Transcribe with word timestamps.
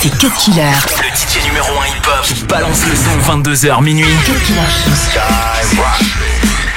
c'est 0.00 0.16
Cut 0.16 0.30
Killer. 0.38 0.70
Le 1.02 1.16
DJ 1.16 1.44
numéro 1.46 1.80
1 1.80 1.86
hip-hop 1.86 2.22
qui 2.22 2.44
balance 2.44 2.84
le 2.86 2.94
son 2.94 3.18
22h 3.40 3.82
minuit. 3.82 4.06
Cut 4.24 4.32
Killer 4.46 4.60
the 4.86 6.67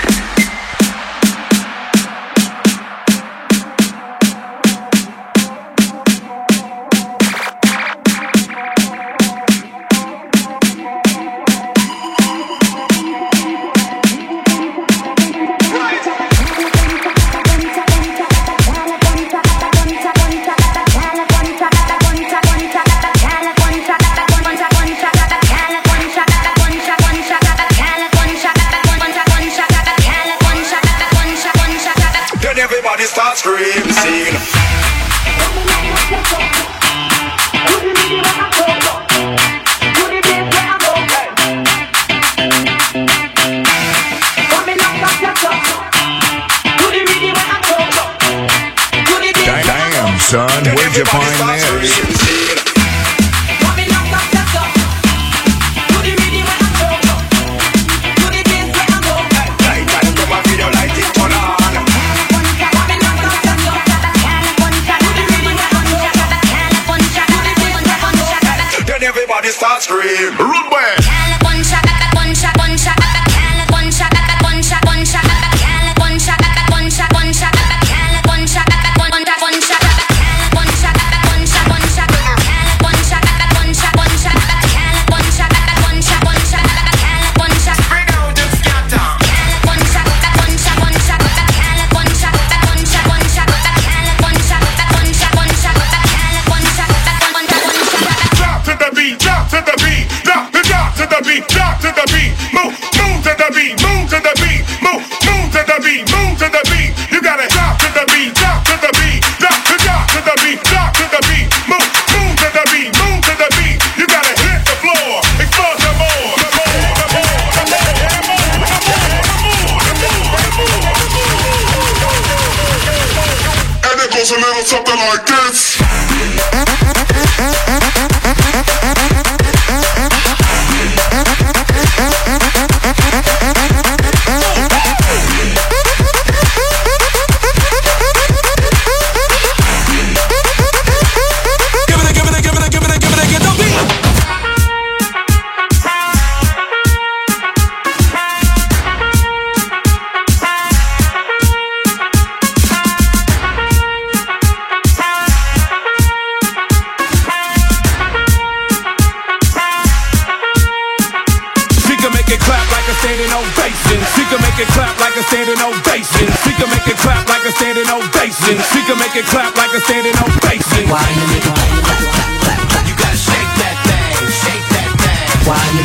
standing 165.41 165.65
ovation. 165.65 166.27
She 166.45 166.53
can 166.53 166.69
make 166.69 166.85
it 166.85 166.97
clap 167.01 167.27
like 167.27 167.41
a 167.45 167.51
standing 167.57 167.89
ovation. 167.89 168.61
She 168.69 168.79
can 168.85 168.97
make 168.99 169.15
it 169.15 169.25
clap 169.25 169.57
like 169.57 169.73
a 169.73 169.81
standing 169.81 170.13
ovation. 170.13 170.85
Why 170.85 171.01
you 171.01 171.25
make 171.33 171.41
it 171.41 171.55
clap, 171.57 171.81
clap, 171.81 172.29
clap, 172.45 172.61
clap? 172.69 172.85
You 172.85 172.93
gotta 172.93 173.17
shake 173.17 173.51
that 173.57 173.75
thing, 173.81 174.29
shake 174.29 174.65
that 174.69 174.89
thing. 175.01 175.49
Why 175.49 175.57
you 175.73 175.80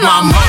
my 0.00 0.22
mind. 0.22 0.47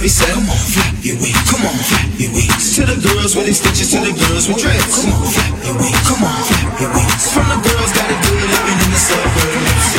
Heavy 0.00 0.08
set. 0.08 0.32
Come 0.32 0.48
on, 0.48 0.56
flap 0.56 0.96
your 1.04 1.20
wings. 1.20 1.44
Come 1.44 1.60
on, 1.68 1.76
flap 1.76 2.08
your 2.16 2.32
wings. 2.32 2.64
To 2.76 2.88
the 2.88 2.96
girls 3.04 3.36
with 3.36 3.44
their 3.44 3.52
stitches, 3.52 3.92
to 3.92 4.00
the 4.00 4.16
girls 4.16 4.48
with 4.48 4.56
dreads. 4.56 4.96
Come 4.96 5.12
on, 5.12 5.28
flap 5.28 5.52
your 5.60 5.76
wings. 5.76 6.00
Come 6.08 6.24
on, 6.24 6.40
flap 6.40 6.80
your 6.80 6.88
wings. 6.96 7.24
From 7.28 7.44
the 7.52 7.60
girls 7.60 7.92
got 7.92 8.08
it 8.08 8.16
good 8.24 8.48
living 8.48 8.80
in 8.80 8.90
the 8.96 8.96
suburbs. 8.96 9.92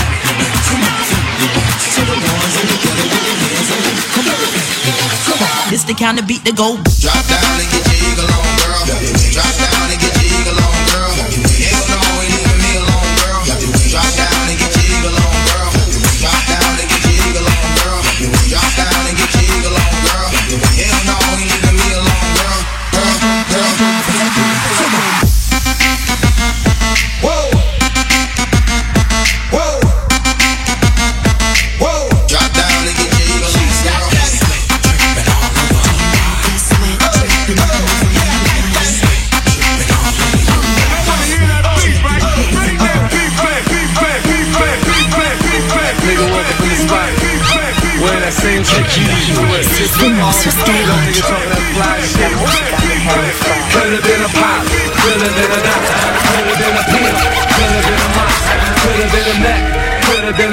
Come 0.65 0.81
on, 0.81 1.01
flap 1.05 1.29
your 1.37 1.53
wings. 1.53 1.85
To 1.93 2.01
the 2.01 2.17
ones 2.17 2.55
in 2.57 2.65
the 2.65 2.77
gutter 2.81 3.07
with 3.13 3.21
their 3.21 3.37
hands 3.45 3.69
up. 3.69 3.85
Come 4.17 4.25
on, 4.25 4.41
flap 4.41 4.73
your 4.81 4.97
wings. 4.97 5.21
Come 5.29 5.41
on. 5.45 5.69
This 5.69 5.83
the 5.85 5.93
kind 5.93 6.17
of 6.17 6.25
beat 6.25 6.41
that 6.49 6.57
go. 6.57 6.81
Drop 6.97 7.21
down 7.29 7.61
and 7.61 7.69
get 7.69 7.85
your 7.85 8.01
eagle 8.09 8.25
on, 8.25 8.50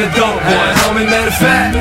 a 0.09 0.17
dope 0.17 0.41
boy. 0.45 0.69
Homie, 0.85 1.05
matter 1.05 1.29
of 1.29 1.37
fact, 1.37 1.77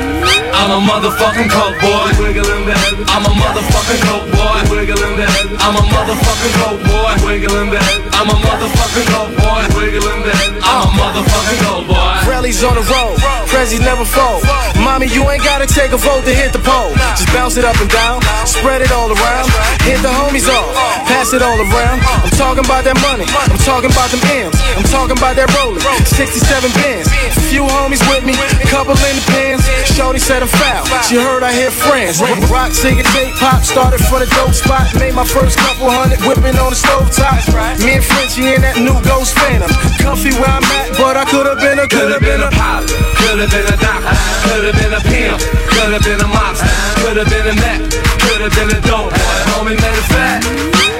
I'm 0.52 0.70
a 0.70 0.80
motherfucking 0.84 1.48
coke 1.48 1.78
boy. 1.80 2.08
Wiggling 2.20 2.66
the 2.66 2.76
head. 2.76 2.96
I'm 3.08 3.24
a 3.24 3.32
motherfucking 3.32 4.00
coke 4.04 4.28
boy. 4.32 4.58
Wiggling 4.68 5.16
the 5.16 5.26
head. 5.26 5.48
I'm 5.64 5.76
a 5.76 5.84
motherfucking 5.88 6.54
coke 6.60 6.82
boy. 6.84 7.12
Wiggling 7.24 7.70
the 7.70 7.80
head. 7.80 8.00
I'm 8.12 8.28
a 8.28 8.36
motherfucking 8.36 9.06
coke 9.12 9.34
boy. 9.36 9.62
Wiggling 9.76 10.22
the 10.24 10.34
head. 10.36 10.52
I'm 10.62 10.84
a 10.84 10.90
motherfucking 11.00 11.60
coke 11.64 11.86
boy. 11.88 12.08
Rallies 12.28 12.62
on 12.62 12.76
the 12.76 12.84
road, 12.92 13.16
Prezi 13.48 13.80
never 13.80 14.04
fold. 14.04 14.44
Mommy, 14.84 15.08
you 15.08 15.24
ain't 15.30 15.42
gotta 15.42 15.66
take 15.66 15.92
a 15.92 15.96
vote 15.96 16.22
to 16.28 16.34
hit 16.34 16.52
the 16.52 16.60
pole. 16.60 16.92
Just 17.16 17.32
bounce 17.32 17.56
it 17.56 17.64
up 17.64 17.74
and 17.80 17.90
down, 17.90 18.20
spread 18.44 18.84
it 18.84 18.92
all 18.92 19.08
around. 19.08 19.48
Hit 19.82 19.98
the 20.04 20.12
homies 20.12 20.46
off, 20.46 20.68
pass 21.08 21.32
it 21.32 21.42
all 21.42 21.56
around. 21.56 21.98
I'm 22.04 22.30
talking 22.36 22.64
about 22.64 22.84
that 22.84 23.00
money, 23.00 23.24
I'm 23.26 23.58
talking 23.64 23.90
about 23.90 24.12
them 24.12 24.20
M's, 24.28 24.54
I'm 24.76 24.84
talking 24.92 25.16
about 25.16 25.34
that 25.40 25.48
rolling. 25.56 25.80
67 26.04 26.70
bins, 26.76 27.08
few 27.48 27.64
homies 27.64 28.04
with 28.12 28.24
me, 28.28 28.36
couple 28.68 28.92
in 28.92 29.14
the 29.16 29.24
pins. 29.32 29.64
Shorty 29.96 30.20
said 30.20 30.44
I'm 30.44 30.52
foul, 30.52 30.84
she 31.08 31.16
heard 31.16 31.42
I 31.42 31.52
hear 31.52 31.72
friends. 31.72 32.20
Rock, 32.52 32.72
singing, 32.72 33.04
tape, 33.16 33.34
pop, 33.40 33.64
started 33.64 34.04
from 34.04 34.20
the 34.20 34.28
dope 34.36 34.52
spot. 34.52 34.84
Made 35.00 35.14
my 35.16 35.24
first 35.24 35.56
couple 35.56 35.88
hundred 35.88 36.20
whipping 36.28 36.56
on 36.60 36.70
the 36.70 36.78
stove 36.78 37.08
top. 37.10 37.40
Me 37.80 37.96
and 37.96 38.04
Frenchie 38.04 38.52
in 38.52 38.60
that 38.60 38.76
new 38.76 38.94
Ghost 39.08 39.32
Phantom. 39.34 39.70
Comfy 39.98 40.36
where 40.36 40.52
I'm 40.52 40.64
at, 40.76 40.92
but 41.00 41.16
I 41.16 41.24
could've 41.24 41.58
been 41.58 41.80
a, 41.80 41.88
Could've 41.88 42.20
been 42.20 42.44
a 42.44 42.50
pop, 42.52 42.84
could've 43.16 43.50
been 43.50 43.66
a 43.66 43.76
doc, 43.80 44.04
could've 44.44 44.76
been 44.76 44.92
a 44.92 45.00
pimp, 45.08 45.40
could've 45.72 46.04
been 46.04 46.20
a 46.20 46.28
mobster, 46.28 46.68
could've 47.00 47.28
been 47.32 47.48
a 47.48 47.54
neck, 47.56 47.80
could've 48.28 48.52
been 48.54 48.70
a 48.76 48.80
dope 48.84 49.08
boy. 49.10 49.40
Homie, 49.56 49.76
matter 49.80 49.98
of 49.98 50.08
fact, 50.12 50.44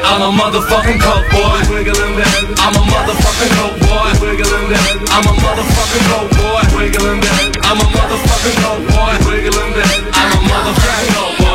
I'm 0.09 0.23
a 0.23 0.31
motherfucking 0.33 1.01
coke 1.01 1.29
boy. 1.29 1.61
Wiggling 1.69 2.17
the 2.17 2.25
head. 2.25 2.49
I'm 2.65 2.75
a 2.75 2.81
motherfucking 2.81 3.53
coke 3.61 3.79
boy. 3.85 4.09
Wiggling 4.25 4.69
the 4.73 4.77
head. 4.77 4.99
I'm 5.13 5.29
a 5.29 5.33
motherfucking 5.37 6.05
coke 6.09 6.33
boy. 6.33 6.65
Wiggling 6.77 7.21
the 7.21 7.29
head. 7.29 7.53
I'm 7.63 7.77
a 7.77 7.85
motherfucking 7.85 8.57
coke 8.65 8.89
boy. 8.89 9.15
Wiggling 9.29 9.73
the 9.77 9.85
head. 9.85 10.05
I'm 10.17 10.33
a 10.33 10.41
motherfucking 10.49 11.15
coke 11.15 11.39
boy. 11.39 11.48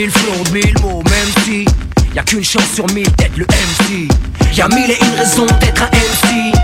Mille 0.00 0.10
flots, 0.12 0.52
mille 0.54 0.74
mots, 0.80 1.02
même 1.04 1.44
si 1.44 1.66
Y'a 2.14 2.22
qu'une 2.22 2.42
chance 2.42 2.72
sur 2.74 2.86
mille 2.94 3.10
d'être 3.18 3.36
le 3.36 3.44
MC 3.44 4.08
Y'a 4.56 4.66
mille 4.68 4.90
et 4.90 4.98
une 4.98 5.14
raisons 5.14 5.46
d'être 5.60 5.82
un 5.82 5.90
MC 5.90 6.54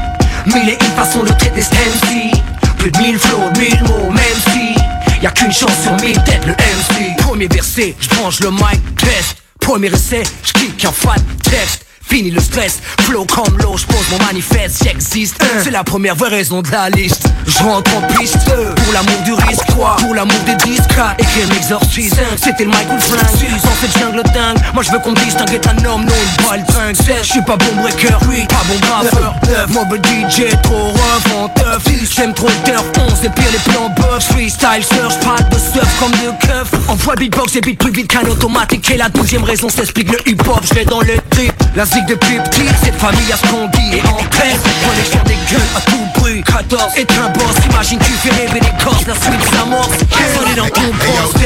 Mille 0.47 0.71
et 0.71 0.79
une 0.81 0.93
façons 0.97 1.23
de 1.23 1.29
traiter 1.29 1.61
ce 1.61 1.71
MC 1.71 2.31
Plus 2.79 2.91
de 2.91 2.99
mille 2.99 3.19
flots, 3.19 3.51
mille 3.59 3.83
mots, 3.83 4.11
même 4.11 4.41
si 4.53 4.75
Y'a 5.23 5.31
qu'une 5.33 5.53
chance 5.53 5.83
sur 5.83 5.93
mille 6.01 6.17
d'être 6.23 6.47
le 6.47 6.53
MC 6.55 7.17
Premier 7.19 7.49
verset, 7.49 7.95
j'branche 8.01 8.41
le 8.41 8.51
mic, 8.51 8.97
test. 8.97 9.37
Premier 9.61 9.89
essai, 9.89 10.23
j'kick 10.43 10.85
un 10.87 10.93
fat 10.93 11.17
texte 11.43 11.86
Fini 12.09 12.31
le 12.31 12.41
stress, 12.41 12.81
flow 13.03 13.27
comme 13.27 13.59
l'eau, 13.59 13.77
j'pose 13.77 14.09
mon 14.11 14.25
manifeste, 14.25 14.85
j'existe. 14.85 15.37
C'est 15.63 15.71
la 15.71 15.85
première 15.85 16.15
vraie 16.15 16.29
raison 16.31 16.63
de 16.63 16.71
la 16.71 16.89
liste. 16.89 17.27
Je 17.47 17.59
rentre 17.63 17.91
en 17.97 18.03
piste. 18.15 18.39
Pour 18.45 18.93
l'amour 18.93 19.21
du 19.25 19.33
risque, 19.35 19.67
toi. 19.75 19.97
Pour 20.01 20.15
l'amour 20.15 20.39
des 20.47 20.57
disques, 20.65 20.99
écrire 21.19 21.49
l'exorcisme 21.51 22.17
C'était 22.37 22.65
le 22.65 22.71
mic 22.71 22.87
ou 22.91 22.95
le 22.95 23.01
flingue 23.01 23.61
Dans 23.63 23.75
cette 23.81 23.99
jungle 23.99 24.23
dingue 24.35 24.59
Moi 24.75 24.83
je 24.83 24.91
veux 24.91 24.99
qu'on 24.99 25.11
me 25.11 25.17
distingue 25.17 25.61
un 25.67 25.85
homme, 25.85 26.05
non 26.05 26.13
une 26.13 26.45
balle 26.45 26.65
dingue 26.65 26.97
Je 27.23 27.27
suis 27.27 27.43
pas 27.43 27.57
bon 27.57 27.83
breaker, 27.83 28.19
lui 28.29 28.47
pas 28.47 28.63
bon 28.69 28.79
graffeur 28.81 29.35
Mauvais 29.71 29.99
DJ, 29.99 30.51
trop 30.63 30.89
rough 30.89 31.37
en 31.37 31.49
teuf 31.49 31.87
J'aime 32.17 32.33
trop 32.33 32.49
le 32.49 32.55
turf, 32.65 32.85
11 32.99 33.25
et 33.25 33.29
pire 33.29 33.45
les 33.53 33.59
plans 33.71 33.91
buff 33.91 34.25
Freestyle 34.31 34.83
search, 34.83 35.21
pas 35.21 35.43
de 35.43 35.59
surf 35.59 36.01
comme 36.01 36.13
de 36.13 36.47
keuf. 36.47 36.73
Envoie 36.89 37.15
beatbox 37.15 37.57
et 37.57 37.61
beat 37.61 37.79
plus 37.79 37.93
vite 37.93 38.09
qu'un 38.09 38.23
automatique. 38.23 38.91
Et 38.91 38.97
la 38.97 39.11
douzième 39.11 39.45
raison 39.45 39.69
s'explique 39.69 40.11
le 40.11 40.27
hip-hop, 40.27 40.61
je 40.67 40.75
l'ai 40.77 40.87
dans 40.87 41.01
le 41.03 41.15
trip. 41.31 41.53
La 41.75 41.85
depuis 42.03 42.39
petit, 42.41 42.67
cette 42.83 42.97
famille 42.97 43.33
a 43.33 43.37
ce 43.37 43.43
qu'on 43.51 43.67
dit 43.69 43.97
Et 43.97 44.03
en 44.03 44.17
prenez 44.17 45.03
faire 45.05 45.25
des 45.25 45.35
gueules 45.51 45.61
à 45.77 45.81
tout 45.81 46.21
bruit 46.21 46.43
14, 46.43 46.83
est 46.97 47.11
un 47.13 47.29
boss, 47.31 47.57
imagine 47.71 47.99
tu 48.01 48.13
fais 48.13 48.31
rêver 48.31 48.61
les 48.61 48.85
corses 48.85 49.07
La 49.07 49.15
suite 49.15 49.55
s'amorce, 49.55 49.89
on 49.91 50.51
est 50.51 50.55
dans 50.55 50.69
ton 50.69 50.83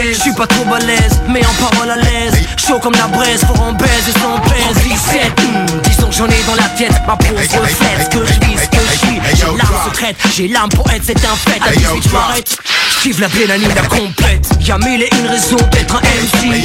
Je 0.02 0.20
suis 0.20 0.32
pas 0.32 0.46
trop 0.46 0.64
balèze, 0.64 1.20
mais 1.28 1.42
en 1.44 1.70
parole 1.70 1.90
à 1.90 1.96
l'aise 1.96 2.34
Chaud 2.56 2.78
comme 2.78 2.94
la 2.94 3.06
braise, 3.06 3.40
faut 3.46 3.62
en 3.62 3.72
baise 3.72 4.08
et 4.08 4.18
sans 4.18 4.38
baise 4.48 4.82
17, 4.82 5.40
hmm, 5.40 5.80
disons 5.88 6.08
que 6.08 6.14
j'en 6.14 6.26
ai 6.26 6.42
dans 6.46 6.56
la 6.56 6.68
tête 6.76 7.00
Ma 7.06 7.16
pose 7.16 7.28
reflète. 7.30 8.10
ce 8.10 8.18
que 8.18 8.26
je 8.26 8.32
vis, 8.46 8.58
ce 8.58 8.68
que 8.68 8.82
je 8.92 9.06
suis 9.06 9.20
J'ai 9.34 9.46
l'âme 9.46 9.84
secrète, 9.84 10.16
j'ai 10.34 10.48
l'âme 10.48 10.68
pour 10.70 10.90
être, 10.90 11.04
c'est 11.04 11.24
un 11.24 11.36
fait. 11.36 11.60
À 11.62 11.72
18 11.72 12.08
j'm'arrête, 12.08 12.56
j'kiffe 12.98 13.20
l'adrénaline, 13.20 13.74
la 13.74 13.82
complète 13.82 14.48
Y'a 14.60 14.78
mille 14.78 15.02
et 15.02 15.10
une 15.18 15.26
raisons 15.26 15.56
d'être 15.70 15.96
un 15.96 16.00
MC 16.00 16.64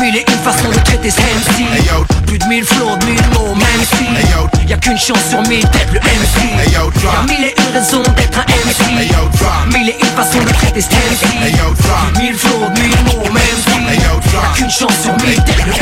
Mille 0.00 0.16
et 0.16 0.24
une 0.28 0.38
façons 0.38 0.68
de 0.68 0.78
traiter 0.84 1.10
ce 1.10 1.20
MC 1.20 2.26
Plus 2.26 2.38
de 2.38 2.44
mille 2.46 2.64
flots, 2.64 2.96
de 2.96 3.04
mille 3.06 3.22
mots, 3.34 3.54
même 3.54 3.84
si. 3.96 4.68
Y'a 4.68 4.76
qu'une 4.76 4.98
chance 4.98 5.28
sur 5.28 5.42
mille 5.42 5.64
d'être 5.70 5.92
le 5.92 6.00
MC 6.00 6.72
Y'a 6.72 7.22
mille 7.28 7.44
et 7.44 7.54
une 7.58 7.72
raisons 7.74 8.02
d'être 8.16 8.38
un 8.38 8.44
MC 8.44 9.74
Mille 9.74 9.90
et 9.90 9.96
une 10.00 10.16
façons 10.16 10.38
de 10.38 10.52
traiter 10.52 10.80
ce 10.80 10.88
MC 10.88 12.20
Mille 12.20 12.34
flots, 12.34 12.68
de 12.74 12.80
mille 12.80 12.96
mots, 13.06 13.32
même 13.32 13.42
si. 13.66 13.72
Y'a 14.02 14.54
qu'une 14.54 14.70
chance 14.70 15.02
sur 15.02 15.12
mille 15.26 15.42
d'être 15.44 15.66
le 15.66 15.72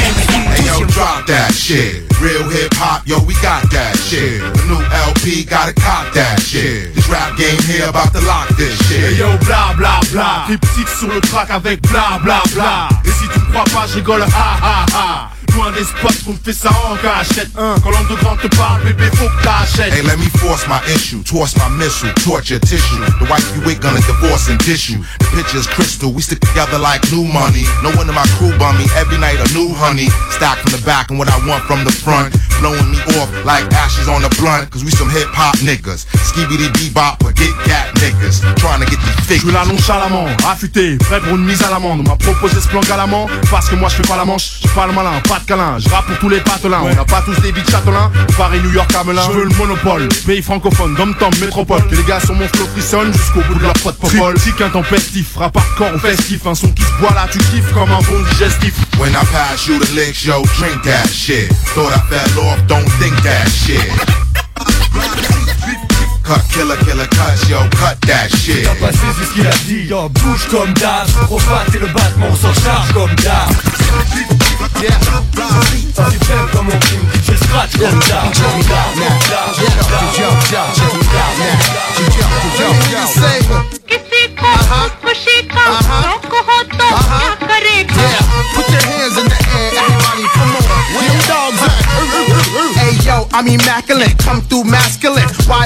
Hey 0.51 0.67
yo, 0.67 0.81
MC 0.81 0.87
drop 0.93 1.27
that 1.27 1.53
shit. 1.53 2.03
Real 2.21 2.43
hip 2.51 2.75
hop, 2.75 3.03
yo, 3.07 3.19
we 3.27 3.35
got 3.41 3.63
that 3.71 3.97
shit. 3.97 4.43
The 4.43 4.65
new 4.67 4.83
LP 5.09 5.45
gotta 5.49 5.73
cop 5.73 6.13
that 6.13 6.41
shit. 6.43 6.93
This 6.95 7.09
rap 7.09 7.37
game 7.37 7.61
here 7.65 7.89
about 7.89 8.13
to 8.13 8.21
lock 8.27 8.49
this 8.57 8.77
shit. 8.89 9.17
yo 9.17 9.31
bla 9.47 9.73
bla 9.77 10.01
bla. 10.13 10.45
Triptyque 10.47 10.89
sur 10.89 11.09
le 11.09 11.21
track 11.21 11.51
avec 11.51 11.81
bla 11.83 12.19
bla 12.23 12.43
bla. 12.53 12.89
Et 13.05 13.11
si 13.11 13.29
tu 13.33 13.41
crois 13.53 13.65
pas 13.65 13.87
je 13.87 14.00
Gol 14.03 14.23
ha 14.23 14.57
ha 14.63 14.87
ha. 14.93 15.40
Des 15.77 15.85
spots 15.85 16.25
qu'on 16.25 16.37
fait 16.43 16.53
ça 16.53 16.71
en 16.89 16.97
cachette 16.97 17.51
Quand 17.55 17.91
l'homme 17.91 18.07
de 18.09 18.15
grand 18.23 18.37
te 18.37 18.47
parle 18.57 18.83
bébé 18.85 19.05
faut 19.15 19.27
que 19.29 19.43
t'achètes 19.43 19.93
Hey, 19.93 20.03
let 20.03 20.17
me 20.17 20.29
force 20.39 20.67
my 20.69 20.81
issue, 20.95 21.23
toss 21.23 21.55
my 21.57 21.69
missile, 21.77 22.13
torture 22.25 22.61
tissue. 22.61 23.01
The 23.19 23.29
wife 23.29 23.45
you 23.55 23.63
with 23.65 23.81
gonna 23.81 24.01
divorce 24.01 24.49
and 24.49 24.59
tissue. 24.59 25.01
The 25.19 25.27
picture's 25.37 25.67
crystal, 25.67 26.13
we 26.13 26.23
stick 26.23 26.41
together 26.41 26.79
like 26.79 27.01
new 27.11 27.25
money. 27.25 27.65
No 27.83 27.91
one 27.97 28.09
in 28.09 28.15
my 28.15 28.25
crew 28.39 28.57
bum 28.59 28.77
me, 28.79 28.87
every 28.97 29.19
night 29.19 29.39
a 29.41 29.49
new 29.53 29.73
honey. 29.75 30.09
Stack 30.31 30.59
from 30.59 30.73
the 30.73 30.83
back 30.85 31.11
and 31.11 31.19
what 31.19 31.29
I 31.29 31.37
want 31.47 31.65
from 31.65 31.85
the 31.85 31.93
front. 31.93 32.35
Blowing 32.61 32.91
me 32.91 32.99
off 33.19 33.29
like 33.45 33.65
ashes 33.73 34.07
on 34.09 34.23
a 34.25 34.29
blunt, 34.39 34.71
cause 34.71 34.85
we 34.85 34.91
some 34.91 35.11
hip 35.11 35.29
hop 35.33 35.57
niggas. 35.65 36.07
Skibidi 36.29 36.69
bebop, 36.77 37.19
but 37.21 37.35
get 37.35 37.53
gat 37.67 37.89
niggas. 37.97 38.41
Trying 38.57 38.81
to 38.81 38.87
get 38.87 39.01
these 39.01 39.41
Je 39.41 39.41
suis 39.41 39.51
là 39.53 39.63
figures. 39.65 39.75
nonchalamment, 39.75 40.27
affûté, 40.49 40.97
prêt 40.99 41.21
pour 41.21 41.37
une 41.37 41.45
mise 41.45 41.63
à 41.63 41.71
l'amende 41.71 42.01
On 42.01 42.09
m'a 42.11 42.17
proposé 42.17 42.61
ce 42.61 42.69
plan 42.69 42.81
galamment 42.81 43.27
Parce 43.51 43.69
que 43.69 43.75
moi 43.77 43.89
je 43.89 43.97
fais 43.97 44.03
pas 44.09 44.17
la 44.17 44.25
manche, 44.25 44.61
je 44.63 44.69
pas 44.69 44.87
le 44.87 44.93
malin, 44.93 45.21
pas 45.29 45.40
de 45.41 45.47
câlin. 45.47 45.79
Je 45.79 45.89
rappe 45.89 46.07
pour 46.07 46.19
tous 46.19 46.29
les 46.29 46.41
patelins. 46.41 46.81
On 46.83 46.95
n'a 46.95 47.05
pas 47.05 47.23
tous 47.23 47.39
des 47.41 47.53
de 47.53 47.59
châtelain. 47.71 48.11
Paris, 48.37 48.61
New 48.63 48.73
York, 48.73 48.91
Camelin. 48.93 49.23
Je 49.27 49.33
veux 49.39 49.45
le 49.45 49.57
monopole. 49.57 50.09
Pays 50.27 50.43
francophone, 50.43 50.95
dom 50.95 51.15
tom, 51.19 51.31
métropole. 51.41 51.87
Que 51.89 51.97
les 51.97 52.05
gars 52.05 52.21
sur 52.21 52.35
mon 52.35 52.47
flow 52.49 52.67
frissonnent 52.73 53.13
jusqu'au 53.13 53.41
bout 53.43 53.55
de 53.55 53.63
leur 53.63 53.73
pote 53.75 53.97
popole. 53.99 54.35
Triptyque 54.35 54.61
intempestif, 54.61 55.37
rap 55.37 55.57
hardcore 55.57 55.95
ou 55.95 55.99
festif. 55.99 56.47
Un 56.47 56.55
son 56.55 56.69
qui 56.69 56.83
se 56.83 56.93
boit 57.01 57.15
là, 57.15 57.27
tu 57.31 57.39
kiffes 57.39 57.73
comme 57.73 57.91
un 57.91 58.03
bon 58.03 58.23
digestif. 58.31 58.75
When 58.99 59.13
I 59.13 59.25
pass 59.33 59.67
you 59.67 59.79
the 59.79 59.91
licks, 59.95 60.25
yo, 60.25 60.43
drink 60.59 60.83
that 60.83 61.09
shit. 61.09 61.53
Thought 61.75 61.93
I 61.93 62.01
fell 62.09 62.45
off, 62.45 62.67
don't 62.67 62.89
think 62.99 63.15
that 63.23 63.49
shit. 63.49 63.91
Cut, 66.31 66.47
killer, 66.53 66.77
killer, 66.85 67.09
cut, 67.09 67.49
yo, 67.49 67.59
cut 67.71 68.01
that 68.07 68.29
shit. 68.29 68.63
T'as 68.63 68.77
passé, 68.77 68.99
c'est 69.19 69.25
ce 69.25 69.33
qu'il 69.33 69.45
a 69.45 69.51
dit 69.67 69.89
Yo, 69.89 70.09
bouge 70.11 70.47
comme 70.49 70.73
d'hab. 70.75 71.09
Profate 71.27 71.75
et 71.75 71.79
le 71.81 71.89
battement, 71.89 72.29
on 72.31 72.37
s'en 72.37 72.55
charge 72.55 72.93
comme 72.93 73.13
d'hab. 73.17 73.51
Ça 75.97 76.05
tu 76.09 76.19
fais 76.25 76.57
comme 76.57 76.67
mon 76.67 76.81
film 76.83 77.03
DJ 77.15 77.37
scratch 77.37 77.73
comme 77.79 77.99
d'hab 77.99 78.33
Comme 78.33 78.63
d'hab, 78.63 79.60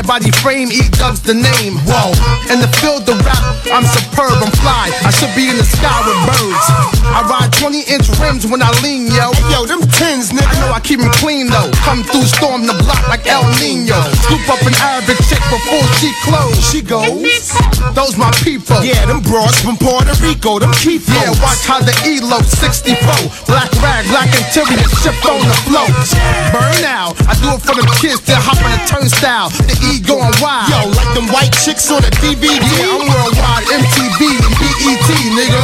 body 0.07 0.31
frame, 0.45 0.71
E 0.71 0.89
dubs 1.01 1.21
the 1.21 1.35
name. 1.35 1.81
Whoa, 1.89 2.13
in 2.53 2.61
the 2.61 2.69
field 2.81 3.09
of 3.09 3.19
rap, 3.25 3.41
I'm 3.73 3.85
superb, 3.85 4.37
I'm 4.41 4.53
fly. 4.61 4.93
I 5.05 5.11
should 5.11 5.33
be 5.35 5.49
in 5.49 5.57
the 5.57 5.65
sky 5.65 5.99
with 6.05 6.21
birds. 6.29 6.67
I 7.09 7.25
ride 7.29 7.53
20 7.53 7.81
inch 7.89 8.09
rims 8.21 8.47
when 8.47 8.63
I 8.63 8.71
lean, 8.85 9.09
yo. 9.09 9.33
Yo, 9.51 9.65
them 9.67 9.81
tins, 9.97 10.31
nigga. 10.31 10.47
I 10.47 10.61
know 10.61 10.73
I 10.73 10.81
keep 10.81 11.01
'em 11.01 11.11
clean 11.21 11.49
though. 11.49 11.71
Come 11.85 12.05
through, 12.05 12.29
storm 12.29 12.67
the 12.67 12.75
block 12.85 13.03
like 13.09 13.27
El 13.27 13.45
Nino. 13.61 13.99
Scoop 14.25 14.45
up 14.49 14.63
an 14.63 14.75
Arabic 14.81 15.19
chick 15.29 15.43
before 15.49 15.85
she 16.01 16.13
close. 16.25 16.57
She 16.71 16.81
goes, 16.81 17.53
those 17.95 18.17
my 18.17 18.31
people. 18.45 18.83
Yeah, 18.85 19.07
them 19.07 19.21
broads 19.21 19.61
from 19.61 19.77
Puerto 19.77 20.15
Rico, 20.21 20.59
them 20.59 20.73
keep 20.73 21.03
Yeah, 21.09 21.31
watch 21.43 21.65
how 21.65 21.81
the 21.81 21.95
ELO 22.05 22.41
64. 22.43 22.97
Black 23.47 23.71
rag, 23.81 24.07
black 24.09 24.29
interior, 24.35 24.89
shift 25.01 25.25
on 25.27 25.41
the 25.41 25.57
float. 25.67 25.93
Burn 26.53 26.85
out. 26.85 27.15
I 27.29 27.35
do 27.41 27.55
it 27.57 27.63
for 27.63 27.75
them 27.75 27.89
kids 28.01 28.21
that 28.29 28.41
hop 28.43 28.61
on 28.65 28.71
the 28.73 28.83
turnstile. 28.89 29.49
The 29.69 29.77
E 29.91 29.94
going 30.01 30.33
wild. 30.41 30.71
Yo, 30.71 30.91
like 30.97 31.11
them 31.15 31.29
white 31.29 31.53
chicks 31.53 31.91
on 31.91 32.03
the 32.03 32.11
DVD. 32.23 32.49
Yeah, 32.49 32.95
I'm 32.95 33.07
worldwide, 33.07 33.67
MTV 33.71 34.21
and 34.43 34.55
BET, 34.59 35.09
nigga. 35.37 35.63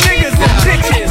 Niggas 0.00 0.36
and 0.38 0.54
bitches 0.64 1.08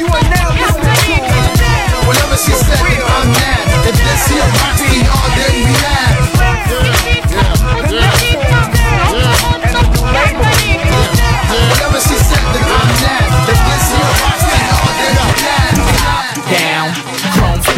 You 0.00 0.06
are 0.06 0.26
now 0.30 0.48
listening 0.56 1.24
to 1.24 2.06
Whatever 2.06 2.36
she 2.36 2.52
said, 2.52 2.78
I'm 2.80 3.28
mad. 3.34 3.88
If 3.88 3.96
this 3.98 4.28
here 4.28 4.46
rap 4.46 4.78
be 4.78 5.15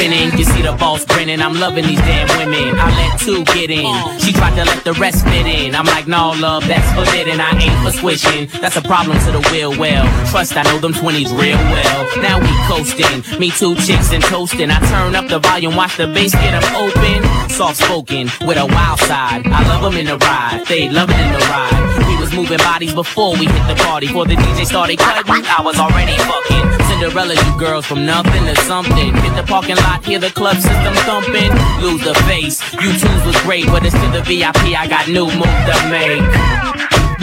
spinning, 0.08 0.38
you 0.38 0.44
see 0.44 0.62
the 0.62 0.72
balls 0.72 1.04
grinning. 1.04 1.40
I'm 1.40 1.54
loving 1.54 1.86
these 1.86 2.00
damn 2.00 2.28
women. 2.38 2.78
I 2.78 2.88
let 2.96 3.20
two 3.20 3.44
get 3.44 3.70
in. 3.70 3.94
She 4.20 4.32
tried 4.32 4.56
to 4.56 4.64
let 4.64 4.84
the 4.84 4.92
rest 4.94 5.24
fit 5.24 5.46
in. 5.46 5.74
I'm 5.74 5.86
like, 5.86 6.06
no, 6.06 6.32
love, 6.38 6.66
that's 6.66 6.88
forbidden. 6.92 7.40
I 7.40 7.50
ain't 7.58 7.78
for 7.84 7.92
switching. 7.92 8.48
That's 8.60 8.76
a 8.76 8.82
problem 8.82 9.18
to 9.18 9.32
the 9.32 9.40
will. 9.52 9.78
Well, 9.78 10.04
trust 10.30 10.56
I 10.56 10.62
know 10.62 10.78
them 10.78 10.92
20s 10.92 11.30
real 11.38 11.58
well. 11.58 12.22
Now 12.22 12.40
we 12.40 12.50
coasting. 12.68 13.38
Me 13.38 13.50
two 13.50 13.74
chicks 13.76 14.12
and 14.12 14.22
toasting. 14.24 14.70
I 14.70 14.78
turn 14.88 15.14
up 15.14 15.28
the 15.28 15.38
volume, 15.38 15.76
watch 15.76 15.96
the 15.96 16.06
bass 16.06 16.32
get 16.32 16.54
'em 16.54 16.64
open. 16.76 17.27
Soft 17.48 17.76
spoken 17.76 18.30
with 18.46 18.58
a 18.58 18.66
wild 18.66 19.00
side. 19.00 19.46
I 19.46 19.66
love 19.68 19.92
'em 19.92 19.98
in 19.98 20.06
the 20.06 20.18
ride. 20.18 20.64
They 20.68 20.88
love 20.88 21.10
it 21.10 21.18
in 21.18 21.32
the 21.32 21.44
ride. 21.52 22.06
We 22.08 22.16
was 22.16 22.32
moving 22.32 22.58
bodies 22.58 22.94
before 22.94 23.32
we 23.36 23.46
hit 23.46 23.66
the 23.66 23.74
party. 23.84 24.06
Before 24.06 24.26
the 24.26 24.36
DJ 24.36 24.64
started 24.64 24.98
cutting, 24.98 25.44
I 25.58 25.62
was 25.62 25.78
already 25.78 26.16
fucking. 26.30 26.66
Cinderella, 26.88 27.34
you 27.34 27.52
girls 27.58 27.86
from 27.86 28.06
nothing 28.06 28.44
to 28.46 28.56
something. 28.62 29.14
Hit 29.24 29.34
the 29.36 29.42
parking 29.42 29.76
lot, 29.76 30.04
hear 30.04 30.18
the 30.18 30.30
club 30.30 30.56
system 30.56 30.94
thumping. 31.08 31.52
Lose 31.80 32.02
the 32.02 32.14
face. 32.28 32.62
You 32.82 32.92
twos 32.92 33.22
was 33.24 33.36
great, 33.42 33.66
but 33.66 33.84
it's 33.84 33.94
to 33.94 34.08
the 34.16 34.22
VIP. 34.22 34.74
I 34.76 34.86
got 34.86 35.08
new 35.08 35.26
move 35.26 35.60
to 35.68 35.76
make. 35.90 36.22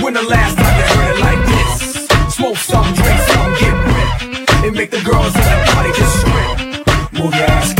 When 0.04 0.14
the 0.14 0.24
last 0.24 0.58
time 0.58 0.76
you 0.78 0.86
heard 0.96 1.16
it 1.16 1.20
like 1.22 1.42
this 1.48 2.36
Smoke 2.36 2.58
some, 2.58 2.94
drink 2.94 3.20
some, 3.32 3.54
get 3.60 3.74
ripped 3.88 4.66
and 4.66 4.76
make 4.76 4.92
the 4.92 5.02
girls 5.02 5.34
in 5.36 5.42
the 5.42 5.72
party 5.72 5.92
just 5.94 6.20
strip 6.20 7.14
Move 7.14 7.34
your 7.34 7.46
ass, 7.46 7.74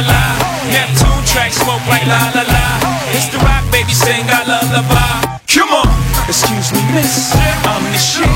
la 0.00 0.08
la 0.08 0.12
la. 0.12 0.70
Neptune 0.70 1.24
track 1.26 1.52
smoke 1.52 1.84
like 1.88 2.06
la 2.06 2.30
la 2.34 2.42
la. 2.42 2.66
It's 3.12 3.28
the 3.28 3.38
rock 3.38 3.64
baby 3.72 3.92
sing 3.92 4.24
I 4.28 4.44
lullaby. 4.46 5.38
Come 5.46 5.70
on, 5.70 5.88
excuse 6.28 6.72
me, 6.72 6.80
miss. 6.94 7.34
I'm 7.66 7.82
the 7.92 7.98
shit. 7.98 8.30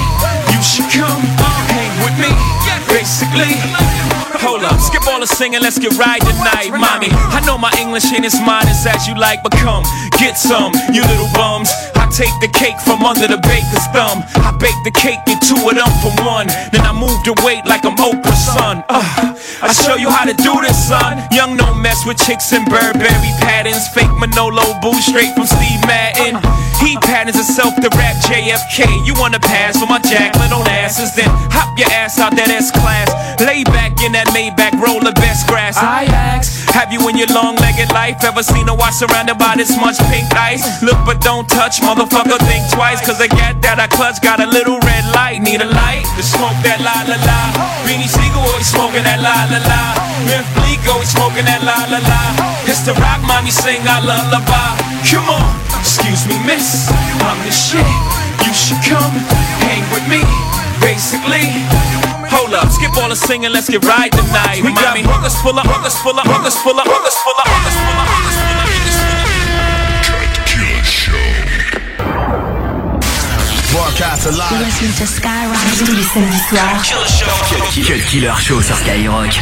You 0.53 0.61
should 0.63 0.91
come 0.91 1.23
hang 1.71 1.95
with 2.05 2.17
me. 2.19 2.33
Basically. 2.89 3.55
Hold 4.45 4.63
up, 4.65 4.79
skip 4.81 5.07
all 5.09 5.21
the 5.21 5.27
singing, 5.27 5.63
let's 5.63 5.79
get 5.79 5.97
right 5.97 6.21
tonight, 6.21 6.69
mommy. 6.71 7.09
I 7.33 7.41
know 7.47 7.57
my 7.57 7.73
English 7.81 8.13
ain't 8.13 8.27
as 8.27 8.35
as 8.35 8.87
as 8.87 9.09
you 9.09 9.15
like, 9.15 9.43
but 9.43 9.53
come, 9.53 9.85
get 10.19 10.37
some, 10.37 10.73
you 10.93 11.03
little 11.03 11.31
bums. 11.33 11.73
Take 12.15 12.39
the 12.39 12.47
cake 12.47 12.79
from 12.79 13.03
under 13.03 13.27
the 13.27 13.43
baker's 13.43 13.87
thumb. 13.91 14.23
I 14.39 14.55
bake 14.63 14.79
the 14.87 14.95
cake, 14.95 15.19
get 15.27 15.43
two 15.43 15.59
of 15.59 15.75
them 15.75 15.91
for 15.99 16.15
one. 16.23 16.47
Then 16.71 16.87
I 16.87 16.95
move 16.95 17.19
the 17.27 17.35
weight 17.43 17.67
like 17.67 17.83
I'm 17.83 17.99
Oprah's 17.99 18.39
son. 18.55 18.87
Uh, 18.87 19.35
I 19.59 19.75
show 19.75 19.99
you 19.99 20.07
how 20.07 20.23
to 20.23 20.33
do 20.33 20.55
this, 20.63 20.79
son. 20.79 21.19
Young, 21.35 21.57
no 21.59 21.75
mess 21.75 22.07
with 22.07 22.23
chicks 22.23 22.55
in 22.55 22.63
Burberry 22.71 23.35
patterns. 23.43 23.91
Fake 23.91 24.15
Manolo 24.23 24.63
boo 24.79 24.95
straight 25.03 25.35
from 25.35 25.51
Steve 25.51 25.83
Madden. 25.91 26.39
He 26.79 26.95
patterns 27.03 27.35
himself 27.35 27.75
to 27.83 27.91
rap 27.99 28.15
JFK. 28.23 28.87
You 29.03 29.15
wanna 29.19 29.41
pass 29.41 29.75
for 29.75 29.87
my 29.91 29.99
Jacqueline 29.99 30.55
on 30.55 30.69
asses? 30.71 31.15
Then 31.19 31.27
hop 31.51 31.77
your 31.77 31.91
ass 31.91 32.21
out 32.23 32.37
that 32.37 32.47
S 32.47 32.71
class. 32.71 33.11
Lay 33.43 33.65
back 33.65 33.99
in 34.07 34.13
that 34.13 34.31
Maybach, 34.31 34.79
roll 34.79 35.01
the 35.01 35.13
best 35.19 35.49
grass. 35.51 35.75
I 35.79 36.05
ask, 36.15 36.64
have 36.75 36.91
you 36.91 36.99
in 37.07 37.15
your 37.15 37.31
long-legged 37.31 37.95
life 37.95 38.19
ever 38.27 38.43
seen 38.43 38.67
a 38.69 38.75
watch 38.75 38.99
surrounded 38.99 39.39
by 39.39 39.55
this 39.55 39.71
much 39.79 39.95
pink 40.11 40.27
ice? 40.35 40.67
Look 40.83 40.99
but 41.07 41.23
don't 41.23 41.47
touch, 41.47 41.79
motherfucker. 41.79 42.35
Think 42.51 42.67
twice, 42.75 42.99
cause 42.99 43.23
I 43.23 43.31
got 43.31 43.63
that 43.63 43.79
I 43.79 43.87
clutch. 43.87 44.19
Got 44.19 44.43
a 44.43 44.49
little 44.51 44.83
red 44.83 45.07
light, 45.15 45.39
need 45.39 45.63
a 45.63 45.71
light 45.71 46.03
to 46.19 46.23
smoke 46.27 46.59
that 46.67 46.83
la 46.83 47.07
la 47.07 47.19
la. 47.23 47.41
Beanie 47.87 48.11
Sigel 48.11 48.43
always 48.43 48.67
smoking 48.67 49.07
that 49.07 49.23
la 49.23 49.47
la 49.55 49.63
la. 49.63 49.83
Memphis 50.27 50.51
Bleek 50.59 50.83
always 50.91 51.09
smoking 51.15 51.47
that 51.47 51.63
la 51.63 51.79
la 51.87 52.03
la. 52.03 52.23
It's 52.67 52.83
the 52.83 52.93
rock 52.99 53.23
mommy 53.23 53.55
sing 53.55 53.79
I 53.87 54.03
lullaby. 54.03 54.75
Come 55.07 55.31
on, 55.31 55.47
excuse 55.79 56.27
me, 56.27 56.35
miss. 56.43 56.91
I'm 57.23 57.39
the 57.47 57.55
shit. 57.55 57.87
You 58.43 58.53
should 58.53 58.83
come 58.83 59.15
hang 59.63 59.87
with 59.95 60.05
me. 60.11 60.27
Basically. 60.83 61.84
Up, 62.65 62.73
skip 62.73 62.97
all 62.97 63.11
the 63.11 63.17
singing, 63.17 63.53
let's 63.53 63.69
get 63.69 63.85
right 63.85 64.11
tonight. 64.11 64.65
We 64.65 64.73
got 64.73 64.97
hookers 64.97 65.37
full 65.43 65.59
of 65.59 65.67
hookers 65.69 66.01
full 66.01 66.17
of 66.17 66.25
hookers 66.25 66.57
full 66.65 66.73
of 66.81 66.87
hookers 66.89 67.17
full 67.21 67.37
of 67.37 67.45
hookers 67.45 67.77
full 67.77 68.01
of 68.01 68.09
hookers 68.09 68.41
full 68.41 68.49
of 68.49 68.85
Broadcast 73.73 74.27
alive. 74.27 74.65
Listening 74.65 74.97
to 74.97 75.05
Skyrock 75.05 75.61
tous 75.79 75.93
les 75.93 76.05
samedis 76.05 76.41
soirs. 76.49 76.81
Cut 77.85 78.01
Killer 78.09 78.33
Show 78.41 78.63
sur 78.63 78.77
Skyrock. 78.77 79.35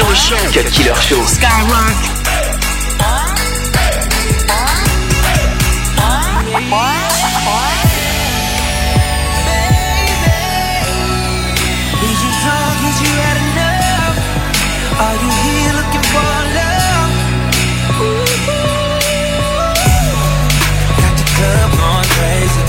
Show. 0.00 0.36
Cut 0.52 0.66
Killer 0.72 0.94
Show. 0.96 1.22
Skyrock. 1.24 1.98
Is 12.00 12.18
you 12.24 12.32
drunk? 12.42 12.80
Is 12.88 12.98
you 13.00 13.12
had 13.22 13.36
enough? 13.44 14.16
Are 15.04 15.16
you 15.20 15.30
here 15.44 15.72
looking 15.78 16.06
for 16.10 16.32
love? 16.56 17.12
Got 21.00 21.14
the 21.18 21.26
club 21.36 21.70
going 21.80 22.08
crazy. 22.16 22.62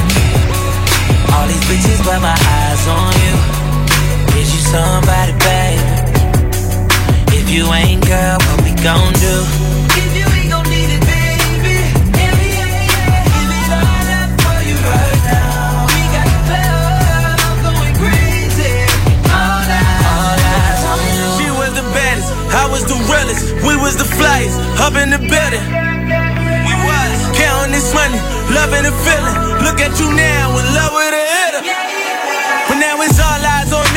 All 1.34 1.48
these 1.48 1.65
bitches, 1.70 2.00
but 2.06 2.20
my 2.22 2.36
eyes 2.36 2.88
on 2.88 3.13
you. 3.24 3.36
Is 4.39 4.54
you 4.54 4.62
somebody? 4.62 5.51
You 7.52 7.68
ain't 7.74 8.00
girl, 8.08 8.40
what 8.48 8.64
we 8.64 8.72
gon' 8.80 9.12
do? 9.20 9.36
If 10.00 10.16
you 10.16 10.24
ain't 10.24 10.56
gon' 10.56 10.64
need 10.72 10.88
it, 10.88 11.04
baby. 11.04 11.84
Yeah, 12.16 12.32
yeah, 12.32 12.88
yeah. 12.96 13.28
Give 13.28 13.52
it 13.52 13.76
all 13.76 14.08
up 14.24 14.32
for 14.40 14.60
you 14.64 14.80
right 14.80 15.20
now. 15.28 15.84
We 15.92 16.00
got 16.16 16.32
the 16.32 16.40
club 16.48 17.60
going 17.60 17.92
crazy. 18.00 18.72
All 19.28 19.68
eyes, 19.68 20.00
all 20.16 20.40
eyes 20.48 20.80
on 20.96 21.04
you. 21.12 21.28
She 21.44 21.48
was 21.52 21.76
the 21.76 21.84
baddest, 21.92 22.32
I 22.56 22.72
was 22.72 22.88
the 22.88 22.96
realest. 23.12 23.44
We 23.68 23.76
was 23.84 24.00
the 24.00 24.08
flyest, 24.08 24.56
up 24.80 24.96
in 24.96 25.12
the 25.12 25.20
building. 25.20 25.66
We 26.64 26.74
was 26.88 27.36
counting 27.36 27.76
this 27.76 27.92
money, 27.92 28.24
loving 28.56 28.88
the 28.88 28.96
feeling. 29.04 29.36
Look 29.68 29.84
at 29.84 29.92
you 30.00 30.08
now, 30.16 30.56
in 30.56 30.66
love 30.72 30.96
with 30.96 31.20
a 31.20 31.26
hitter. 31.36 31.68
But 32.72 32.80
now 32.80 32.96
it's 33.04 33.20
all 33.20 33.44
eyes 33.44 33.76
on 33.76 33.91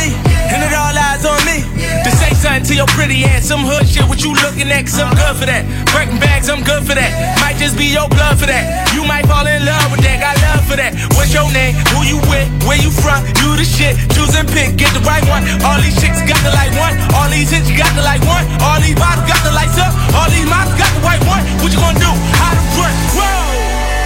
to 2.64 2.74
your 2.74 2.88
pretty 2.96 3.24
ass, 3.28 3.44
some 3.44 3.60
hood 3.60 3.84
shit, 3.84 4.08
what 4.08 4.24
you 4.24 4.32
looking 4.40 4.72
at, 4.72 4.88
cause 4.88 4.96
I'm 4.96 5.12
good 5.12 5.36
for 5.36 5.44
that. 5.44 5.68
Breaking 5.92 6.16
bags, 6.16 6.48
I'm 6.48 6.64
good 6.64 6.80
for 6.80 6.96
that. 6.96 7.12
Might 7.44 7.60
just 7.60 7.76
be 7.76 7.92
your 7.92 8.08
blood 8.08 8.40
for 8.40 8.48
that. 8.48 8.88
You 8.96 9.04
might 9.04 9.28
fall 9.28 9.44
in 9.44 9.68
love 9.68 9.92
with 9.92 10.00
that, 10.00 10.16
got 10.16 10.32
love 10.40 10.64
for 10.64 10.76
that. 10.80 10.96
What's 11.12 11.28
your 11.36 11.44
name? 11.52 11.76
Who 11.92 12.08
you 12.08 12.16
with? 12.24 12.48
Where 12.64 12.80
you 12.80 12.88
from? 12.88 13.20
You 13.44 13.60
the 13.60 13.68
shit. 13.68 14.00
Choose 14.16 14.32
and 14.32 14.48
pick, 14.48 14.80
get 14.80 14.88
the 14.96 15.04
right 15.04 15.20
one. 15.28 15.44
All 15.60 15.76
these 15.84 15.92
chicks 16.00 16.24
got 16.24 16.40
the 16.40 16.56
like 16.56 16.72
one. 16.80 16.96
All 17.12 17.28
these 17.28 17.52
hits 17.52 17.68
got 17.76 17.92
the 17.92 18.00
like 18.00 18.24
one. 18.24 18.48
All 18.64 18.80
these 18.80 18.96
bottles 18.96 19.28
got 19.28 19.44
the 19.44 19.52
lights 19.52 19.76
up. 19.76 19.92
All 20.16 20.32
these 20.32 20.48
models 20.48 20.80
got 20.80 20.88
the 20.96 21.04
white 21.04 21.20
one. 21.28 21.44
What 21.60 21.68
you 21.68 21.80
gonna 21.80 22.00
do? 22.00 22.12
How 22.40 22.56
to 22.56 22.62
run? 22.80 22.94
Whoa! 23.12 23.28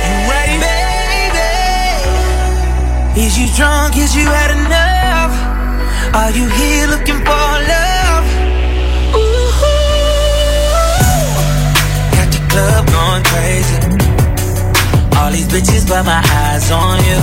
You 0.03 0.19
ready? 0.27 0.59
Baby, 0.59 1.47
Is 3.23 3.39
you 3.39 3.47
drunk? 3.55 3.95
Is 3.95 4.19
you 4.19 4.27
had 4.27 4.51
enough? 4.51 5.31
Are 6.11 6.35
you 6.35 6.51
here 6.59 6.91
looking 6.91 7.23
for 7.23 7.47
love? 7.71 7.98
Club 12.49 12.87
going 12.87 13.23
crazy. 13.25 13.79
All 15.17 15.31
these 15.31 15.49
bitches, 15.49 15.89
but 15.89 16.05
my 16.05 16.23
eyes 16.25 16.71
on 16.71 16.99
you. 17.05 17.21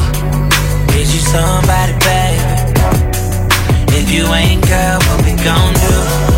Is 1.00 1.14
you 1.14 1.22
somebody, 1.22 1.94
baby? 2.06 2.66
If 3.98 4.12
you 4.12 4.26
ain't 4.34 4.66
girl, 4.68 5.00
what 5.00 5.26
we 5.26 5.34
gon' 5.44 5.74
do? 5.74 6.35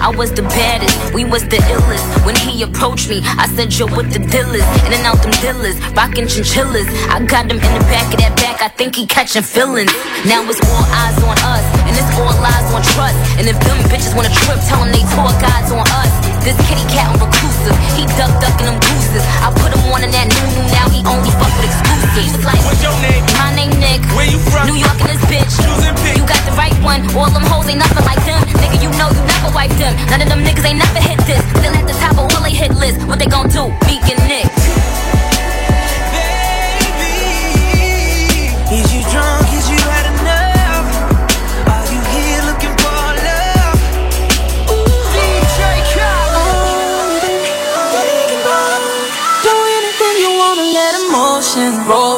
I 0.00 0.10
was 0.10 0.32
the 0.32 0.42
baddest, 0.42 1.14
we 1.14 1.24
was 1.24 1.42
the 1.48 1.58
illest. 1.72 2.04
When 2.24 2.36
he 2.36 2.62
approached 2.62 3.08
me, 3.08 3.20
I 3.24 3.46
said, 3.54 3.72
Yo, 3.72 3.86
what 3.86 4.10
the 4.10 4.20
deal 4.20 4.50
is? 4.54 4.66
In 4.86 4.92
and 4.92 5.04
out 5.04 5.22
them 5.22 5.32
dealers, 5.40 5.76
rockin' 5.94 6.28
chinchillas. 6.28 6.88
I 7.08 7.24
got 7.24 7.50
him 7.50 7.58
in 7.58 7.72
the 7.74 7.84
back 7.90 8.12
of 8.12 8.20
that 8.20 8.36
back, 8.36 8.62
I 8.62 8.68
think 8.68 8.96
he 8.96 9.06
catching 9.06 9.42
feelings. 9.42 9.92
Now 10.26 10.42
it's 10.48 10.60
all 10.60 10.84
eyes 10.90 11.18
on 11.22 11.36
us, 11.40 11.64
and 11.86 11.94
it's 11.96 12.12
all 12.18 12.34
lies 12.40 12.68
on 12.74 12.82
trust. 12.94 13.18
And 13.38 13.48
if 13.48 13.58
them 13.60 13.78
bitches 13.90 14.14
wanna 14.14 14.30
trip, 14.30 14.60
tell 14.68 14.84
them 14.84 14.92
they 14.92 15.04
tour 15.14 15.32
guides 15.40 15.72
on 15.72 15.84
us. 15.86 16.25
This 16.46 16.54
kitty 16.70 16.86
cat 16.94 17.10
on 17.10 17.18
reclusive, 17.18 17.74
he 17.98 18.06
duck 18.14 18.30
ducking 18.38 18.70
them 18.70 18.78
gooses. 18.78 19.26
I 19.42 19.50
put 19.50 19.74
him 19.74 19.82
on 19.90 20.06
in 20.06 20.14
that 20.14 20.30
new 20.30 20.46
new, 20.54 20.62
now 20.70 20.86
he 20.94 21.02
only 21.02 21.26
fuck 21.34 21.50
with 21.58 21.66
exclusives. 21.66 22.14
He 22.14 22.30
was 22.30 22.46
like, 22.46 22.62
What's 22.62 22.78
your 22.86 22.94
name? 23.02 23.26
My 23.34 23.50
name 23.50 23.74
Nick. 23.82 23.98
Where 24.14 24.30
you 24.30 24.38
from? 24.38 24.70
New 24.70 24.78
York 24.78 24.94
and 25.02 25.10
this 25.10 25.26
bitch. 25.26 25.50
Choose 25.58 25.82
and 25.82 25.98
pick. 26.06 26.14
You 26.14 26.22
got 26.22 26.38
the 26.46 26.54
right 26.54 26.70
one. 26.86 27.02
All 27.18 27.26
them 27.34 27.42
hoes 27.50 27.66
ain't 27.66 27.82
nothing 27.82 28.06
like 28.06 28.22
them. 28.22 28.38
Nigga, 28.62 28.78
you 28.78 28.94
know 28.94 29.10
you 29.10 29.26
never 29.26 29.50
wiped 29.58 29.74
them. 29.74 29.98
None 30.06 30.22
of 30.22 30.30
them 30.30 30.46
niggas 30.46 30.62
ain't 30.62 30.78
never 30.78 31.02
hit 31.02 31.18
this. 31.26 31.42
Still 31.58 31.74
at 31.74 31.82
the 31.82 31.98
top 31.98 32.14
of 32.14 32.30
all 32.30 32.42
they 32.46 32.54
hit 32.54 32.70
list. 32.78 33.02
What 33.10 33.18
they 33.18 33.26
gon' 33.26 33.50
do? 33.50 33.66
Meek 33.90 34.05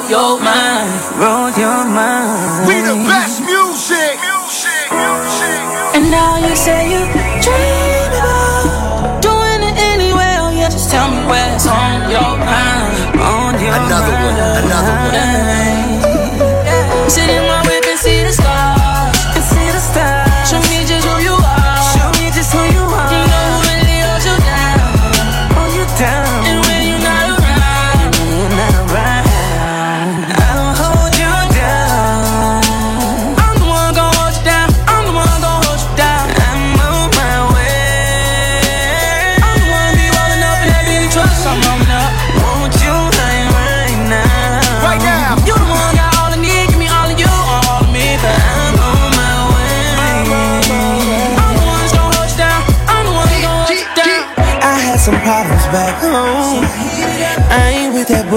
your 0.09 0.41
mind, 0.41 0.48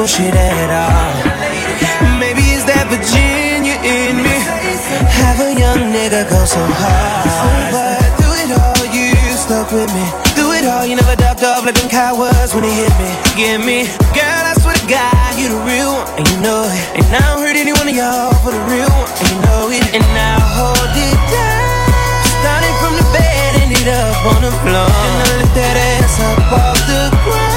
bullshit 0.01 0.33
at 0.33 0.73
all. 0.73 1.13
Maybe 2.17 2.41
it's 2.57 2.65
that 2.65 2.89
Virginia 2.89 3.77
in 3.85 4.17
me. 4.25 4.33
Have 5.21 5.37
a 5.45 5.53
young 5.53 5.93
nigga 5.93 6.25
go 6.25 6.41
so 6.41 6.57
hard. 6.57 7.69
But 7.69 8.01
through 8.17 8.33
it 8.41 8.49
all, 8.49 8.81
you 8.89 9.13
stuck 9.37 9.69
with 9.69 9.93
me. 9.93 10.01
Through 10.33 10.57
it 10.57 10.65
all, 10.65 10.89
you 10.89 10.97
never 10.97 11.13
ducked 11.13 11.45
off 11.45 11.69
like 11.69 11.77
them 11.77 11.85
cowards 11.85 12.57
when 12.57 12.65
they 12.65 12.73
hit 12.73 12.89
me. 12.97 13.13
Give 13.37 13.61
me, 13.61 13.85
girl, 14.17 14.43
I 14.49 14.57
swear 14.57 14.73
to 14.73 14.87
God, 14.89 15.37
you 15.37 15.53
the 15.53 15.61
real 15.69 15.93
one, 15.93 16.09
and 16.17 16.25
you 16.25 16.37
know 16.41 16.65
it. 16.65 16.81
And 16.97 17.05
I 17.13 17.21
don't 17.21 17.45
hurt 17.45 17.53
any 17.53 17.77
one 17.77 17.85
of 17.85 17.93
y'all 17.93 18.33
for 18.41 18.57
the 18.57 18.63
real 18.73 18.89
one, 18.89 19.05
and 19.05 19.27
you 19.29 19.37
know 19.45 19.69
it. 19.69 19.85
And 19.93 20.01
I 20.01 20.33
hold 20.57 20.97
it 20.97 21.19
down. 21.29 22.25
Starting 22.41 22.75
from 22.81 22.97
the 22.97 23.05
bed, 23.13 23.69
ended 23.69 23.85
up 23.85 24.17
on 24.33 24.49
the 24.49 24.53
floor. 24.65 24.89
And 24.89 25.13
I 25.21 25.45
lift 25.45 25.53
that 25.61 25.77
ass 25.77 26.17
up 26.25 26.41
off 26.57 26.79
the 26.89 27.01
ground. 27.21 27.50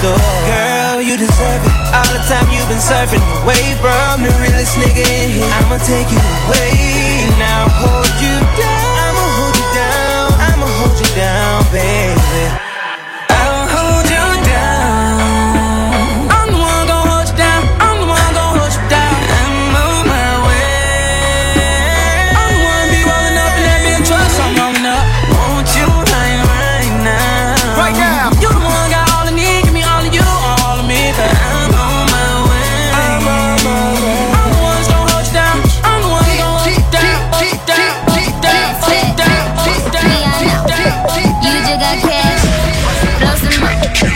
Store. 0.00 0.16
Girl, 0.48 1.00
you 1.04 1.16
deserve 1.20 1.60
it. 1.60 1.74
All 1.92 2.08
the 2.08 2.22
time 2.24 2.48
you've 2.48 2.68
been 2.72 2.80
surfing 2.80 3.20
away 3.44 3.76
from 3.84 4.24
the 4.24 4.32
realest 4.40 4.76
nigga 4.80 5.04
in 5.04 5.28
here. 5.36 5.52
I'ma 5.60 5.76
take 5.84 6.08
you 6.08 6.20
away. 6.48 7.28
And 7.28 7.42
I'll 7.44 7.68
hold 7.68 8.14
you 8.24 8.36
down. 8.56 8.92
I'ma 9.04 9.24
hold 9.36 9.54
you 9.60 9.68
down. 9.76 10.28
I'ma 10.48 10.66
hold 10.80 10.96
you 10.96 11.10
down, 11.14 11.60
baby. 11.72 12.69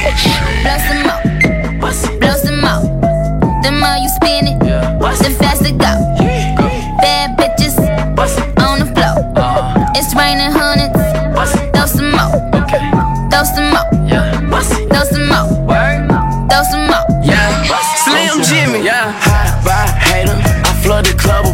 Blast 0.04 0.88
them 0.88 1.06
out. 1.06 1.22
Blast 2.20 2.44
them 2.44 2.64
out. 2.64 2.84
The 3.62 3.72
more 3.72 3.96
you 3.96 4.08
spin 4.10 4.48
it, 4.48 4.58
the 4.60 5.30
faster 5.38 5.72
go. 5.72 5.92
Bad 7.00 7.38
bitches 7.38 7.78
on 8.60 8.80
the 8.80 8.86
floor. 8.92 9.16
It's 9.96 10.14
raining 10.14 10.52
hundreds. 10.52 10.92
Throw 11.72 11.86
some 11.86 12.10
more. 12.12 12.36
Throw 13.30 13.44
some 13.44 13.70
more. 13.72 13.88
Throw 14.92 15.04
some 15.08 15.26
more. 15.26 15.48
Throw 16.50 16.62
some 16.70 16.86
more. 16.86 17.04
Yeah. 17.24 17.64
Slim 18.04 18.42
Jimmy. 18.42 18.84
Yeah. 18.84 19.10
High 19.10 19.56
by 19.64 19.86
hater. 20.04 20.36
I 20.36 20.72
flood 20.82 21.06
the 21.06 21.14
club 21.14 21.46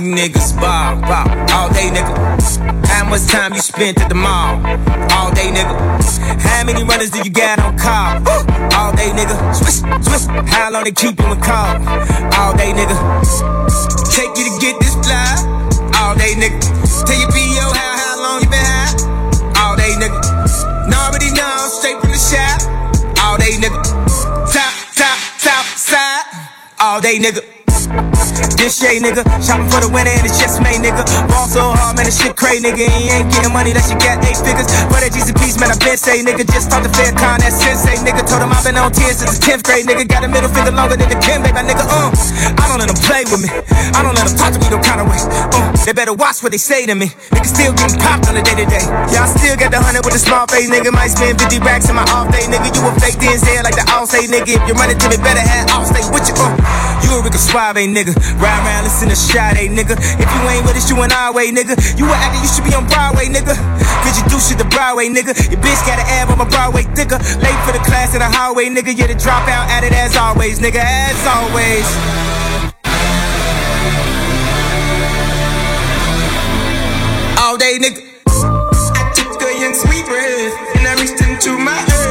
you 0.00 0.14
niggas 0.14 0.54
ball? 0.54 1.00
Ball. 1.00 1.26
All 1.50 1.68
day, 1.72 1.90
nigga. 1.90 2.86
How 2.86 3.08
much 3.08 3.26
time 3.26 3.52
you 3.54 3.60
spent 3.60 4.00
at 4.00 4.08
the 4.08 4.14
mall? 4.14 4.54
All 5.12 5.32
day, 5.34 5.50
nigga. 5.50 5.74
How 6.40 6.64
many 6.64 6.84
runners 6.84 7.10
do 7.10 7.18
you 7.18 7.30
got 7.30 7.58
on 7.58 7.76
call? 7.78 8.22
All 8.78 8.92
day, 8.94 9.10
nigga. 9.10 9.34
Swish, 9.54 9.82
swish. 10.04 10.26
How 10.46 10.70
long 10.70 10.84
they 10.84 10.92
keep 10.92 11.18
you 11.18 11.26
in 11.32 11.40
call? 11.40 11.74
All 12.38 12.54
day, 12.56 12.72
nigga. 12.72 12.94
Take 14.14 14.36
you 14.38 14.44
to 14.46 14.54
get 14.60 14.78
this 14.80 14.94
fly. 15.02 15.26
All 15.98 16.14
day, 16.14 16.34
nigga. 16.34 16.58
Tell 17.06 17.18
your 17.18 17.30
PO 17.30 17.66
how, 17.74 17.94
how 18.02 18.22
long 18.22 18.42
you 18.42 18.50
been 18.50 18.62
high? 18.62 19.62
All 19.62 19.76
day, 19.76 19.94
nigga. 19.98 20.18
Know 20.90 20.98
already 21.08 21.32
know, 21.32 21.68
straight 21.70 21.98
from 22.00 22.10
the 22.10 22.18
shop. 22.18 22.62
All 23.24 23.36
day, 23.36 23.56
nigga. 23.58 23.82
Top, 24.52 24.74
top, 24.94 25.18
top, 25.38 25.64
side. 25.74 26.22
All 26.78 27.00
day, 27.00 27.18
nigga. 27.18 27.47
This 28.58 28.74
shit, 28.74 28.98
nigga. 28.98 29.22
Shopping 29.38 29.70
for 29.70 29.78
the 29.78 29.86
winner 29.86 30.10
and 30.10 30.26
it's 30.26 30.34
just 30.34 30.58
made, 30.58 30.82
nigga. 30.82 31.06
Ball 31.30 31.46
so 31.46 31.70
hard, 31.78 31.94
man, 31.94 32.10
this 32.10 32.18
shit 32.18 32.34
crazy, 32.34 32.66
nigga. 32.66 32.90
He 32.90 33.06
ain't 33.06 33.30
getting 33.30 33.54
money 33.54 33.70
that 33.70 33.86
you 33.86 33.94
got 34.02 34.18
eight 34.26 34.34
figures. 34.34 34.66
For 34.90 34.98
that 34.98 35.14
G's 35.14 35.30
and 35.30 35.38
P's, 35.38 35.54
man, 35.62 35.70
I 35.70 35.78
been 35.78 35.94
say, 35.94 36.26
nigga. 36.26 36.42
Just 36.42 36.66
talked 36.66 36.82
to 36.82 36.90
Farrakhan, 36.90 37.38
that 37.38 37.54
sensei, 37.54 38.02
nigga. 38.02 38.26
Told 38.26 38.42
him 38.42 38.50
I've 38.50 38.66
been 38.66 38.74
on 38.74 38.90
10 38.90 39.14
since 39.14 39.38
the 39.38 39.40
10th 39.46 39.62
grade, 39.62 39.86
nigga. 39.86 40.02
Got 40.10 40.26
a 40.26 40.28
middle 40.28 40.50
finger 40.50 40.74
longer 40.74 40.98
than 40.98 41.06
the 41.06 41.22
Kim, 41.22 41.46
baby, 41.46 41.62
nigga. 41.62 41.86
Uh, 41.86 42.10
I 42.58 42.66
don't 42.66 42.82
let 42.82 42.90
them 42.90 42.98
play 42.98 43.22
with 43.30 43.38
me. 43.38 43.50
I 43.94 44.02
don't 44.02 44.18
let 44.18 44.26
them 44.26 44.34
talk 44.34 44.50
to 44.50 44.58
me 44.58 44.66
no 44.74 44.82
kind 44.82 44.98
of 44.98 45.06
way. 45.06 45.22
Uh, 45.54 45.70
they 45.86 45.94
better 45.94 46.18
watch 46.18 46.42
what 46.42 46.50
they 46.50 46.58
say 46.58 46.82
to 46.82 46.98
me. 46.98 47.14
Nigga 47.30 47.46
still 47.46 47.70
getting 47.78 47.94
popped 48.02 48.26
on 48.26 48.34
the 48.34 48.42
day 48.42 48.58
to 48.58 48.66
day. 48.66 48.82
I 48.90 49.30
still 49.38 49.54
got 49.54 49.70
the 49.70 49.78
hundred 49.78 50.02
with 50.02 50.18
a 50.18 50.22
small 50.22 50.50
face, 50.50 50.66
nigga. 50.66 50.90
Might 50.90 51.14
spend 51.14 51.38
50 51.38 51.62
racks 51.62 51.86
in 51.86 51.94
my 51.94 52.02
off 52.10 52.26
day, 52.34 52.42
nigga. 52.50 52.74
You 52.74 52.82
a 52.82 52.90
fake 52.98 53.22
DNZ 53.22 53.62
like 53.62 53.78
the 53.78 53.86
all 53.94 54.02
say, 54.02 54.26
nigga. 54.26 54.50
If 54.50 54.66
you 54.66 54.74
run 54.74 54.90
it 54.90 54.98
to 54.98 55.06
me, 55.06 55.16
better 55.22 55.46
have 55.46 55.70
all 55.78 55.86
stay 55.86 56.02
with 56.10 56.26
you. 56.26 56.34
Uh, 56.34 56.87
you 57.04 57.10
a 57.18 57.22
Ricky 57.22 57.38
Suave, 57.38 57.76
nigga. 57.76 58.14
Ride 58.40 58.60
around, 58.64 58.84
listen 58.84 59.08
to 59.08 59.16
Sade, 59.16 59.70
nigga. 59.70 59.94
If 59.98 60.28
you 60.28 60.40
ain't 60.48 60.64
with 60.64 60.76
us, 60.76 60.88
you 60.90 60.96
an 61.02 61.12
our 61.12 61.32
way, 61.32 61.50
nigga. 61.50 61.76
You 61.98 62.06
a 62.06 62.14
actor, 62.14 62.40
you 62.40 62.48
should 62.48 62.64
be 62.64 62.74
on 62.74 62.86
Broadway, 62.86 63.26
nigga. 63.26 63.54
Cause 64.02 64.16
you 64.18 64.24
do 64.28 64.38
shit 64.40 64.58
the 64.58 64.64
Broadway, 64.64 65.08
nigga. 65.08 65.34
Your 65.50 65.60
bitch 65.60 65.80
got 65.86 65.98
an 65.98 66.06
ab 66.08 66.30
on 66.30 66.38
my 66.38 66.48
Broadway 66.48 66.82
thicker. 66.96 67.18
Late 67.42 67.60
for 67.66 67.72
the 67.72 67.82
class 67.84 68.14
in 68.14 68.20
the 68.20 68.30
hallway, 68.30 68.68
nigga. 68.68 68.96
Yeah, 68.96 69.06
the 69.06 69.14
dropout 69.14 69.68
at 69.68 69.84
it 69.84 69.92
as 69.92 70.16
always, 70.16 70.60
nigga. 70.60 70.80
As 70.80 71.20
always. 71.26 71.86
All 77.38 77.56
day, 77.56 77.78
nigga. 77.78 78.02
I 78.28 79.12
took 79.14 79.42
a 79.42 79.60
young 79.60 79.74
sweet 79.74 80.04
breath 80.06 80.76
and 80.76 80.86
I 80.86 80.94
reached 81.00 81.20
into 81.22 81.56
my 81.58 81.78
earth. 81.78 82.07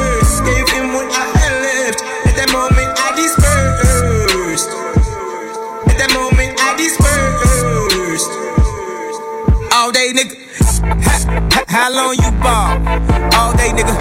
Day, 9.97 10.13
nigga. 10.13 10.35
Ha- 11.01 11.65
How 11.67 11.89
long 11.89 12.13
you 12.21 12.29
ball? 12.45 12.77
All 13.37 13.53
day, 13.57 13.71
nigga. 13.73 13.93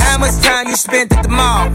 How 0.00 0.16
much 0.18 0.40
time 0.40 0.68
you 0.68 0.76
spent 0.76 1.12
at 1.12 1.22
the 1.22 1.28
mall? 1.28 1.68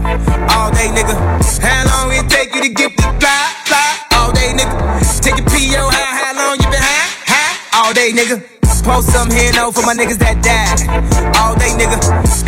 All 0.54 0.70
day, 0.74 0.90
nigga. 0.90 1.14
How 1.62 1.86
long 1.90 2.10
it 2.18 2.28
take 2.28 2.54
you 2.54 2.62
to 2.62 2.68
get 2.68 2.96
the 2.96 3.02
fly, 3.22 3.46
fly? 3.70 3.90
All 4.18 4.32
day, 4.32 4.50
nigga. 4.58 4.74
Take 5.22 5.38
your 5.38 5.46
PO, 5.46 5.82
how, 5.86 6.10
how 6.20 6.32
long 6.34 6.56
you 6.58 6.66
been 6.66 6.82
high, 6.82 7.08
high? 7.30 7.54
All 7.78 7.92
day, 7.94 8.10
nigga. 8.10 8.42
Post 8.82 9.12
some 9.12 9.30
here, 9.30 9.52
no, 9.54 9.70
for 9.72 9.80
my 9.86 9.94
niggas 9.94 10.18
that 10.18 10.42
died. 10.44 10.82
All 11.40 11.54
day, 11.54 11.70
nigga. 11.78 11.96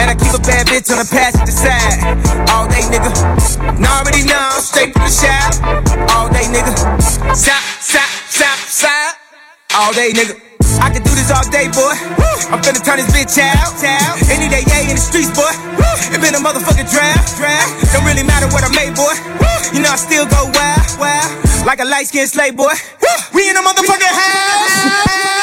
And 0.02 0.10
I 0.10 0.14
keep 0.18 0.34
a 0.34 0.42
bad 0.42 0.66
bitch 0.66 0.90
on 0.90 0.98
the 0.98 1.08
passenger 1.08 1.54
side. 1.54 2.02
All 2.50 2.66
day, 2.68 2.82
nigga. 2.92 3.78
Now 3.78 4.00
already 4.02 4.24
know, 4.26 4.50
straight 4.60 4.92
from 4.92 5.06
the 5.06 5.14
shop. 5.14 5.54
All 6.18 6.28
day, 6.28 6.44
nigga. 6.50 6.74
Stop, 7.32 7.62
stop, 7.80 8.10
stop, 8.28 8.58
stop. 8.68 9.14
All 9.78 9.92
day, 9.94 10.10
nigga. 10.12 10.45
I 10.80 10.90
can 10.92 11.02
do 11.02 11.12
this 11.16 11.30
all 11.30 11.44
day, 11.50 11.68
boy. 11.72 11.94
I'm 12.52 12.60
finna 12.62 12.80
turn 12.84 12.98
this 13.00 13.10
bitch 13.10 13.38
out. 13.40 13.74
Any 14.30 14.48
day, 14.48 14.62
yeah, 14.66 14.88
in 14.88 14.96
the 14.96 15.02
streets, 15.02 15.30
boy. 15.34 15.50
It 16.12 16.20
been 16.20 16.34
a 16.34 16.42
motherfucking 16.42 16.88
draft. 16.90 17.38
Don't 17.92 18.04
really 18.04 18.22
matter 18.22 18.46
what 18.52 18.62
I 18.64 18.70
made, 18.74 18.94
boy. 18.94 19.14
You 19.72 19.82
know 19.82 19.90
I 19.90 19.96
still 19.96 20.26
go 20.26 20.50
wild, 20.54 20.98
wild. 20.98 21.66
Like 21.66 21.80
a 21.80 21.84
light 21.84 22.06
skinned 22.06 22.28
slave, 22.28 22.56
boy. 22.56 22.72
We 23.34 23.48
in 23.48 23.54
the 23.54 23.62
motherfucking 23.62 24.14
house. 24.14 25.36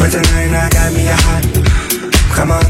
But 0.00 0.12
tonight 0.12 0.48
I 0.48 0.64
got 0.72 0.96
me 0.96 1.04
a 1.04 1.16
hot. 1.28 1.44
Come 2.32 2.56
on, 2.56 2.64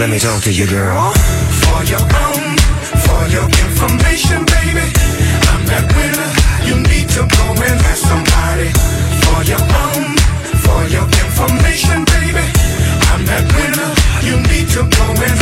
let 0.00 0.08
me 0.08 0.18
talk 0.18 0.40
to 0.44 0.50
you, 0.50 0.64
girl. 0.64 1.12
For 1.60 1.84
your 1.84 2.00
own, 2.00 2.56
for 3.04 3.20
your 3.28 3.44
information, 3.44 4.48
baby. 4.48 4.88
I'm 5.52 5.60
that 5.68 5.84
winner. 5.92 6.30
You 6.64 6.80
need 6.88 7.12
to 7.20 7.28
go 7.28 7.44
and 7.52 7.76
let 7.84 7.98
somebody. 8.00 8.72
For 9.28 9.44
your 9.44 9.60
own, 9.60 10.16
for 10.64 10.80
your 10.88 11.04
information, 11.04 12.08
baby. 12.16 12.48
I'm 13.12 13.28
that 13.28 13.44
winner. 13.52 13.90
You 14.24 14.40
need 14.48 14.64
to 14.72 14.88
go 14.88 15.04
and 15.20 15.33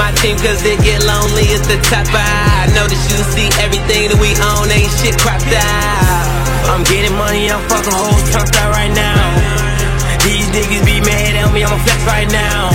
my 0.00 0.10
team 0.16 0.36
cause 0.40 0.64
it 0.64 0.80
get 0.80 1.04
lonely 1.04 1.52
at 1.52 1.60
the 1.68 1.76
top. 1.84 2.08
I 2.08 2.64
know 2.72 2.88
that 2.88 3.02
you 3.12 3.20
see 3.36 3.52
everything 3.60 4.08
that 4.08 4.16
we 4.16 4.32
own 4.40 4.72
ain't 4.72 4.88
shit 4.96 5.12
cropped 5.20 5.52
out. 5.52 6.24
I'm 6.72 6.80
getting 6.88 7.12
money, 7.20 7.52
I'm 7.52 7.60
fucking 7.68 7.92
hoes 7.92 8.24
trumped 8.32 8.56
out 8.56 8.72
right 8.72 8.88
now. 8.88 9.20
These 10.24 10.48
niggas 10.56 10.84
be 10.88 11.04
mad 11.04 11.36
at 11.36 11.52
me, 11.52 11.60
I'm 11.60 11.76
a 11.76 11.80
flex 11.84 12.00
right 12.08 12.30
now. 12.32 12.72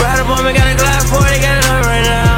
Ride 0.00 0.24
up 0.24 0.32
on 0.32 0.48
me, 0.48 0.56
got 0.56 0.64
a 0.64 0.76
glass 0.80 1.04
for 1.12 1.20
it, 1.20 1.44
got 1.44 1.60
it 1.60 1.86
right 1.86 2.04
now. 2.08 2.29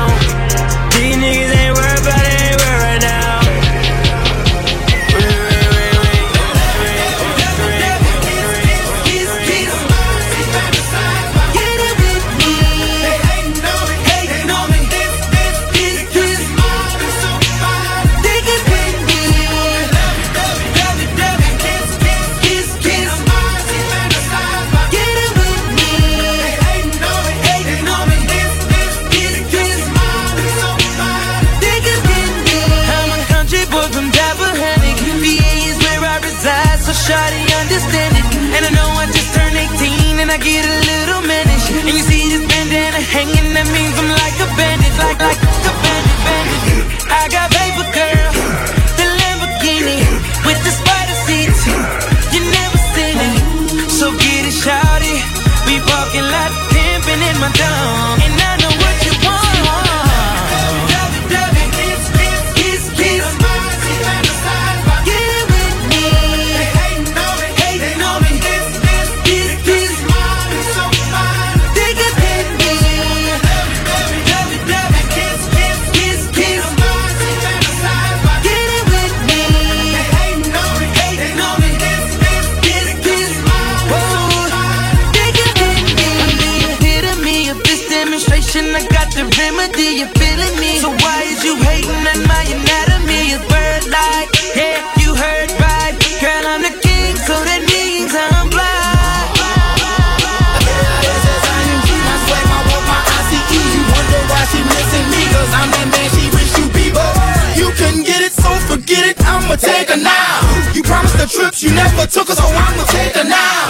take 109.63 109.89
her 109.89 109.97
now. 109.97 110.43
You 110.75 110.83
promised 110.83 111.17
the 111.17 111.27
trips, 111.27 111.63
you 111.63 111.71
never 111.71 112.07
took 112.07 112.29
her, 112.29 112.35
so 112.35 112.45
I'm 112.45 112.75
gonna 112.75 112.89
take 112.91 113.15
her 113.15 113.25
now. 113.25 113.63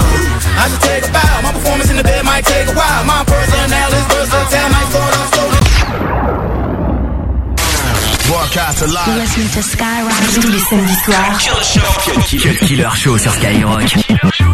I 0.57 0.69
should 0.71 0.81
take 0.81 1.05
a 1.05 1.13
bow. 1.13 1.43
My 1.45 1.53
performance 1.53 1.91
in 1.91 1.97
the 1.97 2.05
bed 2.05 2.25
might 2.25 2.45
take 2.45 2.69
a 2.69 2.75
while. 2.75 3.05
My 3.05 3.23
personal 3.25 3.89
is 3.93 4.07
versatile, 4.09 4.69
might 4.73 4.89
start 4.89 5.13
off 5.21 5.29
slowly. 5.35 5.61
Broadcast 8.29 8.81
live. 8.89 9.17
Listen 9.21 9.47
to 9.55 9.63
Skyrock. 9.63 10.13
Tous 10.35 10.49
les 10.49 10.59
samedis. 10.59 10.97
Killer 11.05 11.39
Show. 11.39 12.67
Killer 12.67 12.95
Show 12.97 13.19
sur 13.19 13.33
Skyrock. 13.33 14.52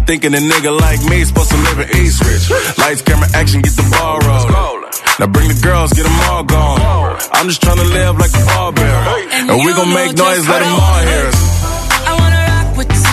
be 0.00 0.06
thinking 0.06 0.34
a 0.34 0.38
nigga 0.38 0.78
like 0.78 1.02
me 1.04 1.20
is 1.20 1.28
supposed 1.28 1.50
to 1.50 1.56
live 1.56 1.78
in 1.80 1.88
East 1.96 2.24
Ridge. 2.24 2.50
Lights, 2.78 3.02
camera, 3.02 3.28
action, 3.34 3.62
get 3.62 3.72
the 3.72 3.86
ball 3.90 4.18
rolling. 4.20 4.90
Now 5.18 5.26
bring 5.26 5.48
the 5.48 5.60
girls, 5.62 5.92
get 5.92 6.04
them 6.04 6.20
all 6.30 6.44
gone. 6.44 7.18
I'm 7.32 7.48
just 7.48 7.62
trying 7.62 7.76
to 7.78 7.84
live 7.84 8.18
like 8.18 8.32
a 8.34 8.44
ball 8.46 8.72
bearer. 8.72 9.04
And, 9.32 9.50
and 9.50 9.64
we 9.64 9.72
gon' 9.72 9.92
make 9.92 10.16
noise, 10.16 10.48
let 10.48 10.60
them 10.60 10.80
all 10.80 11.00
hear 11.04 11.26
us. 11.26 11.38
I 12.06 12.12
wanna 12.18 12.42
rock 12.48 12.76
with 12.76 12.90
you. 12.92 13.09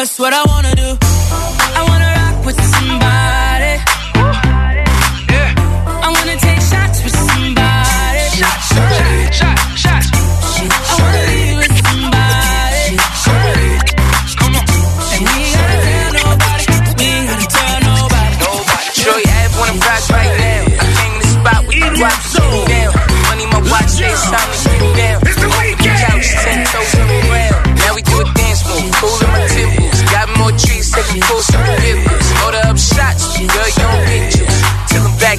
That's 0.00 0.18
what 0.18 0.32
I 0.32 0.42
wanna 0.46 0.74
do. 0.74 0.99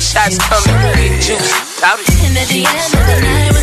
shots 0.02 0.38
coming, 0.40 1.20
juice. 1.22 1.54
In 2.26 2.34
the 2.34 2.66
Out 2.66 3.50
of 3.50 3.61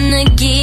trying 0.00 0.24
to 0.24 0.59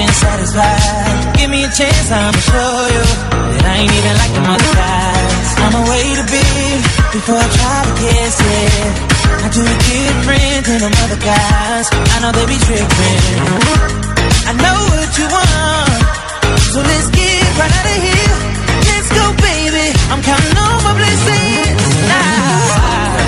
been 0.00 0.14
satisfied? 0.16 1.36
Give 1.36 1.50
me 1.50 1.60
a 1.64 1.72
chance, 1.76 2.08
I'ma 2.08 2.40
show 2.40 2.74
you 2.96 3.04
that 3.52 3.64
I 3.68 3.74
ain't 3.84 3.92
even 3.92 4.14
like 4.16 4.32
the 4.32 4.44
other 4.48 4.72
guys. 4.72 5.46
I'ma 5.60 5.80
way 5.92 6.06
to 6.16 6.24
be 6.24 6.46
before 7.16 7.36
I 7.36 7.48
try 7.60 7.78
to 7.84 7.92
kiss 8.00 8.36
it. 8.40 8.92
I 9.44 9.48
do 9.52 9.60
it 9.60 9.80
different 9.92 10.60
than 10.68 10.78
them 10.84 10.94
other 11.04 11.20
guys. 11.20 11.86
I 11.92 12.16
know 12.22 12.32
they 12.32 12.46
be 12.48 12.58
tripping. 12.64 13.24
I 14.48 14.52
know 14.56 14.78
what 14.88 15.10
you 15.20 15.26
want. 15.28 16.00
So 16.72 16.78
let's 16.80 17.08
get 17.12 17.44
right 17.60 17.72
out 17.78 17.88
of 17.92 17.98
here. 18.00 18.36
Let's 18.88 19.10
go, 19.12 19.24
baby. 19.36 19.86
I'm 20.08 20.20
counting 20.24 20.56
on 20.64 20.76
my 20.80 20.92
blessings. 20.96 21.82
Now, 22.08 23.19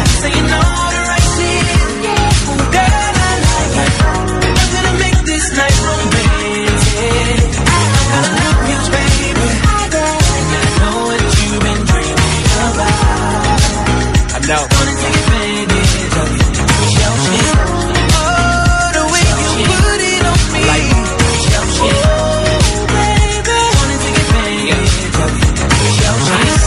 know. 14.49 14.82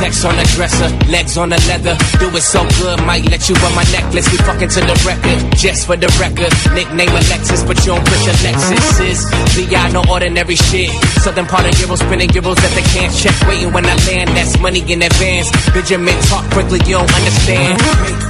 Sex 0.06 0.22
on 0.22 0.38
the 0.38 0.46
dresser, 0.54 0.90
legs 1.10 1.34
on 1.34 1.50
the 1.50 1.58
leather. 1.66 1.98
Do 2.22 2.30
it 2.30 2.46
so 2.46 2.62
good, 2.78 3.02
might 3.10 3.26
let 3.26 3.42
you 3.50 3.58
wear 3.58 3.74
my 3.74 3.82
necklace. 3.90 4.30
We 4.30 4.38
fucking 4.38 4.70
to 4.78 4.82
the 4.86 4.94
record, 5.02 5.42
just 5.58 5.90
for 5.90 5.98
the 5.98 6.06
record. 6.22 6.54
Nickname 6.78 7.10
Alexis, 7.10 7.66
but 7.66 7.74
you 7.82 7.98
don't 7.98 8.06
push 8.06 8.30
a 8.30 8.38
Lexus. 8.46 9.02
Is 9.02 9.26
VI 9.58 9.90
no 9.98 10.06
ordinary 10.06 10.54
shit. 10.62 10.94
Southern 11.26 11.50
part 11.50 11.66
of 11.66 11.74
Euro 11.82 11.98
spinning 11.98 12.30
euros 12.38 12.54
that 12.54 12.70
they 12.78 12.86
can't 12.94 13.10
check. 13.18 13.34
Waiting 13.50 13.74
when 13.74 13.82
I 13.90 13.98
land, 14.06 14.30
that's 14.38 14.54
money 14.62 14.86
in 14.86 15.02
advance. 15.02 15.50
Benjamin 15.74 16.14
talk 16.30 16.46
quickly, 16.54 16.86
you 16.86 17.02
don't 17.02 17.10
understand. 17.10 17.82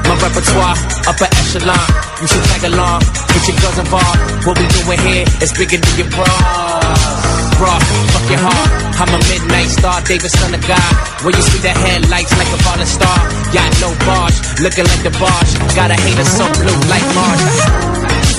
My 0.07 0.15
repertoire, 0.23 0.79
upper 1.11 1.27
echelon. 1.27 1.83
You 2.23 2.27
should 2.31 2.45
tag 2.55 2.71
along, 2.71 3.03
get 3.35 3.51
your 3.51 3.57
girls 3.59 3.77
involved. 3.83 4.47
What 4.47 4.55
we 4.55 4.65
doing 4.79 5.01
here 5.11 5.27
is 5.43 5.51
bigger 5.51 5.75
than 5.75 5.93
your 5.99 6.07
bras. 6.07 7.59
Bra, 7.59 7.75
fuck 8.15 8.31
your 8.31 8.39
heart. 8.47 8.84
I'm 8.95 9.11
a 9.11 9.19
midnight 9.27 9.67
star, 9.67 9.99
David 10.07 10.31
son 10.31 10.53
of 10.55 10.63
God. 10.63 10.93
Where 11.23 11.35
you 11.35 11.43
see 11.43 11.59
the 11.59 11.75
headlights 11.75 12.31
like 12.39 12.47
a 12.47 12.59
falling 12.63 12.87
star. 12.87 13.19
Got 13.51 13.69
no 13.83 13.91
barge, 14.07 14.39
looking 14.63 14.87
like 14.87 15.03
the 15.03 15.11
barge. 15.19 15.51
Got 15.75 15.91
a 15.91 15.97
hater 15.99 16.23
so 16.23 16.47
blue 16.63 16.79
like 16.87 17.03
Mars. 17.11 17.43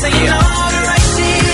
Saying 0.01 0.33
all 0.33 0.71
the 0.73 0.81
right 0.89 1.07
shit. 1.13 1.45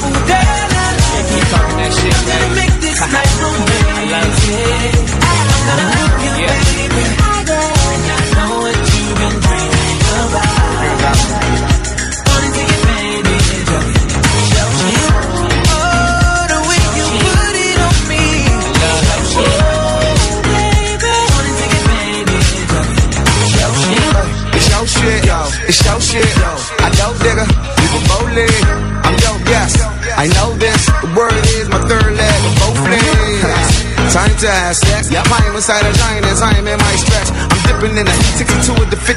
Ooh, 0.00 0.16
girl, 0.32 0.68
I 0.72 0.88
like 0.96 1.28
Keep 1.28 1.44
talking 1.52 1.76
that 1.76 1.92
shit, 1.92 2.14
I'm 2.16 2.24
gonna 2.24 2.56
make 2.56 2.76
this 2.80 3.00
night 3.04 3.32
romantic. 3.36 5.04
I'm 5.12 5.60
gonna 5.68 5.86
love 5.92 6.16
you, 6.24 6.32
baby. 6.40 7.04
I 7.20 7.81
It's 25.68 25.84
your 25.84 26.00
shit. 26.00 26.26
I 26.80 26.88
know, 26.98 27.12
digger. 27.22 27.46
You 27.46 28.00
both 28.08 28.28
live. 28.34 28.66
I'm 29.06 29.14
yo, 29.22 29.32
yes. 29.50 29.72
I 30.16 30.26
know 30.34 30.54
this. 30.58 30.86
The 30.86 31.08
word 31.16 31.32
is 31.56 31.68
my 31.68 31.80
third 31.88 32.12
leg 32.16 32.40
both 32.60 32.80
legs. 32.90 33.11
Time 34.12 34.36
to 34.44 34.44
have 34.44 34.76
sex. 34.76 35.08
Yeah, 35.08 35.24
I 35.24 35.48
am 35.48 35.56
inside 35.56 35.88
a 35.88 35.92
giant 35.96 36.28
as 36.28 36.44
I 36.44 36.52
am 36.60 36.68
in 36.68 36.76
my 36.76 36.94
stretch. 37.00 37.32
I'm 37.32 37.60
dipping 37.64 37.96
in 37.96 38.04
the 38.04 38.12
62 38.12 38.76
with 38.76 38.92
the 38.92 39.00
57. 39.00 39.16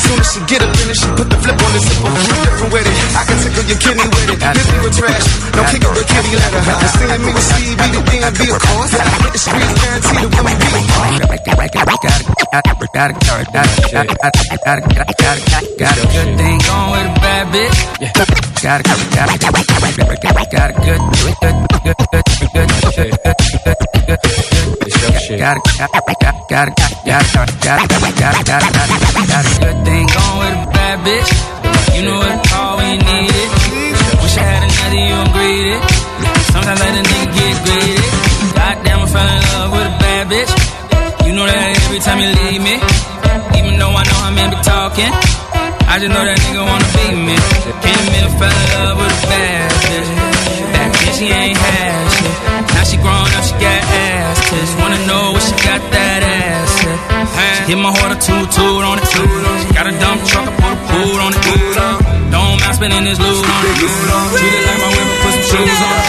Soon 0.00 0.16
as 0.16 0.32
she 0.32 0.40
get 0.48 0.64
up 0.64 0.72
in 0.80 0.88
it, 0.88 0.96
she 0.96 1.04
put 1.12 1.28
the 1.28 1.36
flip 1.44 1.60
on 1.60 1.70
the 1.76 1.80
zipper. 1.84 2.08
Different 2.08 2.72
with 2.72 2.88
it. 2.88 2.96
I 3.20 3.28
can 3.28 3.36
tickle 3.36 3.68
your 3.68 3.76
kidney 3.76 4.08
with 4.08 4.32
it. 4.32 4.40
This 4.40 4.64
me 4.72 4.80
with 4.80 4.96
trash. 4.96 5.28
Don't 5.52 5.68
kick 5.68 5.84
it 5.84 5.92
with 5.92 6.08
kitty 6.08 6.32
letter. 6.40 6.56
And 6.56 6.88
seeing 6.88 7.20
me 7.20 7.30
with 7.36 7.46
Stevie, 7.52 7.84
the 7.92 8.00
DMV, 8.00 8.40
of 8.48 8.64
course. 8.64 8.92
I 8.96 9.04
hit 9.20 9.28
the 9.28 9.40
streets, 9.44 9.76
guaranteed 9.76 10.24
the 10.24 10.28
women 10.32 10.56
be 10.56 10.80
Got 15.76 16.00
a 16.00 16.04
good 16.16 16.32
thing 16.40 16.56
going 16.64 16.88
with 16.96 17.12
a 17.12 17.20
bad 17.20 17.44
bitch. 17.52 17.76
Got 18.64 18.80
a 18.80 18.88
got 18.88 18.96
a 18.96 19.36
got 19.36 19.36
a 19.36 19.36
got 19.36 20.32
a 20.32 20.48
got 20.48 20.72
a 20.72 20.80
good 20.80 20.96
good 21.12 21.36
good 21.44 21.60
good 21.84 22.00
good 22.16 22.72
good 22.88 23.04
good 24.08 24.29
Got 25.38 25.56
got 25.78 25.90
got 25.92 26.48
got 26.50 26.68
got 26.68 26.68
got 27.06 27.48
got 27.62 27.80
got 28.18 28.44
got 28.44 28.62
got 28.70 29.46
a 29.46 29.60
good 29.62 29.78
thing 29.86 30.04
going 30.10 30.36
with 30.42 30.58
a 30.58 30.70
bad 30.74 30.98
bitch. 31.06 31.30
You 31.94 32.02
know 32.04 32.18
what? 32.18 32.52
All 32.52 32.76
we 32.78 32.98
needed. 32.98 33.48
Wish 34.20 34.36
I 34.36 34.44
had 34.44 34.62
another 34.66 35.00
you 35.00 35.14
I'm 35.14 35.30
greeted. 35.32 35.80
Sometimes 36.52 36.80
let 36.80 36.92
a 36.98 37.02
nigga 37.06 37.28
get 37.36 37.54
greedy. 37.64 38.04
Goddamn, 38.58 39.00
I 39.00 39.06
fell 39.06 39.28
in 39.30 39.40
love 39.48 39.70
with 39.72 39.86
a 39.86 39.94
bad 40.02 40.24
bitch. 40.28 40.52
You 41.24 41.30
You 41.30 41.36
know 41.36 41.46
that 41.46 41.78
every 41.78 42.00
time 42.00 42.18
you 42.18 42.30
leave 42.42 42.60
me, 42.60 42.74
even 43.54 43.78
though 43.78 43.94
I 43.94 44.02
know 44.02 44.18
how 44.18 44.34
men 44.34 44.50
be 44.50 44.58
talking, 44.66 45.12
I 45.86 45.94
just 46.02 46.10
know 46.10 46.24
that 46.26 46.38
nigga 46.42 46.62
wanna 46.66 46.90
be 46.90 47.06
me. 47.14 47.36
Came 47.86 48.08
in, 48.18 48.26
fell 48.34 48.50
in 48.50 48.66
love 48.74 48.98
with 48.98 49.14
a 49.14 49.26
bad 49.30 49.70
bitch. 49.86 51.16
She 51.16 51.26
ain't 51.30 51.56
had. 51.56 52.09
Now 52.60 52.84
she 52.84 52.96
grown 53.00 53.30
up, 53.32 53.44
she 53.44 53.56
got 53.56 53.80
ass 53.80 54.38
tits. 54.50 54.72
Wanna 54.76 55.00
know 55.06 55.32
where 55.32 55.40
she 55.40 55.54
got 55.64 55.80
that 55.92 56.20
ass 56.22 56.72
at. 56.84 57.00
She 57.64 57.72
hit 57.72 57.78
my 57.80 57.92
heart 57.92 58.12
a 58.12 58.18
toot 58.20 58.46
toot 58.52 58.82
on 58.84 58.98
it. 59.00 59.06
She 59.08 59.72
got 59.72 59.86
a 59.88 59.94
dump 59.96 60.20
truck, 60.28 60.44
I 60.44 60.52
put 60.60 60.72
a 60.72 60.80
boot 60.92 61.20
on 61.24 61.32
it. 61.32 61.40
Don't 62.30 62.60
mind 62.60 62.74
spending 62.76 63.04
this 63.04 63.18
loot 63.18 63.44
on 63.44 63.60
it. 63.64 63.74
Treat 63.80 64.54
it 64.54 64.64
like 64.68 64.80
my 64.84 64.90
whip, 64.92 65.08
put 65.24 65.32
some 65.40 65.46
shoes 65.50 65.80
on 65.80 65.92
it. 65.96 66.08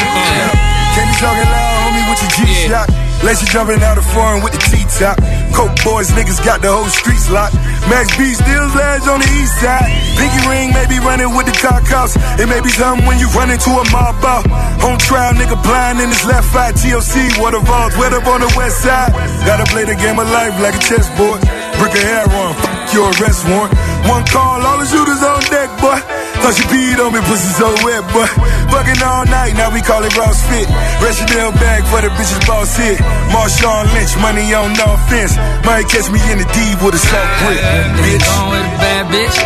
Can 0.91 1.08
you 1.08 1.16
talking 1.24 1.47
loud, 1.47 1.88
homie, 1.88 2.04
with 2.12 2.20
your 2.20 2.32
G-Shock? 2.36 3.11
Lacy 3.24 3.45
jumping 3.53 3.82
out 3.86 3.97
of 3.97 4.05
foreign 4.17 4.41
with 4.41 4.53
the 4.53 4.61
T-top. 4.65 5.17
Coke 5.53 5.78
boys, 5.86 6.09
niggas 6.17 6.41
got 6.43 6.61
the 6.61 6.74
whole 6.74 6.89
streets 6.89 7.30
locked. 7.30 7.53
Max 7.86 8.09
B 8.17 8.34
still 8.34 8.67
lads 8.74 9.07
on 9.07 9.22
the 9.22 9.30
east 9.38 9.61
side. 9.61 9.93
Pinky 10.17 10.41
ring 10.49 10.74
may 10.74 10.86
be 10.89 10.97
running 11.05 11.30
with 11.38 11.45
the 11.45 11.53
cops. 11.61 12.17
It 12.41 12.49
may 12.49 12.61
be 12.61 12.69
something 12.69 13.05
when 13.05 13.19
you 13.19 13.30
run 13.38 13.53
into 13.53 13.69
a 13.69 13.86
mob 13.93 14.26
out. 14.26 14.49
On 14.82 14.97
trial, 14.97 15.34
nigga 15.38 15.57
blind 15.61 16.01
in 16.01 16.09
his 16.09 16.26
left 16.26 16.49
eye. 16.55 16.74
TOC, 16.74 17.38
water 17.38 17.61
vault, 17.61 17.93
wet 18.01 18.13
up 18.13 18.26
on 18.26 18.41
the 18.41 18.51
west 18.57 18.82
side. 18.82 19.13
Gotta 19.45 19.69
play 19.69 19.86
the 19.86 19.95
game 19.95 20.17
of 20.17 20.26
life 20.30 20.57
like 20.57 20.74
a 20.74 20.82
chessboard. 20.82 21.41
Brick 21.78 21.93
of 21.93 22.01
hair 22.01 22.26
on, 22.26 22.80
your 22.94 23.08
arrest 23.20 23.48
warrant. 23.48 23.74
One 24.08 24.24
call, 24.28 24.60
all 24.60 24.80
the 24.80 24.88
shooters 24.88 25.24
on 25.24 25.42
deck, 25.48 25.70
boy. 25.80 26.00
Thought 26.44 26.56
she 26.58 26.66
peed 26.68 27.00
on 27.00 27.14
me, 27.14 27.22
pussy 27.24 27.52
so 27.56 27.70
wet, 27.86 28.04
boy. 28.12 28.28
Fucking 28.72 29.00
all 29.04 29.26
night, 29.28 29.54
now 29.56 29.72
we 29.72 29.82
call 29.82 30.04
it 30.04 30.14
Ross 30.18 30.39
Fit. 30.48 30.68
Rationale 31.00 31.56
bag 31.56 31.86
for 31.88 32.02
the 32.04 32.12
bitches 32.18 32.42
boss 32.48 32.76
hit. 32.76 33.00
Marshawn 33.32 33.88
Lynch, 33.96 34.14
money 34.20 34.46
on 34.54 34.74
no 34.76 34.98
offense. 34.98 35.36
Might 35.64 35.88
catch 35.88 36.10
me 36.12 36.20
in 36.32 36.42
the 36.42 36.48
D 36.52 36.58
with 36.84 36.98
a 36.98 37.02
soft 37.02 37.32
grip, 37.46 37.62
bitch. 38.02 38.28
With 38.52 38.66
a 38.66 38.76
bad 38.82 39.04
bitch. 39.14 39.38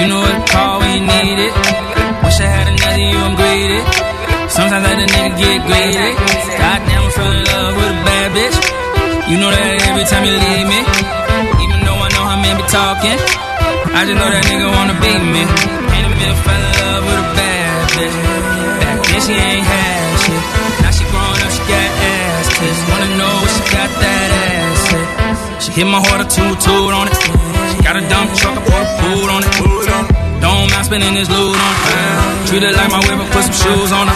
You 0.00 0.06
know 0.08 0.20
what 0.20 0.48
call 0.48 0.80
when 0.80 0.90
you 0.96 1.04
need 1.04 1.38
it. 1.48 1.52
Wish 2.24 2.38
I 2.40 2.48
had 2.48 2.66
another 2.70 3.02
you, 3.02 3.18
I'm 3.18 3.34
greedy. 3.36 3.80
Sometimes 4.48 4.72
I 4.72 4.80
let 4.84 4.96
a 5.02 5.06
nigga 5.10 5.32
get 5.36 5.58
greedy. 5.66 6.10
Goddamn, 6.56 7.04
I'm 7.08 7.32
in 7.34 7.44
love 7.50 7.72
with 7.76 7.92
a 7.92 7.98
bad 8.06 8.28
bitch. 8.32 8.56
You 9.28 9.36
know 9.36 9.50
that 9.50 9.76
every 9.90 10.04
time 10.08 10.24
you 10.24 10.36
leave 10.38 10.66
me. 10.72 11.27
Know 12.38 12.46
men 12.46 12.54
be 12.54 12.66
talking. 12.70 13.18
I 13.98 14.06
just 14.06 14.14
know 14.14 14.30
that 14.30 14.46
nigga 14.46 14.70
wanna 14.70 14.94
be 15.02 15.10
me. 15.10 15.42
Ain't 15.42 16.06
a 16.06 16.10
been 16.14 16.36
fell 16.46 16.54
in 16.54 16.70
love 16.78 17.02
with 17.02 17.18
a 17.18 17.28
bad 17.34 17.78
bitch. 17.98 18.14
Back 18.78 18.98
then 19.10 19.20
she 19.26 19.34
ain't 19.34 19.66
had 19.66 20.06
shit. 20.22 20.42
Now 20.78 20.92
she 20.94 21.04
grown 21.10 21.34
up, 21.34 21.50
she 21.50 21.62
got 21.66 21.90
ass 21.98 22.46
tits. 22.54 22.80
Wanna 22.94 23.10
know 23.18 23.34
where 23.42 23.50
she 23.50 23.62
got 23.74 23.90
that 23.90 24.28
ass 24.38 24.82
at. 24.94 25.62
She 25.66 25.70
hit 25.82 25.86
my 25.90 25.98
heart 25.98 26.22
a 26.22 26.26
toot 26.30 26.62
toot 26.62 26.92
on 26.94 27.10
it. 27.10 27.16
She 27.18 27.76
got 27.82 27.98
a 27.98 28.02
dump 28.06 28.30
truck, 28.38 28.54
I 28.54 28.62
put 28.70 28.82
a 28.86 28.90
boot 29.02 29.28
on 29.34 29.42
it. 29.42 29.50
Don't 30.38 30.70
mind 30.70 30.86
spending 30.86 31.14
this 31.18 31.26
loot 31.26 31.58
on 31.58 31.74
it. 31.74 32.46
Treat 32.46 32.62
it 32.62 32.74
like 32.78 32.90
my 32.94 33.02
whip, 33.02 33.18
put 33.34 33.50
some 33.50 33.58
shoes 33.66 33.90
on 33.90 34.06
it. 34.06 34.14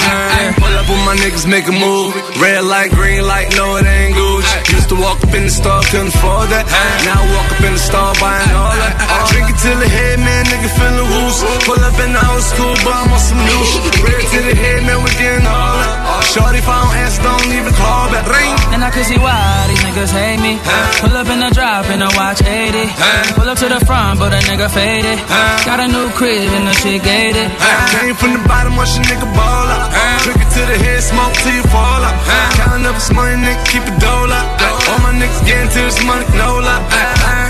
Pull 0.62 0.70
up 0.78 0.86
with 0.86 1.02
my 1.10 1.18
niggas, 1.18 1.50
make 1.50 1.66
a 1.66 1.74
move. 1.74 2.14
Red 2.38 2.62
light, 2.70 2.94
green 2.94 3.26
light, 3.26 3.50
no, 3.58 3.82
it 3.82 3.86
ain't 3.86 4.14
Gucci. 4.14 4.31
Used 4.72 4.88
to 4.88 4.96
walk 4.96 5.20
up 5.20 5.32
in 5.36 5.44
the 5.44 5.52
store, 5.52 5.84
couldn't 5.92 6.08
afford 6.16 6.48
that. 6.48 6.64
Now 7.04 7.20
I 7.20 7.24
walk 7.36 7.48
up 7.52 7.60
in 7.60 7.72
the 7.76 7.82
store, 7.82 8.12
buying 8.16 8.52
all 8.56 8.72
that. 8.72 8.96
I 8.96 9.28
Drink 9.28 9.52
it 9.52 9.58
till 9.60 9.78
the 9.78 9.88
head, 9.88 10.18
man, 10.18 10.48
nigga 10.48 10.70
feeling 10.72 11.08
loose. 11.12 11.44
Pull 11.68 11.80
up 11.80 11.96
in 12.00 12.10
the 12.16 12.22
old 12.32 12.44
school, 12.44 12.74
but 12.80 12.92
I'm 12.96 13.12
on 13.12 13.20
some 13.20 13.40
new 13.40 13.62
shit. 13.68 13.84
Red 14.00 14.24
to 14.32 14.38
the 14.48 14.56
head, 14.56 14.80
man, 14.88 14.98
we 15.04 15.10
getting 15.20 15.44
all 15.44 15.76
that. 15.76 16.24
Shorty, 16.32 16.58
if 16.58 16.68
I 16.68 16.76
don't 16.80 16.96
answer, 17.04 17.20
don't 17.22 17.52
even 17.52 17.72
call 17.76 18.08
back. 18.08 18.24
Ring. 18.32 18.56
And 18.72 18.80
I 18.80 18.90
can 18.90 19.04
see 19.04 19.20
why 19.20 19.61
niggas 19.92 20.12
hate 20.12 20.40
me. 20.40 20.56
Pull 21.04 21.12
up 21.12 21.28
in 21.28 21.40
the 21.40 21.50
drop 21.52 21.84
and 21.92 22.00
I 22.02 22.08
watch 22.16 22.40
80. 22.40 23.36
Pull 23.36 23.48
up 23.48 23.58
to 23.60 23.68
the 23.68 23.80
front, 23.84 24.18
but 24.18 24.32
a 24.32 24.40
nigga 24.48 24.68
faded. 24.72 25.20
Got 25.68 25.80
a 25.80 25.88
new 25.88 26.08
crib 26.16 26.48
and 26.56 26.66
the 26.66 26.74
shit 26.80 27.02
gated. 27.04 27.48
Came 27.92 28.16
from 28.16 28.32
the 28.32 28.42
bottom, 28.48 28.76
watch 28.76 28.96
a 28.96 29.02
nigga 29.04 29.28
ball 29.36 29.68
up. 29.68 29.92
Drink 30.24 30.40
it 30.40 30.50
to 30.56 30.62
the 30.64 30.76
head, 30.80 31.02
smoke 31.04 31.32
till 31.44 31.52
you 31.52 31.64
fall 31.68 32.02
up. 32.08 32.16
Counting 32.56 32.86
up 32.88 32.96
this 32.96 33.12
money, 33.12 33.36
nigga, 33.44 33.64
keep 33.68 33.84
it 33.84 33.96
dole 34.00 34.32
up. 34.32 34.46
All 34.88 34.98
my 35.04 35.12
niggas 35.12 35.44
getting 35.44 35.68
to 35.68 35.80
this 35.84 36.00
money, 36.08 36.24
no 36.40 36.56
luck. 36.64 36.82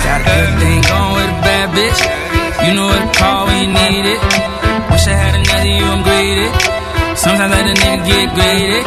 Got 0.03 0.27
everything 0.27 0.83
going 0.83 1.15
with 1.15 1.31
a 1.31 1.39
bad 1.47 1.67
bitch. 1.71 2.01
You 2.67 2.75
know 2.75 2.87
what 2.91 2.99
to 2.99 3.11
call 3.19 3.47
when 3.47 3.59
you 3.63 3.71
need 3.71 4.07
it. 4.19 4.21
Wish 4.91 5.07
I 5.07 5.15
had 5.15 5.39
another 5.39 5.71
you, 5.71 5.87
I'm 5.87 6.03
greedy. 6.03 6.49
Sometimes 7.15 7.55
I 7.55 7.55
let 7.55 7.71
a 7.71 7.75
nigga 7.79 8.03
get 8.03 8.27
greedy. 8.35 8.81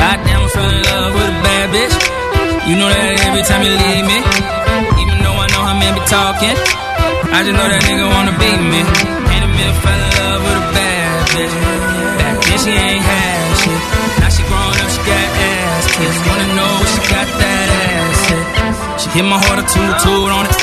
Goddamn, 0.00 0.40
I 0.40 0.48
fell 0.48 0.70
in 0.70 0.80
love 0.80 1.12
with 1.12 1.28
a 1.28 1.36
bad 1.44 1.66
bitch. 1.76 2.01
You 2.62 2.78
know 2.78 2.86
that 2.86 3.18
every 3.26 3.42
time 3.42 3.66
you 3.66 3.74
leave 3.74 4.06
me. 4.06 4.18
Even 5.02 5.18
though 5.18 5.34
I 5.34 5.50
know 5.50 5.62
how 5.66 5.74
men 5.74 5.98
be 5.98 6.02
talking. 6.06 6.54
I 7.34 7.42
just 7.42 7.58
know 7.58 7.66
that 7.66 7.82
nigga 7.82 8.06
wanna 8.06 8.38
be 8.38 8.50
me. 8.54 8.86
Ain't 9.34 9.42
a 9.42 9.50
minute 9.50 9.78
fell 9.82 9.98
in 9.98 10.10
love 10.14 10.40
with 10.46 10.62
a 10.62 10.66
bad 10.70 11.14
bitch. 11.34 11.54
Back 12.22 12.36
then 12.38 12.58
she 12.62 12.70
ain't 12.70 13.02
had 13.02 13.42
shit. 13.66 13.82
Now 14.22 14.30
she 14.30 14.42
grown 14.46 14.78
up, 14.78 14.88
she 14.94 15.02
got 15.02 15.28
ass 15.42 15.84
kids. 15.90 16.16
Wanna 16.22 16.48
know 16.54 16.70
where 16.78 16.90
she 16.94 17.02
got 17.10 17.28
that 17.42 17.68
ass 17.82 18.30
at. 18.30 18.46
She 19.02 19.08
hit 19.10 19.26
my 19.26 19.42
heart 19.42 19.58
a 19.58 19.64
toot 19.66 19.94
toot 19.98 20.30
on 20.30 20.46
it. 20.46 20.54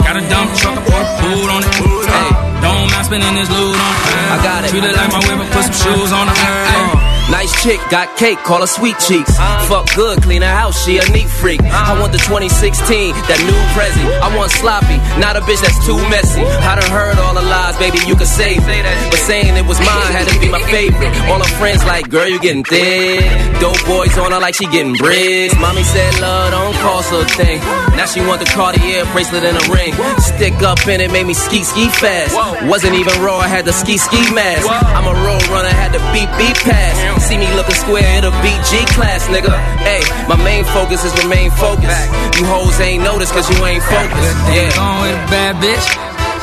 Got 0.00 0.16
a 0.16 0.24
dump 0.32 0.48
truck, 0.56 0.80
I 0.80 0.96
a 0.96 1.06
boot 1.20 1.48
on 1.52 1.60
it. 1.60 1.72
Hey, 2.08 2.28
don't 2.64 2.88
mind 2.88 3.04
spending 3.04 3.36
this 3.36 3.52
loot 3.52 3.76
on 3.76 3.92
it. 4.00 4.32
I 4.32 4.36
got 4.40 4.64
it. 4.64 4.72
Treat 4.72 4.84
it 4.88 4.96
like 4.96 5.12
my 5.12 5.20
whip, 5.28 5.44
put 5.52 5.68
some 5.68 5.76
shoes 5.76 6.08
on 6.08 6.24
it. 6.32 7.03
Nice 7.30 7.50
chick, 7.62 7.80
got 7.90 8.16
cake, 8.16 8.36
call 8.44 8.60
her 8.60 8.66
sweet 8.66 8.98
cheeks. 9.00 9.32
Fuck 9.64 9.88
good, 9.96 10.22
clean 10.22 10.42
her 10.42 10.54
house, 10.54 10.84
she 10.84 10.98
a 10.98 11.04
neat 11.08 11.28
freak. 11.28 11.60
I 11.64 11.98
want 11.98 12.12
the 12.12 12.20
2016, 12.20 13.16
that 13.32 13.40
new 13.48 13.60
Prezi. 13.72 14.04
I 14.20 14.28
want 14.36 14.52
sloppy, 14.52 15.00
not 15.16 15.32
a 15.36 15.40
bitch 15.40 15.64
that's 15.64 15.80
too 15.88 15.96
messy. 16.12 16.44
I 16.44 16.76
done 16.76 16.90
heard 16.92 17.16
all 17.16 17.32
the 17.32 17.40
lies, 17.40 17.76
baby, 17.80 17.98
you 18.04 18.14
can 18.14 18.28
save 18.28 18.60
it. 18.68 18.84
But 19.08 19.20
saying 19.24 19.56
it 19.56 19.64
was 19.64 19.80
mine 19.80 20.12
had 20.12 20.28
to 20.28 20.36
be 20.38 20.52
my 20.52 20.60
favorite. 20.68 21.08
All 21.32 21.40
her 21.40 21.52
friends 21.56 21.80
like, 21.88 22.10
girl, 22.12 22.28
you 22.28 22.38
getting 22.40 22.62
thick. 22.62 23.24
Dope 23.58 23.80
boys 23.88 24.12
on 24.20 24.32
her 24.32 24.40
like 24.40 24.54
she 24.54 24.68
getting 24.68 24.92
bricks. 24.92 25.56
Mommy 25.56 25.82
said 25.82 26.20
love 26.20 26.52
don't 26.52 26.76
cost 26.84 27.08
a 27.08 27.24
thing. 27.40 27.58
Now 27.96 28.04
she 28.04 28.20
want 28.20 28.44
the 28.44 28.50
Cartier 28.52 29.08
bracelet 29.16 29.48
and 29.48 29.56
a 29.56 29.64
ring. 29.72 29.96
Stick 30.20 30.60
up 30.60 30.84
in 30.86 31.00
it, 31.00 31.10
made 31.10 31.26
me 31.26 31.32
ski 31.32 31.64
ski 31.64 31.88
fast. 31.88 32.36
Wasn't 32.68 32.92
even 32.92 33.16
raw, 33.24 33.38
I 33.40 33.48
had 33.48 33.64
the 33.64 33.72
ski 33.72 33.96
ski 33.96 34.20
mask. 34.36 34.68
I'm 34.68 35.08
a 35.08 35.16
road 35.24 35.42
runner, 35.48 35.72
had 35.72 35.96
the 35.96 36.02
beat 36.12 36.28
beat 36.36 36.56
pass. 36.68 37.13
See 37.24 37.40
me 37.40 37.48
looking 37.56 37.74
square, 37.74 38.20
it'll 38.20 38.36
be 38.44 38.52
G 38.68 38.84
class, 38.92 39.32
nigga. 39.32 39.48
Hey, 39.80 40.04
my 40.28 40.36
main 40.44 40.60
focus 40.76 41.08
is 41.08 41.12
remain 41.24 41.48
focused. 41.56 41.88
You 42.36 42.44
hoes 42.44 42.76
ain't 42.84 43.02
noticed 43.02 43.32
cause 43.32 43.48
you 43.48 43.56
ain't 43.64 43.80
focused. 43.80 44.36
Yeah. 44.52 44.68
Going 44.76 45.00
with 45.08 45.16
a 45.16 45.24
bad 45.32 45.56
bitch. 45.56 45.86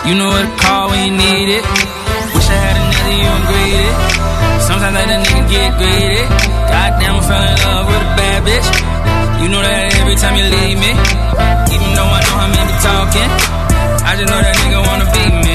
You 0.09 0.17
know 0.17 0.33
what 0.33 0.41
to 0.41 0.49
call 0.57 0.89
when 0.89 1.05
you 1.05 1.13
need 1.13 1.53
it. 1.53 1.63
Wish 2.33 2.49
I 2.49 2.57
had 2.57 2.75
another 2.81 3.13
you, 3.13 3.29
I'm 3.29 3.43
greedy. 3.45 3.89
Sometimes 4.65 4.97
I 4.97 5.05
let 5.05 5.09
a 5.13 5.17
nigga 5.21 5.43
get 5.53 5.69
greedy. 5.77 6.23
Goddamn, 6.65 7.13
I 7.13 7.21
fell 7.29 7.45
in 7.45 7.57
love 7.61 7.85
with 7.85 8.01
a 8.01 8.11
bad 8.17 8.39
bitch. 8.41 8.67
You 9.37 9.47
know 9.53 9.61
that 9.61 9.93
every 10.01 10.17
time 10.17 10.33
you 10.33 10.49
leave 10.49 10.81
me. 10.81 10.97
Even 11.77 11.89
though 11.93 12.09
I 12.09 12.19
know 12.25 12.35
how 12.41 12.49
men 12.49 12.65
be 12.65 12.77
talking. 12.81 13.29
I 14.01 14.17
just 14.17 14.33
know 14.33 14.41
that 14.41 14.55
nigga 14.65 14.81
wanna 14.81 15.05
be 15.13 15.23
me. 15.45 15.50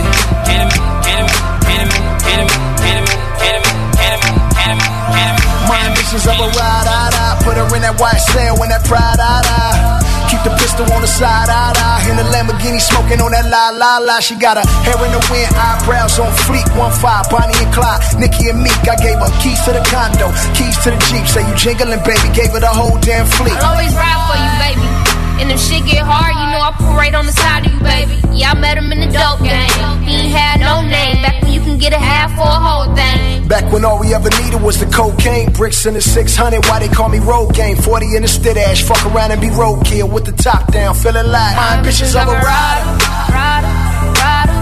Ambitions 6.06 6.30
of 6.30 6.38
a 6.38 6.48
ride, 6.54 6.86
I, 6.86 7.10
I 7.10 7.42
Put 7.42 7.58
her 7.58 7.66
in 7.74 7.82
that 7.82 7.98
white 7.98 8.22
cell 8.30 8.54
when 8.62 8.70
that 8.70 8.86
pride, 8.86 9.18
I, 9.18 9.42
I 9.42 9.98
Keep 10.30 10.46
the 10.46 10.54
pistol 10.54 10.86
on 10.94 11.02
the 11.02 11.10
side, 11.10 11.50
I, 11.50 11.74
I 11.74 12.06
In 12.06 12.14
the 12.14 12.22
Lamborghini 12.30 12.78
smoking 12.78 13.18
on 13.18 13.34
that 13.34 13.50
la, 13.50 13.74
la, 13.74 13.98
la 13.98 14.22
She 14.22 14.38
got 14.38 14.54
her 14.54 14.66
hair 14.86 14.94
in 15.02 15.10
the 15.10 15.18
wind, 15.34 15.50
eyebrows 15.58 16.14
on 16.22 16.30
fleek. 16.46 16.62
One 16.78 16.94
five, 16.94 17.26
Bonnie 17.26 17.58
and 17.58 17.74
Clyde, 17.74 18.22
Nicki 18.22 18.46
and 18.46 18.62
Meek. 18.62 18.86
I 18.86 18.94
gave 19.02 19.18
her 19.18 19.32
keys 19.42 19.58
to 19.66 19.74
the 19.74 19.82
condo, 19.90 20.30
keys 20.54 20.78
to 20.86 20.94
the 20.94 21.00
Jeep. 21.10 21.26
Say 21.26 21.42
you 21.42 21.54
jingling, 21.58 22.02
baby, 22.06 22.30
gave 22.30 22.54
her 22.54 22.62
the 22.62 22.70
whole 22.70 22.94
damn 23.02 23.26
fleet. 23.26 23.58
I'll 23.58 23.74
always 23.74 23.90
ride 23.90 24.22
for 24.30 24.38
you, 24.38 24.52
baby. 24.62 24.95
And 25.38 25.50
if 25.52 25.60
shit 25.60 25.84
get 25.84 26.02
hard, 26.02 26.32
you 26.34 26.46
know 26.52 26.60
I 26.60 26.72
pull 26.78 26.94
right 26.96 27.14
on 27.14 27.26
the 27.26 27.32
side 27.32 27.66
of 27.66 27.72
you, 27.72 27.80
baby. 27.80 28.16
Yeah, 28.32 28.52
I 28.52 28.54
met 28.58 28.76
him 28.78 28.90
in 28.92 29.00
the 29.00 29.06
dope 29.12 29.40
game. 29.44 29.68
He 30.04 30.14
ain't 30.26 30.32
had 30.34 30.60
no 30.60 30.80
name. 30.82 31.22
Back 31.22 31.42
when 31.42 31.52
you 31.52 31.60
can 31.60 31.78
get 31.78 31.92
a 31.92 31.98
half 31.98 32.32
for 32.34 32.42
a 32.48 32.60
whole 32.60 32.94
thing. 32.94 33.46
Back 33.48 33.70
when 33.72 33.84
all 33.84 33.98
we 34.00 34.12
ever 34.14 34.30
needed 34.42 34.60
was 34.62 34.78
the 34.80 34.86
cocaine, 34.86 35.52
bricks 35.52 35.84
in 35.86 35.94
the 35.94 36.00
600. 36.00 36.64
Why 36.66 36.78
they 36.80 36.88
call 36.88 37.08
me 37.08 37.18
road 37.20 37.54
game? 37.54 37.76
40 37.76 38.16
in 38.16 38.22
the 38.22 38.28
stid 38.28 38.56
ash. 38.56 38.82
Fuck 38.82 39.04
around 39.12 39.30
and 39.32 39.40
be 39.40 39.48
roadkill 39.48 40.10
with 40.10 40.24
the 40.24 40.32
top 40.32 40.72
down, 40.72 40.94
feeling 40.94 41.26
like 41.26 41.56
my 41.56 41.76
ambitions 41.78 42.14
of 42.16 42.28
a 42.28 42.32
rider. 42.32 42.86
Rider, 43.30 43.72
rider, 44.20 44.56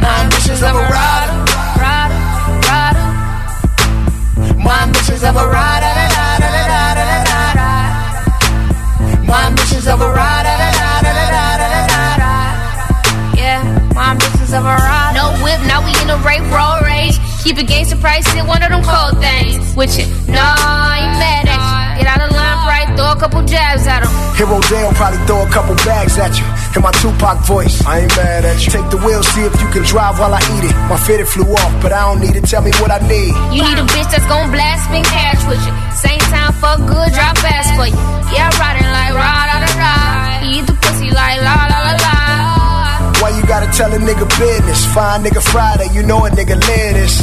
My 0.00 0.14
ambitions 0.24 0.62
of 0.62 0.74
a 0.74 0.82
rider. 0.88 1.32
rider, 1.78 2.18
rider. 2.68 3.06
My 4.58 4.82
ambitions 4.82 5.22
of 5.22 5.36
a 5.36 5.46
rider. 5.46 6.09
My 9.30 9.46
ambitions 9.46 9.86
of 9.86 10.00
a 10.00 10.10
rider. 10.10 10.50
Yeah, 13.38 13.62
my 13.94 14.10
ambitions 14.10 14.52
of 14.52 14.64
a 14.64 14.74
ride. 14.74 15.12
No 15.14 15.30
whip, 15.44 15.60
now 15.70 15.78
we 15.86 15.94
in 16.02 16.10
a 16.10 16.18
rape 16.26 16.42
road 16.50 16.82
rage. 16.82 17.14
Keep 17.44 17.58
a 17.58 17.62
gangster 17.62 17.96
price 17.96 18.26
in 18.34 18.48
one 18.48 18.60
of 18.64 18.70
them 18.70 18.82
cold 18.82 19.22
things. 19.22 19.76
With 19.76 19.96
you, 19.96 20.06
nah, 20.26 20.58
I 20.58 21.06
ain't 21.06 21.18
mad 21.22 21.46
at 21.46 21.62
you. 21.62 22.02
Get 22.02 22.10
out 22.10 22.26
of 22.26 22.29
throw 23.00 23.12
a 23.12 23.16
couple 23.16 23.40
jabs 23.48 23.86
at 23.88 24.04
him. 24.04 24.12
Hero 24.36 24.60
Dale 24.68 24.92
probably 24.92 25.20
throw 25.24 25.40
a 25.40 25.48
couple 25.48 25.74
bags 25.88 26.18
at 26.20 26.36
you. 26.36 26.44
In 26.76 26.84
my 26.84 26.92
Tupac 27.00 27.40
voice, 27.48 27.80
I 27.88 28.04
ain't 28.04 28.12
mad 28.16 28.44
at 28.44 28.60
you. 28.60 28.70
Take 28.70 28.88
the 28.92 29.00
wheel, 29.00 29.22
see 29.24 29.40
if 29.48 29.56
you 29.56 29.68
can 29.72 29.82
drive 29.88 30.20
while 30.20 30.34
I 30.36 30.40
eat 30.54 30.68
it. 30.68 30.76
My 30.92 31.00
fitted 31.00 31.26
flew 31.26 31.48
off, 31.48 31.72
but 31.80 31.92
I 31.96 32.04
don't 32.04 32.20
need 32.20 32.36
it. 32.36 32.44
Tell 32.44 32.60
me 32.60 32.72
what 32.76 32.92
I 32.92 33.00
need. 33.08 33.32
You 33.56 33.64
need 33.64 33.80
a 33.80 33.86
bitch 33.88 34.08
that's 34.12 34.28
gon' 34.28 34.52
blast 34.52 34.84
spin 34.84 35.04
cash 35.08 35.40
with 35.48 35.62
you. 35.64 35.72
Same 35.96 36.20
time, 36.28 36.52
fuck 36.60 36.78
good, 36.84 37.10
drop 37.16 37.40
ass 37.40 37.72
for 37.72 37.88
you. 37.88 37.96
Yeah, 38.36 38.52
riding 38.60 38.90
like 38.92 39.16
rah 39.16 39.48
da 39.48 39.56
da 39.64 39.70
da. 39.80 39.94
Eat 40.44 40.64
the 40.68 40.76
pussy 40.84 41.08
like 41.08 41.40
la 41.40 41.56
la 41.72 41.78
la 41.88 41.94
la. 42.04 42.16
Why 43.20 43.32
you 43.36 43.42
gotta 43.48 43.68
tell 43.72 43.92
a 43.92 43.98
nigga 43.98 44.28
business? 44.36 44.84
Fine 44.92 45.24
nigga 45.24 45.42
Friday, 45.42 45.88
you 45.96 46.02
know 46.04 46.24
a 46.24 46.30
nigga 46.30 46.56
live 46.68 46.94
this. 47.00 47.16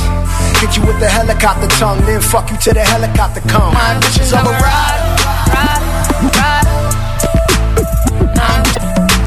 Hit 0.60 0.76
you 0.76 0.84
with 0.86 1.00
the 1.00 1.10
helicopter 1.10 1.70
tongue, 1.78 2.02
then 2.06 2.22
fuck 2.22 2.50
you 2.50 2.58
till 2.58 2.74
the 2.74 2.84
helicopter 2.84 3.42
come. 3.48 3.74
My 3.74 3.98
bitches, 4.02 4.34
I'm 4.34 4.46
a 4.46 4.52
rider. 4.52 5.17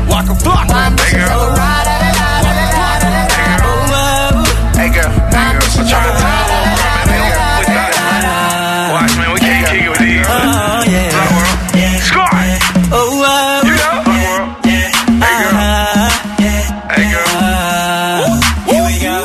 Walk 0.09 0.29
a 0.29 0.35
block. 0.43 0.67
Hey 1.01 1.13
girl. 1.17 1.57
Hey 4.75 4.91
girl. 4.91 5.13
Hey 5.31 5.53
girl. 5.53 5.61
So 5.71 5.83
try 5.87 6.03
to 6.05 6.13
tell 6.21 6.47
Watch 8.93 9.15
man, 9.17 9.31
we 9.33 9.39
can't 9.41 9.67
kick 9.69 9.83
it 9.83 9.89
with 9.89 9.99
these. 10.01 10.27
Yeah. 10.91 11.15
Rock 11.15 11.31
world. 11.37 11.57
Squad. 12.03 12.35
You 13.65 13.75
know. 13.79 13.97
Hey 15.21 15.35
girl. 17.13 17.27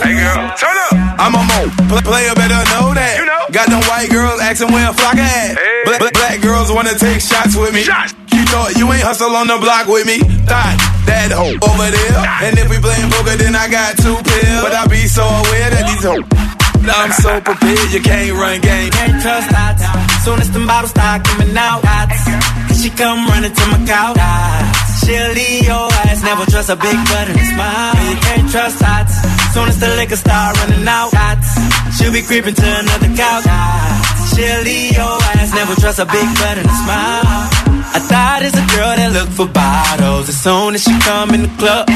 Hey 0.04 0.14
girl. 0.16 0.44
Turn 0.58 0.78
up. 0.78 0.94
I'm 1.20 1.34
a 1.34 1.42
mo. 1.44 1.60
Play, 1.90 2.02
player 2.02 2.36
better 2.36 2.62
know 2.72 2.94
that. 2.94 3.16
You 3.20 3.26
know. 3.26 3.42
Got 3.52 3.68
them 3.70 3.82
white 3.90 4.10
girls 4.10 4.40
asking 4.42 4.72
where 4.72 4.90
a 4.90 4.94
flock 4.94 5.18
at. 5.18 5.58
Black, 5.86 6.00
black, 6.02 6.14
black 6.14 6.42
girls 6.42 6.72
wanna 6.74 6.98
take 6.98 7.22
shots 7.22 7.56
with 7.56 7.74
me. 7.74 7.86
You 7.86 8.44
thought 8.50 8.74
you 8.76 8.90
ain't 8.92 9.06
hustle 9.06 9.36
on 9.38 9.46
the 9.46 9.62
block 9.62 9.86
with 9.86 10.06
me. 10.10 10.18
Thought 10.50 10.78
that 11.06 11.30
hoe 11.30 11.54
over 11.62 11.88
there. 11.94 12.18
And 12.42 12.58
if 12.58 12.66
we 12.74 12.82
playing 12.82 13.14
poker, 13.14 13.38
then 13.38 13.54
I 13.54 13.70
got 13.70 13.94
two 14.02 14.18
pills. 14.18 14.62
But 14.66 14.74
I 14.74 14.90
be 14.90 15.06
so 15.06 15.22
aware 15.22 15.70
that 15.70 15.86
these 15.86 16.02
hoes. 16.02 16.26
I'm 16.90 17.14
so 17.14 17.42
prepared, 17.42 17.94
you 17.94 18.02
can't 18.02 18.34
run 18.34 18.62
game. 18.62 18.90
Can't 18.94 19.22
trust 19.22 19.50
that. 19.54 19.78
Soon 20.26 20.42
as 20.42 20.50
them 20.50 20.66
bottles 20.66 20.90
start 20.90 21.22
coming 21.26 21.54
out, 21.58 21.82
she 22.78 22.90
come 22.90 23.26
running 23.30 23.54
to 23.54 23.64
my 23.70 23.82
couch. 23.86 24.18
She'll 25.06 25.34
leave 25.38 25.70
your 25.70 25.86
ass, 26.06 26.22
never 26.26 26.46
trust 26.50 26.70
a 26.70 26.78
big 26.78 26.98
butt 27.10 27.30
and 27.30 27.38
a 27.38 27.46
smile. 27.46 27.94
You 28.10 28.18
can't 28.26 28.50
trust 28.50 28.80
that. 28.82 29.06
Soon 29.54 29.70
as 29.70 29.78
the 29.80 29.90
liquor 30.02 30.18
start 30.18 30.58
running 30.66 30.88
out, 30.88 31.14
she'll 31.98 32.14
be 32.14 32.22
creeping 32.22 32.54
to 32.54 32.66
another 32.66 33.10
couch. 33.14 34.05
She'll 34.34 34.68
your 34.68 35.18
ass, 35.38 35.54
never 35.54 35.76
trust 35.76 36.00
a 36.00 36.06
big 36.06 36.28
butt 36.40 36.58
and 36.58 36.68
a 36.68 36.76
smile. 36.84 37.55
I 37.96 38.00
thought 38.00 38.44
it's 38.44 38.52
a 38.60 38.66
girl 38.76 38.92
that 38.92 39.16
look 39.16 39.30
for 39.32 39.48
bottles. 39.48 40.28
As 40.28 40.36
soon 40.36 40.76
as 40.76 40.84
she 40.84 40.92
come 41.00 41.32
in 41.32 41.48
the 41.48 41.54
club, 41.56 41.88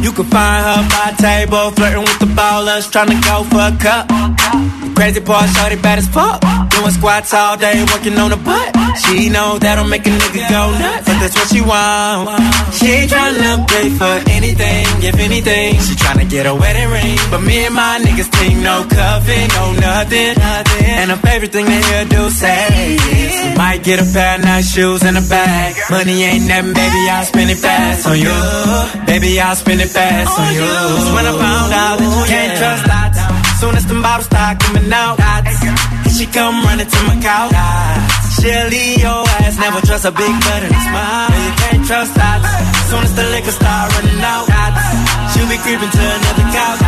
you 0.00 0.08
can 0.08 0.24
find 0.32 0.64
her 0.64 0.80
by 0.88 1.12
table, 1.20 1.68
flirting 1.76 2.08
with 2.08 2.20
the 2.24 2.30
ballers, 2.32 2.88
trying 2.88 3.12
to 3.12 3.18
go 3.20 3.44
for 3.52 3.60
a 3.68 3.74
cup. 3.76 4.08
The 4.08 4.88
crazy 4.96 5.20
part, 5.20 5.52
shorty 5.52 5.76
bad 5.76 6.00
as 6.00 6.08
fuck. 6.08 6.40
Doing 6.72 6.96
squats 6.96 7.34
all 7.36 7.60
day, 7.60 7.84
working 7.92 8.16
on 8.16 8.30
the 8.32 8.40
butt. 8.40 8.72
She 9.04 9.28
know 9.28 9.58
that'll 9.60 9.84
make 9.84 10.06
a 10.08 10.12
nigga 10.12 10.40
go 10.48 10.72
nuts, 10.72 11.04
but 11.04 11.20
that's 11.20 11.36
what 11.36 11.48
she 11.52 11.60
want. 11.60 12.32
She 12.72 13.04
ain't 13.04 13.10
tryna 13.12 13.68
pay 13.68 13.92
for 13.92 14.14
anything, 14.32 14.88
if 15.04 15.20
anything. 15.20 15.76
She 15.84 15.92
tryna 16.00 16.28
get 16.32 16.46
a 16.48 16.54
wedding 16.54 16.88
ring, 16.88 17.20
but 17.28 17.40
me 17.44 17.66
and 17.68 17.74
my 17.74 18.00
niggas 18.00 18.32
think 18.32 18.56
no 18.64 18.88
cuffing, 18.88 19.48
no 19.52 19.72
nothing. 19.76 20.32
And 20.96 21.10
her 21.12 21.20
favorite 21.20 21.52
thing 21.52 21.66
to 21.66 21.78
hear 21.88 22.04
do 22.08 22.30
say 22.30 22.96
is, 22.96 23.56
might 23.56 23.84
get 23.84 24.00
a 24.00 24.06
pair 24.12 24.36
of 24.36 24.44
nice 24.44 24.72
shoes 24.72 25.02
and 25.02 25.16
a 25.18 25.24
bag. 25.28 25.41
Money 25.90 26.22
ain't 26.22 26.46
nothing, 26.46 26.72
baby, 26.72 27.00
I'll 27.10 27.24
spend 27.24 27.50
it 27.50 27.58
fast 27.58 28.06
on 28.06 28.18
you. 28.18 28.32
Baby, 29.06 29.40
I'll 29.40 29.56
spend 29.56 29.80
it 29.80 29.90
fast 29.90 30.30
oh, 30.30 30.42
on 30.42 30.48
you. 30.54 30.64
Cause 30.64 31.10
when 31.14 31.24
I 31.26 31.32
found 31.36 31.72
out 31.72 31.96
that 31.98 32.08
you 32.08 32.22
oh, 32.22 32.30
can't 32.30 32.54
trust 32.58 32.84
that, 32.86 33.10
soon 33.60 33.74
as 33.74 33.86
the 33.86 33.96
bottles 34.00 34.26
start 34.26 34.60
coming 34.60 34.92
out, 34.92 35.18
she 36.14 36.26
come 36.26 36.62
running 36.62 36.86
to 36.86 37.00
my 37.08 37.16
couch. 37.18 37.54
She'll 38.38 38.68
leave 38.70 39.02
your 39.02 39.22
ass, 39.42 39.58
never 39.58 39.80
trust 39.82 40.04
a 40.04 40.12
big 40.12 40.34
butt 40.46 40.62
and 40.62 40.74
a 40.74 40.82
smile. 40.86 41.30
You 41.30 41.52
can't 41.62 41.82
trust 41.86 42.12
that. 42.14 42.40
Soon 42.90 43.02
as 43.02 43.14
the 43.14 43.24
liquor 43.34 43.54
start 43.54 43.86
running 43.94 44.22
out, 44.22 44.46
she'll 45.34 45.50
be 45.50 45.58
creeping 45.62 45.90
to 45.90 46.02
another 46.02 46.46
couch. 46.50 46.82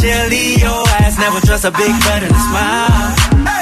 She'll 0.00 0.28
leave 0.28 0.60
your 0.60 0.82
ass, 1.00 1.16
never 1.18 1.40
trust 1.44 1.64
a 1.64 1.72
big 1.72 1.92
butt 2.04 2.22
and 2.22 2.32
a 2.32 2.40
smile. 2.48 3.31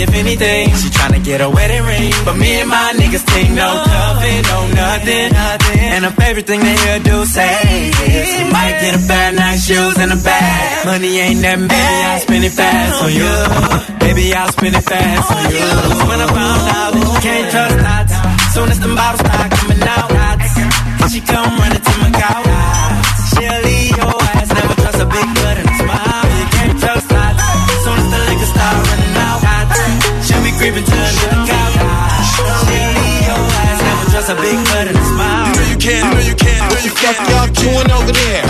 if 0.00 0.14
anything. 0.14 0.70
She 0.76 0.88
tryna 0.90 1.22
get 1.24 1.40
a 1.40 1.50
wedding 1.50 1.84
ring, 1.84 2.12
but 2.24 2.36
me 2.36 2.60
and 2.60 2.68
my 2.70 2.94
niggas 2.96 3.24
think 3.26 3.50
no 3.50 3.68
cuffing, 3.84 4.42
no 4.46 4.58
nothing. 4.74 5.28
And 5.94 6.04
her 6.04 6.14
favorite 6.14 6.46
thing 6.46 6.60
they 6.60 6.76
hear 6.76 6.98
do 7.00 7.24
say 7.26 7.90
is, 7.90 8.28
you 8.38 8.46
might 8.52 8.78
get 8.80 8.94
a 8.94 9.02
of 9.02 9.34
nice 9.34 9.66
shoes 9.66 9.98
and 9.98 10.12
a 10.12 10.20
bag. 10.22 10.86
Money 10.86 11.18
ain't 11.18 11.40
nothing, 11.40 11.68
baby, 11.68 11.98
I'll 12.08 12.20
spend 12.20 12.44
it 12.44 12.52
fast 12.52 13.02
on 13.02 13.10
you. 13.12 13.32
Baby, 13.98 14.34
I'll 14.34 14.52
spend 14.52 14.74
it 14.76 14.84
fast 14.84 15.32
on 15.32 15.44
you. 15.50 15.68
When 16.08 16.18
I 16.20 16.26
found 16.26 16.62
out 16.78 16.90
that 16.94 17.04
you 17.04 17.20
can't 17.20 17.46
trust 17.50 17.76
that, 17.82 18.06
soon 18.54 18.68
as 18.70 18.80
the 18.80 18.88
bottles 18.94 19.20
start 19.20 19.50
coming 19.52 19.82
out, 19.82 20.08
she 21.10 21.20
come 21.22 21.58
running 21.58 21.80
to 21.80 21.92
my 22.04 22.10
couch. 22.12 22.67
She'll 30.78 30.86
be 30.86 30.86
creeping 30.86 30.86
to 30.86 30.94
another 30.94 31.46
couch. 31.48 32.28
She'll 32.38 32.98
your 33.26 33.42
ass, 33.50 33.78
never 33.82 34.10
trust 34.10 34.30
a 34.30 34.36
big 34.38 34.58
butt 34.70 34.86
and 34.86 34.96
a 34.96 35.04
smile. 35.10 35.46
You 35.46 35.54
know 35.54 35.66
you 35.66 35.78
can, 35.78 36.02
you 36.04 36.14
know 36.14 36.22
you 36.22 36.36
can, 36.38 36.60
What 36.70 36.82
the 36.82 36.92
fuck 36.94 37.18
y'all 37.28 37.50
doing 37.50 37.90
over 37.90 38.12
there? 38.12 38.42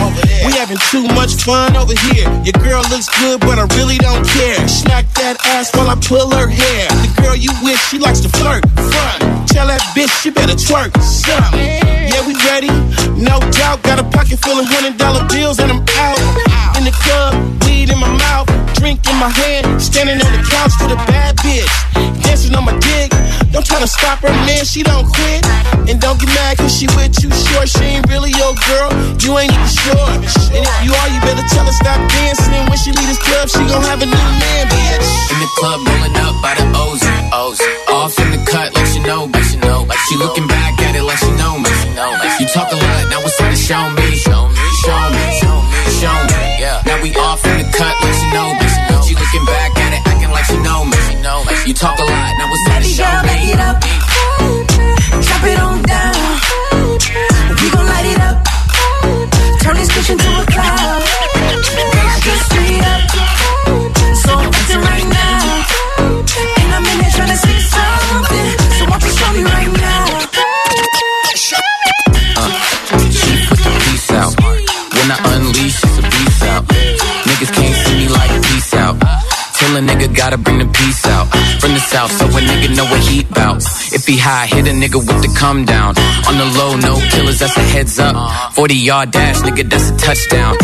We 0.44 0.52
having 0.78 1.08
too 1.08 1.14
much 1.14 1.34
fun 1.34 1.76
over 1.76 1.94
here. 2.10 2.28
Your 2.44 2.56
girl 2.62 2.82
looks 2.90 3.08
good, 3.18 3.40
but 3.40 3.58
I 3.58 3.66
really 3.76 3.98
don't 3.98 4.26
care. 4.26 4.68
Smack 4.68 5.06
that 5.14 5.36
ass 5.46 5.74
while 5.74 5.88
I 5.88 5.94
pull 5.96 6.30
her 6.30 6.48
hair. 6.48 6.88
The 6.88 7.22
girl 7.22 7.36
you 7.36 7.50
with, 7.62 7.78
she 7.88 7.98
likes 7.98 8.20
to 8.20 8.28
flirt. 8.28 8.64
Front. 8.74 9.48
Tell 9.48 9.66
that 9.66 9.82
bitch 9.96 10.10
she 10.22 10.30
better 10.30 10.54
twerk. 10.54 10.94
Something. 11.02 11.82
Yeah, 12.08 12.26
we 12.26 12.34
ready. 12.46 12.70
No 13.16 13.40
doubt. 13.52 13.82
Got 13.82 13.98
a 13.98 14.04
pocket 14.04 14.38
full 14.38 14.58
of 14.58 14.66
hundred 14.66 14.98
dollar 14.98 15.26
bills 15.28 15.58
and 15.58 15.70
I'm 15.70 15.82
out. 15.98 16.18
In 16.76 16.84
the 16.84 16.94
club, 17.02 17.34
weed 17.64 17.90
in 17.90 17.98
my 17.98 18.10
mouth, 18.18 18.46
drink 18.74 19.06
in 19.08 19.16
my 19.16 19.30
hand. 19.30 19.80
Standing 19.80 20.20
on 20.20 20.32
the 20.32 20.42
couch 20.46 20.72
with 20.80 20.92
a 20.92 21.00
bad 21.08 21.36
bitch. 21.38 21.70
Dancing 22.22 22.54
on 22.54 22.64
my 22.64 22.76
dick. 22.78 23.10
Don't 23.50 23.64
try 23.64 23.80
to 23.80 23.88
stop 23.88 24.20
her, 24.20 24.30
man. 24.44 24.64
She 24.64 24.82
don't 24.82 25.08
quit. 25.08 25.42
And 25.88 25.98
don't 26.00 26.20
get 26.20 26.28
mad 26.36 26.58
cause 26.58 26.76
she 26.76 26.86
with 26.94 27.16
you 27.24 27.32
short. 27.32 27.68
She 27.68 27.96
ain't 27.96 28.06
really 28.08 28.30
your 28.36 28.52
girl. 28.68 28.92
You 29.24 29.38
ain't 29.40 29.52
even 29.52 29.72
sure. 29.72 30.12
And 30.52 30.67
you 30.84 30.92
are, 30.92 31.08
you 31.12 31.20
better 31.24 31.44
tell 31.52 31.64
her 31.66 31.76
stop 31.76 32.00
dancing. 32.08 32.64
When 32.68 32.78
she 32.78 32.90
leave 32.92 33.08
this 33.08 33.20
club, 33.22 33.48
she 33.48 33.62
gon' 33.68 33.82
have 33.84 34.00
a 34.02 34.06
new 34.08 34.28
man, 34.42 34.64
bitch. 34.68 35.08
In 35.32 35.38
the 35.40 35.50
club, 35.58 35.78
rolling 35.86 36.16
up 36.16 36.34
by 36.42 36.52
the 36.58 36.66
O's. 36.76 37.02
O's. 37.32 37.60
Off 37.88 38.14
in 38.18 38.28
the 38.32 38.40
cut, 38.48 38.74
like 38.74 38.86
she 38.92 39.00
know, 39.00 39.26
but 39.28 39.42
she 39.48 39.56
know. 39.58 39.84
Like 39.88 40.00
she 40.08 40.16
looking 40.16 40.46
back 40.46 40.78
at 40.80 40.94
it 40.96 41.02
like 41.02 41.18
she 41.18 41.30
know 41.36 41.58
me. 41.58 41.70
You 42.40 42.46
talk 42.54 42.70
a 42.70 42.76
lot, 42.76 43.02
now 43.10 43.20
it's 43.26 43.36
time 43.36 43.50
to 43.52 43.58
show 43.58 43.84
me. 43.98 44.06
Show 44.22 44.42
me, 44.48 44.64
show 44.84 45.02
me, 45.10 45.26
show 46.00 46.16
me. 46.30 46.40
Yeah. 46.62 46.82
Now 46.86 47.02
we 47.02 47.10
off 47.16 47.44
in 47.44 47.58
the 47.58 47.66
cut, 47.76 47.94
like 48.02 48.16
she 48.16 48.26
know 48.32 48.48
me. 48.54 48.66
She 49.06 49.14
looking 49.14 49.44
back 49.46 49.72
at 49.78 49.92
it, 49.96 50.02
acting 50.06 50.30
like 50.30 50.44
she 50.46 50.56
know 50.62 50.84
me. 50.84 50.96
You 51.66 51.74
talk 51.74 51.98
a 51.98 52.02
lot, 52.04 52.30
now 52.38 52.48
it's 52.48 52.64
time 52.68 52.82
to 52.82 52.88
Baby 52.88 52.94
show 52.96 53.04
girl, 53.04 53.22
me. 53.22 53.28
back 53.28 53.44
it 53.52 53.60
up. 53.60 53.76
Drop 55.24 55.44
it 55.44 55.58
on 55.58 55.82
down. 55.82 56.47
Turn 59.68 59.76
this 59.76 59.90
bitch 59.90 60.10
into 60.12 60.30
a 60.30 60.46
cloud. 60.46 61.07
Till 79.68 79.76
a 79.76 79.80
nigga 79.80 80.16
gotta 80.16 80.38
bring 80.38 80.58
the 80.60 80.64
peace 80.64 81.04
out. 81.04 81.26
From 81.60 81.74
the 81.74 81.80
south, 81.80 82.10
so 82.12 82.24
a 82.24 82.40
nigga 82.40 82.74
know 82.74 82.84
what 82.84 83.00
he 83.00 83.24
bout. 83.24 83.62
If 83.92 84.06
he 84.06 84.16
high, 84.16 84.46
hit 84.46 84.66
a 84.66 84.70
nigga 84.70 84.96
with 84.96 85.20
the 85.20 85.28
come 85.38 85.66
down. 85.66 85.94
On 86.26 86.38
the 86.38 86.46
low, 86.58 86.76
no 86.76 86.96
killers, 87.10 87.40
that's 87.40 87.54
a 87.54 87.60
heads 87.60 87.98
up. 87.98 88.16
40 88.54 88.74
yard 88.74 89.10
dash, 89.10 89.36
nigga, 89.40 89.68
that's 89.68 89.90
a 89.90 89.96
touchdown. 89.98 90.56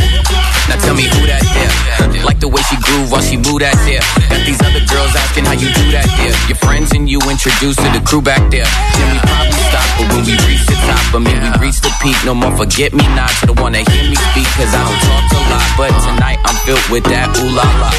Now 0.68 0.80
tell 0.80 0.96
me 0.96 1.04
who 1.04 1.20
that 1.28 1.44
there. 1.52 2.24
Like 2.24 2.40
the 2.40 2.48
way 2.48 2.62
she 2.68 2.76
groove 2.80 3.12
while 3.12 3.20
she 3.20 3.36
move 3.36 3.60
that 3.60 3.76
there. 3.84 4.00
Got 4.32 4.42
these 4.48 4.60
other 4.64 4.80
girls 4.88 5.12
asking 5.12 5.44
how 5.44 5.52
you 5.52 5.68
do 5.68 5.84
that 5.92 6.08
there. 6.16 6.32
Your 6.48 6.56
friends 6.56 6.92
and 6.96 7.04
you 7.08 7.20
introduced 7.28 7.78
to 7.84 7.88
the 7.92 8.00
crew 8.00 8.24
back 8.24 8.40
there. 8.48 8.64
Then 8.96 9.06
we 9.12 9.18
probably 9.20 9.60
stop, 9.68 9.88
but 10.00 10.06
when 10.08 10.22
we 10.24 10.34
reach 10.48 10.64
the 10.64 10.76
top, 10.88 11.04
I 11.12 11.20
mean 11.20 11.36
we 11.36 11.50
reach 11.68 11.78
the 11.84 11.92
peak. 12.00 12.16
No 12.24 12.32
more 12.32 12.54
forget 12.56 12.96
me 12.96 13.04
nots. 13.12 13.44
The 13.44 13.52
one 13.60 13.76
that 13.76 13.84
hear 13.84 14.08
me 14.08 14.16
speak, 14.32 14.48
cause 14.56 14.72
I 14.72 14.80
don't 14.80 15.00
talk 15.04 15.24
a 15.36 15.40
lot. 15.52 15.68
But 15.76 15.92
tonight 16.00 16.40
I'm 16.48 16.56
filled 16.64 16.86
with 16.88 17.04
that 17.12 17.28
ooh 17.36 17.52
la 17.52 17.68
la. 17.84 17.90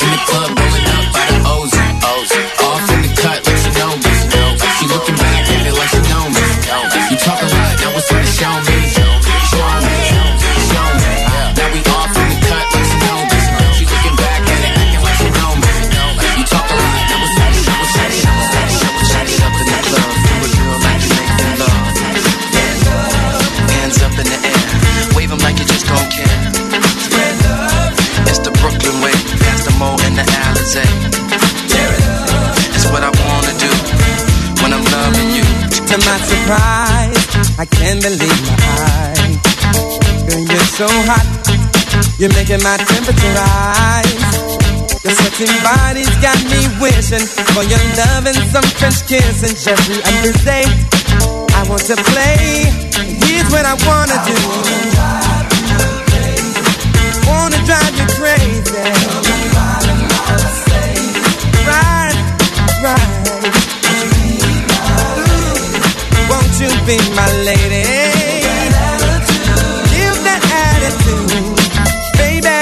In 0.00 0.08
the 0.08 0.20
club, 0.24 0.56
rolling 0.56 0.88
up 0.88 1.04
by 1.12 1.24
the 1.28 1.40
O's. 1.44 1.72
O's. 2.00 2.30
Off 2.64 2.88
in 2.96 3.00
the 3.04 3.12
cut, 3.12 3.38
like 3.44 3.60
she 3.60 3.70
know 3.76 3.92
me. 3.92 4.12
She 4.80 4.84
looking 4.88 5.16
back 5.20 5.52
at 5.52 5.68
it 5.68 5.74
like 5.76 5.92
she 5.92 6.00
know 6.08 6.32
me. 6.32 6.44
You 7.12 7.16
talk 7.20 7.38
a 7.38 7.46
lot, 7.46 7.76
now 7.76 7.92
what's 7.92 8.08
to. 8.08 8.16
Show 8.24 8.50
me, 8.66 9.03
I 37.64 37.66
can't 37.80 38.02
believe 38.02 38.40
my 38.44 38.60
eyes. 38.92 39.40
Girl, 40.28 40.44
you're 40.44 40.68
so 40.76 40.84
hot, 41.08 41.24
you're 42.20 42.28
making 42.36 42.60
my 42.60 42.76
temperature 42.76 43.32
rise. 43.32 44.20
Your 45.00 45.16
sexy 45.16 45.48
body's 45.64 46.12
got 46.20 46.36
me 46.44 46.60
wishing 46.76 47.24
for 47.56 47.64
your 47.64 47.80
love 47.96 48.28
and 48.28 48.36
some 48.52 48.68
French 48.76 49.08
kiss 49.08 49.48
and 49.48 49.56
Jeffrey 49.56 49.96
Undersay. 49.96 50.68
I 51.56 51.64
want 51.64 51.88
to 51.88 51.96
play, 52.12 52.68
here's 53.24 53.48
what 53.48 53.64
I 53.64 53.72
wanna 53.88 54.20
do. 54.28 54.36
Wanna 57.24 57.56
drive 57.64 57.96
you 57.96 58.04
crazy. 58.12 58.76
Right, 61.64 62.12
right. 62.84 63.73
You 66.56 66.70
be 66.86 66.96
my 67.18 67.26
lady? 67.44 67.82
Give 69.90 70.16
that 70.22 70.40
attitude, 70.64 71.26
baby. 72.14 72.60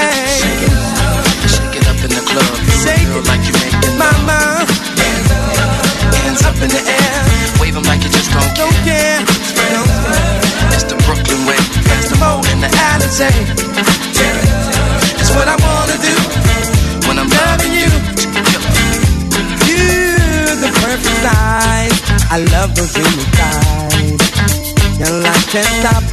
Shake 1.47 1.77
it 1.77 1.87
up 1.87 2.01
in 2.01 2.11
the 2.11 2.25
club. 2.25 2.53
A 2.89 3.05
girl 3.13 3.23
like 3.29 3.45
you 3.47 3.53
making. 3.53 3.99
Mama, 4.01 4.65
Hands 6.25 6.43
up 6.49 6.57
in 6.65 6.71
the 6.73 6.83
air. 6.89 7.21
Wave 7.61 7.77
'em 7.77 7.83
like 7.85 8.03
you 8.03 8.11
just 8.11 8.33
don't 8.33 8.55
don't 8.57 8.79
care. 8.83 9.21
It's 10.73 10.85
the 10.85 10.97
Brooklyn 11.05 11.45
way. 11.47 11.61
The 12.09 12.17
Mo 12.17 12.41
and 12.51 12.63
the 12.65 12.71
Alizé. 12.91 13.31
It's 15.21 15.31
what 15.37 15.49
I 15.49 15.57
wanna 15.67 15.99
do 16.09 16.15
when 17.07 17.19
I'm 17.19 17.29
loving 17.29 17.75
you. 17.75 18.12
The 20.63 20.71
perfect 20.79 21.19
size. 21.27 21.99
I 22.31 22.39
love 22.55 22.71
those 22.79 22.95
dreamy 22.95 23.27
thighs. 23.35 24.15
Your 24.95 25.11
life 25.19 25.51
can't 25.51 25.67
stop. 25.83 26.07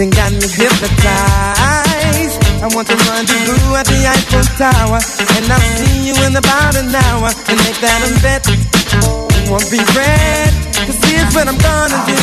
You 0.00 0.08
got 0.08 0.32
me 0.32 0.48
hypnotized. 0.48 2.40
I 2.64 2.66
want 2.72 2.88
to 2.88 2.96
rendezvous 2.96 3.76
at 3.76 3.84
the 3.84 4.08
Eiffel 4.08 4.40
Tower. 4.56 5.04
And 5.36 5.52
I'll 5.52 5.60
see 5.76 6.08
you 6.08 6.16
in 6.24 6.32
about 6.34 6.80
an 6.80 6.88
hour. 6.96 7.28
And 7.28 7.60
make 7.68 7.76
that 7.84 8.00
a 8.08 8.10
bet. 8.24 8.48
You 8.48 9.52
won't 9.52 9.68
be 9.68 9.84
red. 9.92 10.48
Cause 10.88 11.04
here's 11.04 11.28
what 11.36 11.44
I'm 11.44 11.60
gonna 11.60 12.00
do. 12.08 12.16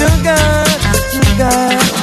Sugar, 0.00 0.64
sugar. 1.12 2.01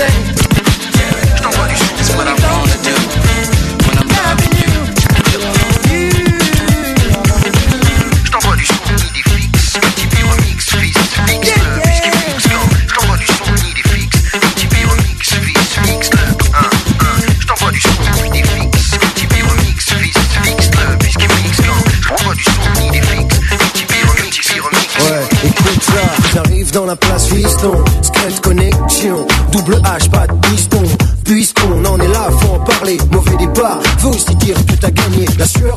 And 0.00 0.33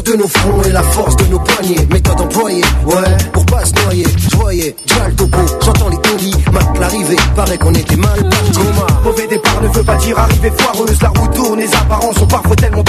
de 0.08 0.16
nos 0.16 0.28
fronts 0.28 0.62
et 0.64 0.72
la 0.72 0.84
force 0.84 1.16
de 1.18 1.26
nos 1.26 1.40
poignets. 1.40 1.86
Méthode 1.92 2.22
employée, 2.22 2.64
ouais, 2.86 3.18
pour 3.34 3.46
pas 3.46 3.66
se 3.66 3.74
noyer. 3.84 4.06
Je 4.18 4.38
voyais, 4.38 4.76
déjà 4.86 5.08
le 5.08 5.16
topo, 5.16 5.38
j'entends 5.64 5.90
les 5.90 5.98
tondis. 5.98 6.34
Mat 6.52 6.80
l'arrivée, 6.80 7.18
paraît 7.36 7.58
qu'on 7.58 7.74
était 7.74 7.96
mal 7.98 8.30
parti. 8.30 8.60
Mauvais 9.04 9.28
départ 9.28 9.62
ne 9.62 9.68
veut 9.68 9.84
pas 9.84 9.96
dire 9.98 10.18
arrivée 10.18 10.52
foireuse. 10.58 11.02
La 11.02 11.10
route 11.10 11.34
tourne, 11.34 11.60
les 11.60 11.74
apparences 11.76 12.16
sont 12.16 12.28
parfois 12.28 12.56
tellement 12.56 12.84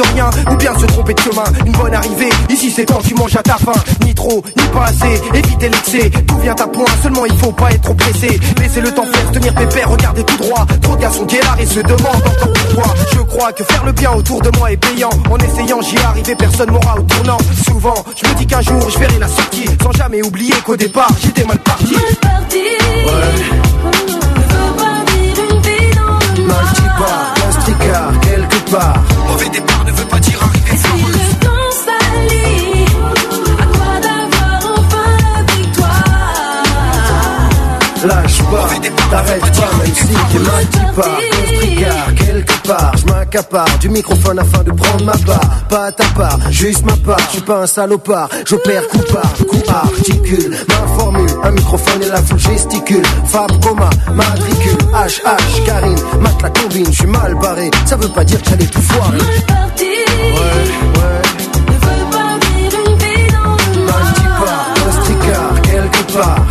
de 0.00 0.14
rien 0.14 0.30
ou 0.50 0.56
bien 0.56 0.78
se 0.78 0.86
tromper 0.86 1.14
de 1.14 1.20
chemin. 1.20 1.44
Une 1.66 1.72
bonne 1.72 1.94
arrivée, 1.94 2.30
ici 2.48 2.70
c'est 2.70 2.86
quand 2.86 3.00
tu 3.06 3.14
manges 3.14 3.36
à 3.36 3.42
ta 3.42 3.56
faim. 3.56 3.72
Ni 4.04 4.14
trop, 4.14 4.42
ni 4.56 4.62
pas 4.68 4.84
assez, 4.84 5.20
éviter 5.34 5.68
l'excès. 5.68 6.10
Tout 6.26 6.38
vient 6.38 6.54
à 6.54 6.66
point, 6.66 6.84
seulement 7.02 7.26
il 7.26 7.36
faut 7.38 7.52
pas 7.52 7.70
être 7.70 7.82
trop 7.82 7.94
pressé. 7.94 8.40
Laissez 8.60 8.80
le 8.80 8.92
temps 8.92 9.04
faire, 9.04 9.30
tenir 9.32 9.54
pépère, 9.54 9.90
regardez 9.90 10.24
tout 10.24 10.36
droit. 10.36 10.66
Trop 10.82 10.96
de 10.96 11.00
garçons 11.00 11.24
guélards 11.24 11.58
et 11.60 11.66
se 11.66 11.80
demandent 11.80 12.26
encore 12.26 12.52
pourquoi. 12.52 12.94
Je 13.12 13.20
crois 13.20 13.52
que 13.52 13.64
faire 13.64 13.84
le 13.84 13.92
bien 13.92 14.12
autour 14.12 14.40
de 14.40 14.50
moi 14.58 14.72
est 14.72 14.76
payant. 14.76 15.10
En 15.30 15.36
essayant, 15.38 15.80
j'y 15.82 15.98
arrivé, 15.98 16.34
personne 16.34 16.70
m'aura 16.70 16.96
au 16.98 17.02
tournant. 17.02 17.38
Souvent, 17.68 18.04
je 18.22 18.28
me 18.28 18.34
dis 18.34 18.46
qu'un 18.46 18.60
jour 18.60 18.88
je 18.88 18.98
verrai 18.98 19.18
la 19.18 19.28
sortie. 19.28 19.66
Sans 19.82 19.92
jamais 19.92 20.22
oublier 20.22 20.54
qu'au 20.64 20.76
départ, 20.76 21.10
j'étais 21.22 21.44
mal 21.44 21.58
parti. 21.58 21.94
Mal 21.94 22.44
dis 26.74 26.88
pas, 26.98 27.34
un 27.46 27.60
stricard, 27.60 28.20
quelque 28.20 28.70
part. 28.70 29.02
Mauvais 29.28 29.48
départ 29.48 29.79
ne 29.79 29.79
veut 29.79 29.79
pas 29.79 29.79
dire 29.79 29.79
arriver 29.79 29.79
foireuse. 29.79 29.79
Lâche 38.02 38.42
pas, 38.44 38.68
t'arrêtes 39.10 39.40
pas, 39.40 39.76
même 39.76 39.94
si 39.94 40.06
t'es 40.06 40.38
mal 40.38 40.66
dis 40.66 40.78
pas. 40.96 41.49
Quelque 42.16 42.68
part, 42.68 42.92
je 42.96 43.06
m'accapare 43.06 43.78
du 43.80 43.88
microphone 43.88 44.38
afin 44.38 44.62
de 44.62 44.72
prendre 44.72 45.04
ma 45.04 45.12
part. 45.12 45.64
Pas 45.68 45.86
à 45.86 45.92
ta 45.92 46.04
part, 46.16 46.38
juste 46.50 46.84
ma 46.84 46.96
part. 46.96 47.18
Je 47.26 47.36
suis 47.36 47.40
pas 47.40 47.62
un 47.62 47.66
salopard, 47.66 48.28
j'opère 48.46 48.86
coup 48.88 49.02
par 49.12 49.32
coup 49.48 49.62
articule. 49.68 50.56
Ma 50.68 50.86
formule, 50.98 51.30
un 51.42 51.50
microphone 51.50 52.02
et 52.02 52.08
la 52.08 52.22
foule 52.22 52.38
gesticule. 52.38 53.02
Fab, 53.26 53.50
coma, 53.64 53.90
matricule, 54.12 54.78
HH, 54.92 55.64
Karine, 55.64 55.98
mate 56.20 56.42
la 56.42 56.50
combine, 56.50 56.86
je 56.86 56.92
suis 56.92 57.06
mal 57.06 57.34
barré. 57.40 57.70
Ça 57.86 57.96
veut 57.96 58.08
pas 58.08 58.24
dire 58.24 58.40
que 58.42 58.50
j'allais 58.50 58.66
tout 58.66 58.82
foirer. 58.82 59.18
Ouais, 59.18 59.24
ouais. 60.96 61.22
Mal 63.86 64.02
dis 64.14 64.28
pas, 64.40 64.62
un 64.86 64.92
stricard, 65.02 65.62
quelque 65.62 66.12
part. 66.12 66.49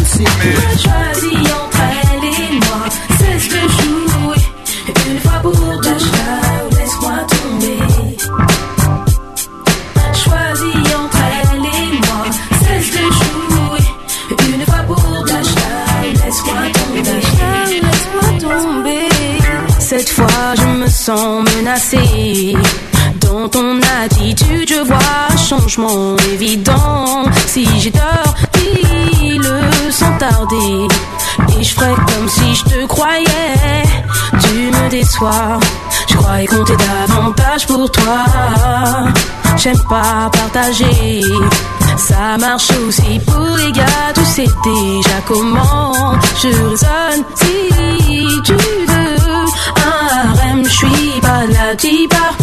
MC. 0.00 0.24
Choisis 0.84 1.52
entre 1.60 1.82
elle 2.02 2.24
et 2.24 2.52
moi, 2.66 2.82
cesse 3.18 3.48
de 3.48 3.60
jouer. 3.76 4.42
Une 5.10 5.18
fois 5.20 5.38
pour 5.42 5.52
deux, 5.52 6.00
laisse-moi 6.76 7.16
tomber. 7.32 7.80
Choisis 10.22 10.94
entre 11.02 11.22
elle 11.36 11.64
et 11.66 11.88
moi, 12.06 12.22
cesse 12.62 12.90
de 12.96 13.04
jouer. 13.18 13.84
Une 14.54 14.64
fois 14.66 14.82
pour 14.86 15.02
deux, 15.28 15.44
laisse-moi 16.24 16.62
tomber. 16.78 17.02
Laisse-moi 17.84 18.28
tomber. 18.40 19.08
Cette 19.78 20.08
fois, 20.10 20.54
je 20.56 20.66
me 20.80 20.88
sens 20.88 21.44
menacée. 21.56 22.56
Dans 23.40 23.48
ton 23.48 23.80
attitude, 24.04 24.68
je 24.68 24.84
vois 24.84 25.34
changement 25.48 26.14
évident. 26.30 27.24
Si 27.46 27.66
j'ai 27.78 27.90
tort, 27.90 28.34
dis-le 28.52 29.90
sans 29.90 30.12
tarder. 30.18 30.86
Et 31.58 31.64
je 31.64 31.74
ferai 31.74 31.94
comme 31.94 32.28
si 32.28 32.54
je 32.54 32.64
te 32.64 32.86
croyais. 32.86 33.82
Tu 34.42 34.54
me 34.70 34.90
déçois. 34.90 35.58
Je 36.06 36.16
croyais 36.16 36.46
compter 36.46 36.74
davantage 36.76 37.66
pour 37.66 37.90
toi. 37.90 38.26
J'aime 39.56 39.80
pas 39.88 40.30
partager. 40.30 41.22
Ça 41.96 42.36
marche 42.38 42.68
aussi 42.86 43.20
pour 43.26 43.56
les 43.56 43.72
gars, 43.72 44.12
tu 44.14 44.24
sais 44.24 44.48
déjà 44.64 45.16
comment 45.26 46.14
je 46.42 46.48
raisonne. 46.48 47.24
Si 47.36 48.42
tu 48.44 48.52
veux 48.52 49.46
un 49.76 50.28
harem, 50.28 50.62
je 50.62 50.68
suis 50.68 51.20
pas 51.22 51.46
la 51.46 51.74
diva. 51.74 52.39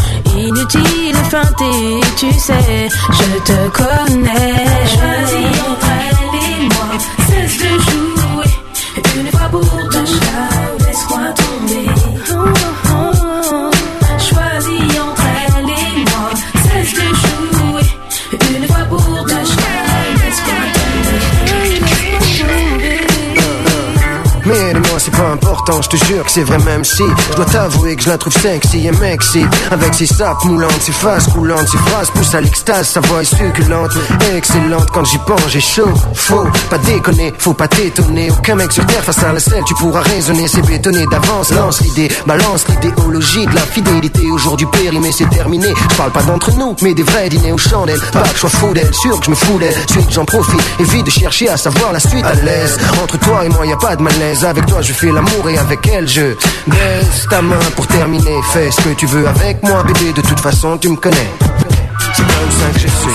Inutile 0.48 1.12
de 1.12 1.30
feinter, 1.30 2.00
tu 2.16 2.32
sais, 2.32 2.88
je 3.12 3.40
te 3.44 3.70
connais. 3.70 4.66
Choisis 4.86 5.62
entre 5.62 5.92
elle 6.08 6.36
et 6.40 6.64
moi, 6.70 6.98
cesse 7.28 7.58
de 7.58 7.82
jouer. 7.82 7.97
Important, 25.26 25.82
je 25.82 25.90
te 25.90 26.06
jure 26.06 26.24
que 26.24 26.32
c'est 26.32 26.44
vrai 26.44 26.58
même 26.60 26.84
si 26.84 27.04
Je 27.32 27.36
dois 27.36 27.46
t'avouer 27.46 27.96
que 27.96 28.04
je 28.04 28.10
la 28.10 28.18
trouve 28.18 28.34
sexy 28.34 28.88
et 28.88 28.92
mexy 28.92 29.46
Avec 29.72 29.94
ses 29.94 30.06
sapes 30.06 30.44
moulantes, 30.46 30.82
ses 30.82 30.92
faces 30.92 31.28
coulantes 31.28 31.68
Ses 31.68 31.78
phrases 31.78 32.10
poussent 32.12 32.36
à 32.36 32.42
l'extase, 32.42 32.88
sa 32.88 33.00
voix 33.02 33.22
est 33.22 33.26
succulente 33.26 33.92
Excellente, 34.36 34.90
quand 34.92 35.06
j'y 35.06 35.18
pense 35.20 35.48
j'ai 35.50 35.62
chaud 35.62 35.94
Faut 36.14 36.46
pas 36.70 36.78
déconner, 36.80 37.34
faut 37.38 37.54
pas 37.54 37.68
t'étonner. 37.68 38.30
Aucun 38.32 38.56
mec 38.56 38.72
sur 38.72 38.86
terre 38.86 39.04
face 39.04 39.24
à 39.24 39.34
la 39.34 39.40
selle, 39.40 39.64
tu 39.66 39.74
pourras 39.76 40.02
raisonner. 40.02 40.48
C'est 40.48 40.66
bétonné 40.66 41.06
d'avance, 41.06 41.52
lance 41.52 41.82
l'idée 41.82 42.10
Balance 42.26 42.66
l'idéologie 42.68 43.46
de 43.46 43.56
la 43.56 43.62
fidélité. 43.62 44.30
Aujourd'hui 44.32 44.68
périmé, 44.72 45.12
c'est 45.12 45.30
terminé. 45.30 45.68
Je 45.92 45.96
parle 45.96 46.12
pas 46.12 46.24
d'entre 46.24 46.52
nous, 46.58 46.76
mais 46.82 46.94
des 46.94 47.04
vrais 47.04 47.30
dîners 47.30 47.52
aux 47.52 47.58
chandelles 47.58 48.00
Pas 48.12 48.24
que 48.24 48.34
je 48.34 48.40
sois 48.40 48.50
fou 48.50 48.74
d'elle, 48.74 48.94
sûr 48.94 49.20
que 49.20 49.26
je 49.26 49.30
me 49.32 49.36
fous 49.36 49.60
Suite 49.90 50.12
j'en 50.12 50.26
profite, 50.26 50.62
évite 50.80 51.06
de 51.06 51.12
chercher 51.12 51.50
à 51.50 51.58
savoir 51.58 51.94
la 51.94 52.00
suite 52.00 52.26
à 52.26 52.34
l'aise. 52.36 52.78
Entre 53.02 53.18
toi 53.20 53.46
et 53.46 53.50
moi 53.50 53.66
y 53.66 53.72
a 53.72 53.78
pas 53.78 53.96
de 53.96 54.02
malaise. 54.02 54.46
Avec 54.46 54.66
toi 54.66 54.82
je 54.82 54.94
fais 54.94 55.07
l'amour 55.12 55.50
et 55.50 55.58
avec 55.58 55.88
elle 55.88 56.08
je 56.08 56.34
baisse 56.68 57.28
ta 57.30 57.42
main 57.42 57.60
pour 57.76 57.88
terminer. 57.88 58.40
Fais 58.52 58.72
ce 58.72 58.82
que 58.82 58.94
tu 58.96 59.06
veux 59.06 59.28
avec 59.28 59.62
moi 59.64 59.84
bébé. 59.84 60.14
De 60.14 60.22
toute 60.22 60.40
façon 60.40 60.78
tu 60.78 60.90
me 60.90 60.96
connais. 60.96 61.30
C'est 62.14 62.24
comme 62.24 62.52
ça 62.52 62.68
que 62.74 62.80
je 62.80 62.88
suis. 62.88 63.08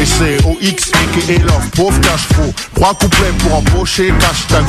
Et 0.00 0.06
c'est 0.06 0.38
OX 0.46 0.90
aka 0.92 1.44
Love, 1.44 1.70
pauvre 1.76 2.00
cache 2.00 2.26
faux. 2.34 2.54
Trois 2.74 2.94
couplets 2.94 3.32
pour 3.40 3.56
empocher, 3.56 4.12
cache 4.20 4.46
ta 4.48 4.60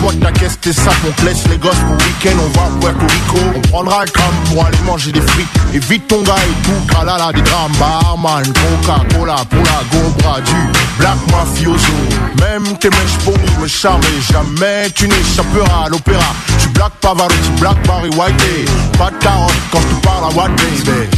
potes, 0.00 0.20
ta 0.20 0.32
caisse, 0.32 0.58
tes 0.60 0.72
sacs, 0.72 0.94
on 1.04 1.24
laisse 1.24 1.46
les 1.48 1.58
gosses 1.58 1.78
pour 1.86 1.96
week-end, 1.96 2.38
on 2.38 2.58
va 2.58 2.66
à 2.66 2.70
Puerto 2.80 3.06
Rico. 3.06 3.38
On 3.56 3.60
prendra 3.68 4.02
un 4.02 4.04
gramme 4.06 4.34
pour 4.46 4.64
aller 4.64 4.78
manger 4.84 5.12
des 5.12 5.20
frites. 5.20 5.48
Évite 5.74 6.06
ton 6.08 6.22
gars 6.22 6.34
et 6.36 6.62
tout, 6.64 6.92
tralala, 6.92 7.32
des 7.32 7.42
drames, 7.42 7.72
barman, 7.78 8.42
Coca-Cola 8.42 9.36
pour 9.50 9.62
la 9.64 9.82
gobra 9.92 10.40
du 10.40 10.54
black 10.98 11.18
mafioso. 11.30 11.92
Même 12.40 12.76
tes 12.78 12.90
mèches 12.90 13.18
pour 13.24 13.38
me 13.60 13.66
charmer, 13.66 14.06
jamais 14.32 14.90
tu 14.94 15.08
n'échapperas 15.08 15.86
à 15.86 15.88
l'opéra. 15.88 16.34
Tu 16.60 16.68
black 16.68 16.92
Pavarotti, 17.00 17.50
black 17.60 17.86
Barry 17.86 18.10
White, 18.10 18.68
pas 18.98 19.10
de 19.10 19.18
carotte 19.18 19.52
quand 19.70 19.80
je 19.80 19.86
te 19.86 20.00
parle 20.02 20.24
à 20.24 20.28
what 20.36 20.50
baby. 20.56 21.08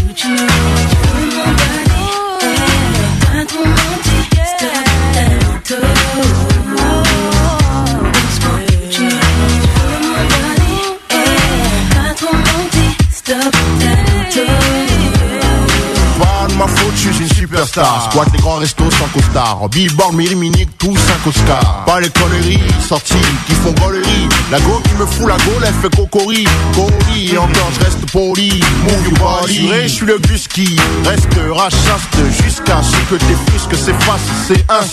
Superstar. 17.60 18.10
Squat 18.10 18.28
les 18.32 18.38
grands 18.38 18.56
restos 18.56 18.90
sans 18.90 19.08
costard. 19.08 19.68
Billboard, 19.68 20.14
Miriminique, 20.14 20.70
tous 20.78 20.96
5 20.96 21.26
Oscars. 21.26 21.84
Pas 21.86 22.00
les 22.00 22.10
conneries 22.10 22.60
sorties 22.86 23.14
qui 23.46 23.54
font 23.54 23.72
gaulerie. 23.72 24.28
La 24.50 24.58
go 24.60 24.80
qui 24.84 24.94
me 24.94 25.06
fout 25.06 25.28
la 25.28 25.36
gaule, 25.36 25.64
elle 25.66 25.74
fait 25.74 25.94
cocori. 25.94 26.44
Cori, 26.74 27.38
encore 27.38 27.70
je 27.74 27.84
reste 27.84 28.10
poli. 28.10 28.60
Move 28.84 29.08
your 29.08 29.18
body. 29.18 29.70
Je 29.82 29.88
suis 29.88 30.06
le 30.06 30.18
bus 30.18 30.48
qui 30.48 30.76
restera 31.04 31.68
chaste 31.70 32.42
jusqu'à 32.42 32.82
ce 32.82 32.96
que 33.10 33.16
tes 33.16 33.52
fusques 33.52 33.76
s'effacent. 33.76 34.20
C'est 34.46 34.64
un, 34.70 34.84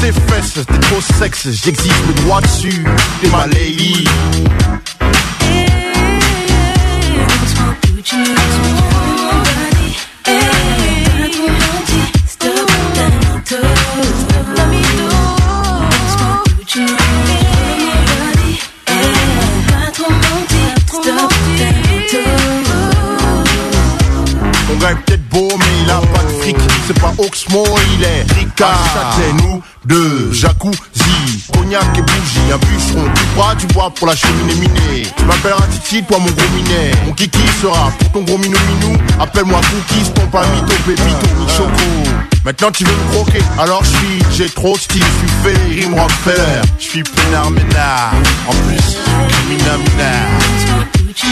c'est 0.00 0.12
fesses, 0.12 0.66
t'es 0.66 0.78
trop 0.78 1.00
sexe. 1.18 1.48
J'exige 1.64 1.92
le 2.08 2.14
droit 2.22 2.40
dessus. 2.40 2.84
T'es 3.20 3.28
ma 3.28 3.46
gars 24.86 24.92
est 24.92 25.04
peut-être 25.04 25.28
beau, 25.28 25.48
mais 25.58 25.64
il 25.82 25.90
a 25.90 26.00
pas 26.00 26.22
de 26.22 26.28
fric. 26.40 26.56
C'est 26.86 27.00
pas 27.00 27.12
Oxmo, 27.18 27.64
il 27.94 28.04
est 28.04 28.24
Ricard. 28.38 29.18
nous 29.42 29.62
deux, 29.84 30.32
jacuzzi, 30.32 31.44
cognac 31.52 31.84
et 31.96 32.02
bougie. 32.02 32.52
Un 32.52 32.58
bûcheron, 32.58 33.04
tu 33.14 33.24
bois, 33.34 33.54
tu 33.58 33.66
bois 33.68 33.90
pour 33.90 34.06
la 34.06 34.16
cheminée 34.16 34.54
minée. 34.54 35.06
Tu 35.16 35.24
m'appelleras 35.24 35.66
Titi, 35.70 36.02
toi 36.02 36.18
mon 36.18 36.26
gros 36.26 36.48
minet. 36.54 36.92
Mon 37.06 37.12
kiki 37.12 37.38
sera 37.60 37.92
pour 37.98 38.12
ton 38.12 38.22
gros 38.22 38.38
minou 38.38 38.58
minou. 38.68 38.96
Appelle-moi 39.20 39.60
Cookies, 39.60 40.10
ton 40.12 40.26
pas 40.26 40.46
mytho, 40.46 40.74
pépito, 40.86 41.26
mi-choco. 41.38 42.10
Maintenant 42.44 42.70
tu 42.70 42.84
veux 42.84 42.92
me 42.92 43.12
croquer, 43.12 43.42
alors 43.58 43.82
je 43.82 43.90
suis, 43.90 44.22
j'ai 44.36 44.48
trop 44.48 44.76
style, 44.78 45.02
je 45.02 45.50
suis 45.50 45.80
Rim 45.82 45.94
Rockefeller. 45.94 46.62
Je 46.78 46.84
suis 46.84 47.02
pénard 47.02 47.50
ménard, 47.50 48.12
en 48.46 48.52
plus, 48.52 48.96
criminal 49.28 49.80
Tu 51.14 51.26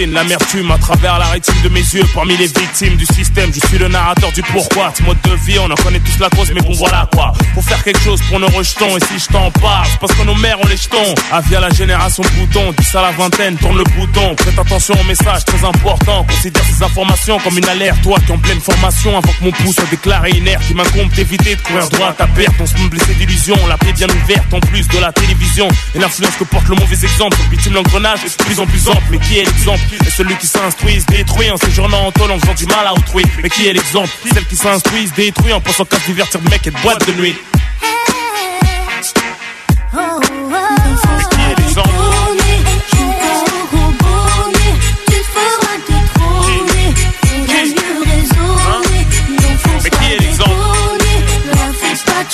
l'amertume 0.00 0.70
à 0.72 0.78
travers 0.78 1.18
la 1.18 1.26
rétine 1.26 1.54
de 1.62 1.68
mes 1.68 1.80
yeux. 1.80 2.04
Parmi 2.14 2.36
les 2.36 2.46
victimes 2.46 2.96
du 2.96 3.06
système, 3.06 3.52
je 3.54 3.64
suis 3.66 3.78
le 3.78 3.88
narrateur 3.88 4.32
du 4.32 4.42
pourquoi. 4.42 4.92
Ce 4.96 5.02
mode 5.04 5.18
de 5.22 5.34
vie, 5.46 5.58
on 5.60 5.70
en 5.70 5.74
connaît 5.76 6.00
tous 6.00 6.18
la 6.18 6.28
cause, 6.30 6.50
mais 6.52 6.60
bon 6.60 6.72
voilà 6.72 7.08
quoi. 7.14 7.32
Faut 7.54 7.62
faire 7.62 7.82
quelque 7.84 8.00
chose 8.00 8.20
pour 8.28 8.40
nos 8.40 8.48
rejetons, 8.48 8.96
et 8.96 9.00
si 9.00 9.18
je 9.18 9.26
t'en 9.32 9.50
parle, 9.52 9.86
parce 10.00 10.12
que 10.14 10.22
nos 10.24 10.34
mères 10.34 10.58
ont 10.60 10.66
les 10.66 10.76
jetons. 10.76 11.14
Avis 11.32 11.56
à 11.56 11.60
la 11.60 11.70
génération 11.70 12.24
bouton, 12.36 12.74
10 12.76 12.94
à 12.96 13.02
la 13.02 13.10
vingtaine, 13.12 13.56
tourne 13.56 13.78
le 13.78 13.84
bouton. 13.84 14.34
Prête 14.34 14.58
attention 14.58 14.94
au 15.00 15.04
message 15.04 15.44
très 15.44 15.64
important, 15.64 16.24
considère 16.24 16.64
ces 16.64 16.82
informations 16.82 17.38
comme 17.38 17.56
une 17.56 17.68
alerte. 17.68 18.02
Toi 18.02 18.18
qui 18.26 18.32
en 18.32 18.38
pleine 18.38 18.60
formation, 18.60 19.16
avant 19.16 19.32
que 19.32 19.44
mon 19.44 19.52
pouce 19.52 19.76
soit 19.76 19.90
déclaré 19.90 20.30
inerte, 20.30 20.64
il 20.70 20.76
m'incombe 20.76 21.10
d'éviter 21.12 21.54
de 21.54 21.60
courir 21.60 21.88
droit 21.90 22.08
à 22.08 22.12
ta 22.12 22.26
perte. 22.26 22.54
On 22.60 22.66
se 22.66 22.74
blessé 22.88 23.14
d'illusions, 23.14 23.58
la 23.68 23.78
plaie 23.78 23.92
bien 23.92 24.08
ouverte, 24.08 24.52
en 24.52 24.60
plus 24.60 24.88
de 24.88 24.98
la 24.98 25.12
télévision. 25.12 25.68
Et 25.94 25.98
l'influence 25.98 26.34
que 26.36 26.44
porte 26.44 26.68
le 26.68 26.74
mauvais 26.74 26.96
exemple, 26.96 27.36
victime 27.50 27.74
l'engrenage, 27.74 28.20
prison 28.38 28.64
en 28.64 28.66
plus 28.66 28.88
ample. 28.88 29.02
Mais 29.10 29.18
qui 29.18 29.38
est 29.38 29.44
l'exemple 29.44 29.83
Et 30.06 30.10
celui 30.10 30.36
qui 30.36 30.46
s'instruit 30.46 31.00
se 31.00 31.06
détruit 31.06 31.50
en 31.50 31.56
séjournant 31.56 32.06
en 32.06 32.12
tôle 32.12 32.30
en 32.30 32.38
faisant 32.38 32.54
du 32.54 32.66
mal 32.66 32.86
à 32.86 32.92
autrui. 32.92 33.24
Mais 33.42 33.48
qui 33.48 33.66
est 33.66 33.72
l'exemple? 33.72 34.10
Celle 34.32 34.46
qui 34.46 34.56
s'instruit 34.56 35.08
se 35.08 35.14
détruit 35.14 35.52
en 35.52 35.60
pensant 35.60 35.84
qu'à 35.84 35.98
se 35.98 36.06
divertir 36.06 36.40
de 36.40 36.48
mec 36.50 36.66
et 36.66 36.70
de 36.70 36.78
boîte 36.78 37.06
de 37.06 37.12
nuit. 37.12 37.36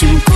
Mais 0.03 0.30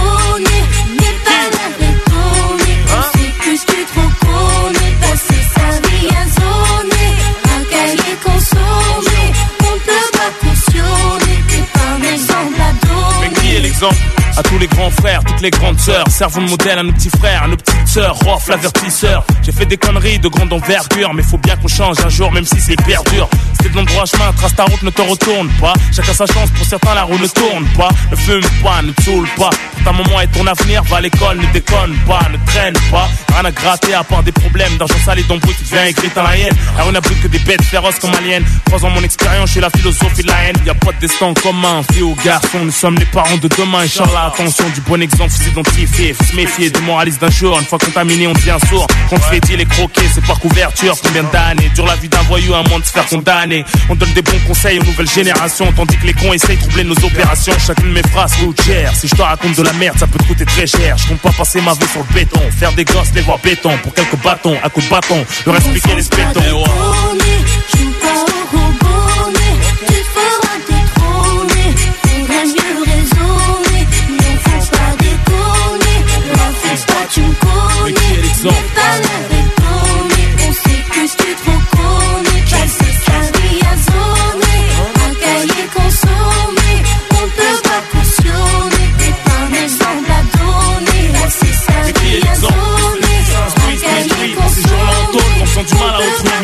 à 14.36 14.42
tous 14.42 14.58
les 14.58 14.66
grands 14.66 14.90
frères, 14.90 15.22
toutes 15.24 15.40
les 15.40 15.50
grandes 15.50 15.78
sœurs, 15.78 16.04
servons 16.08 16.42
de 16.42 16.50
modèle 16.50 16.78
à 16.78 16.82
nos 16.82 16.92
petits 16.92 17.10
frères, 17.10 17.44
à 17.44 17.48
nos 17.48 17.56
petites 17.56 17.86
sœurs, 17.86 18.16
Rof, 18.24 18.48
l'avertisseur. 18.48 19.24
J'ai 19.42 19.52
fait 19.52 19.66
des 19.66 19.76
conneries 19.76 20.18
de 20.18 20.28
grande 20.28 20.52
envergure, 20.52 21.14
mais 21.14 21.22
faut 21.22 21.38
bien 21.38 21.56
qu'on 21.56 21.68
change 21.68 21.96
un 22.04 22.08
jour, 22.08 22.32
même 22.32 22.44
si 22.44 22.60
c'est 22.60 22.72
hyper 22.72 23.02
dur. 23.04 23.28
C'était 23.56 23.70
de 23.70 23.76
l'endroit 23.76 24.04
chemin, 24.06 24.32
trace 24.32 24.54
ta 24.54 24.64
route, 24.64 24.82
ne 24.82 24.90
te 24.90 25.02
retourne 25.02 25.48
pas. 25.60 25.74
Chacun 25.94 26.12
sa 26.12 26.26
chance, 26.26 26.50
pour 26.50 26.66
certains 26.66 26.94
la 26.94 27.04
roue 27.04 27.18
ne 27.18 27.26
tourne 27.26 27.66
pas. 27.76 27.88
Ne 28.10 28.16
fume 28.16 28.42
pas, 28.62 28.82
ne 28.82 28.92
saoule 29.04 29.28
pas. 29.36 29.50
Pour 29.50 29.84
ta 29.84 29.92
maman 29.92 30.20
et 30.20 30.26
ton 30.28 30.46
avenir, 30.46 30.82
va 30.84 30.96
à 30.96 31.00
l'école, 31.00 31.38
ne 31.38 31.46
déconne 31.52 31.94
pas, 32.06 32.20
ne 32.30 32.38
traîne 32.46 32.74
pas. 32.90 33.08
Rien 33.32 33.44
à 33.44 33.50
gratter 33.50 33.94
à 33.94 34.04
part 34.04 34.22
des 34.22 34.32
problèmes 34.32 34.76
d'argent 34.78 34.98
sale 35.04 35.18
et 35.18 35.22
d'embrouille, 35.24 35.54
tu 35.56 35.64
deviens 35.64 35.84
écrit 35.86 36.10
dans 36.14 36.22
la 36.22 36.36
haine. 36.36 36.54
Alors 36.74 36.88
on 36.88 36.92
n'a 36.92 37.00
plus 37.00 37.16
que 37.16 37.28
des 37.28 37.38
bêtes 37.40 37.62
féroces 37.62 37.98
comme 37.98 38.14
aliens. 38.14 38.42
Trois 38.66 38.84
ans 38.84 38.90
mon 38.90 39.02
expérience, 39.02 39.50
j'ai 39.52 39.60
la 39.60 39.70
philosophie 39.70 40.22
de 40.22 40.28
la 40.28 40.44
haine. 40.44 40.56
Y 40.64 40.70
a 40.70 40.74
pas 40.74 40.92
de 40.92 40.98
destin 41.00 41.32
commun, 41.34 41.82
fille 41.92 42.02
ou 42.02 42.16
garçon, 42.24 42.64
nous 42.64 42.70
sommes 42.70 42.96
les 42.96 43.06
parents 43.06 43.36
de 43.36 43.48
demain. 43.48 43.80
Inch'Allah, 43.80 44.23
attention, 44.26 44.68
du 44.70 44.80
bon 44.82 45.00
exemple, 45.02 45.30
faut 45.30 45.42
s'identifier, 45.42 46.12
faut 46.12 46.24
se 46.24 46.36
méfier 46.36 46.70
du 46.70 46.80
moraliste 46.82 47.20
d'un 47.20 47.30
jour. 47.30 47.58
Une 47.58 47.66
fois 47.66 47.78
contaminé, 47.78 48.26
on 48.26 48.32
devient 48.32 48.56
sourd. 48.68 48.86
Quand 49.10 49.16
tu 49.16 49.40
fais 49.40 49.56
les 49.56 49.66
croquer, 49.66 50.02
c'est 50.12 50.24
par 50.24 50.38
couverture. 50.40 50.96
Combien 51.02 51.24
d'années 51.24 51.70
dure 51.74 51.86
la 51.86 51.96
vie 51.96 52.08
d'un 52.08 52.22
voyou, 52.22 52.54
un 52.54 52.62
moins 52.68 52.78
de 52.78 52.84
se 52.84 52.92
faire 52.92 53.06
condamner. 53.06 53.64
On 53.88 53.94
donne 53.94 54.12
des 54.12 54.22
bons 54.22 54.38
conseils 54.46 54.78
aux 54.78 54.84
nouvelles 54.84 55.10
générations, 55.10 55.72
tandis 55.72 55.96
que 55.96 56.06
les 56.06 56.14
cons 56.14 56.32
essayent 56.32 56.56
de 56.56 56.62
troubler 56.62 56.84
nos 56.84 57.04
opérations. 57.04 57.54
Chacune 57.58 57.88
de 57.88 57.94
mes 57.94 58.02
phrases 58.02 58.34
coûte 58.36 58.60
cher. 58.62 58.92
Si 58.94 59.08
je 59.08 59.14
te 59.14 59.22
raconte 59.22 59.56
de 59.56 59.62
la 59.62 59.72
merde, 59.74 59.98
ça 59.98 60.06
peut 60.06 60.18
te 60.18 60.24
coûter 60.24 60.44
très 60.44 60.66
cher. 60.66 60.96
Je 60.98 61.08
compte 61.08 61.20
pas 61.20 61.32
passer 61.32 61.60
ma 61.60 61.72
vie 61.72 61.86
sur 61.90 62.00
le 62.00 62.14
béton, 62.14 62.40
faire 62.50 62.72
des 62.72 62.84
gosses, 62.84 63.12
les 63.14 63.22
voir 63.22 63.38
béton 63.38 63.76
pour 63.82 63.94
quelques 63.94 64.16
bâtons, 64.22 64.56
à 64.62 64.68
coups 64.70 64.86
de 64.86 64.90
bâton, 64.90 65.24
leur 65.46 65.56
expliquer 65.56 65.94
les 65.94 66.02
spétons. 66.02 66.64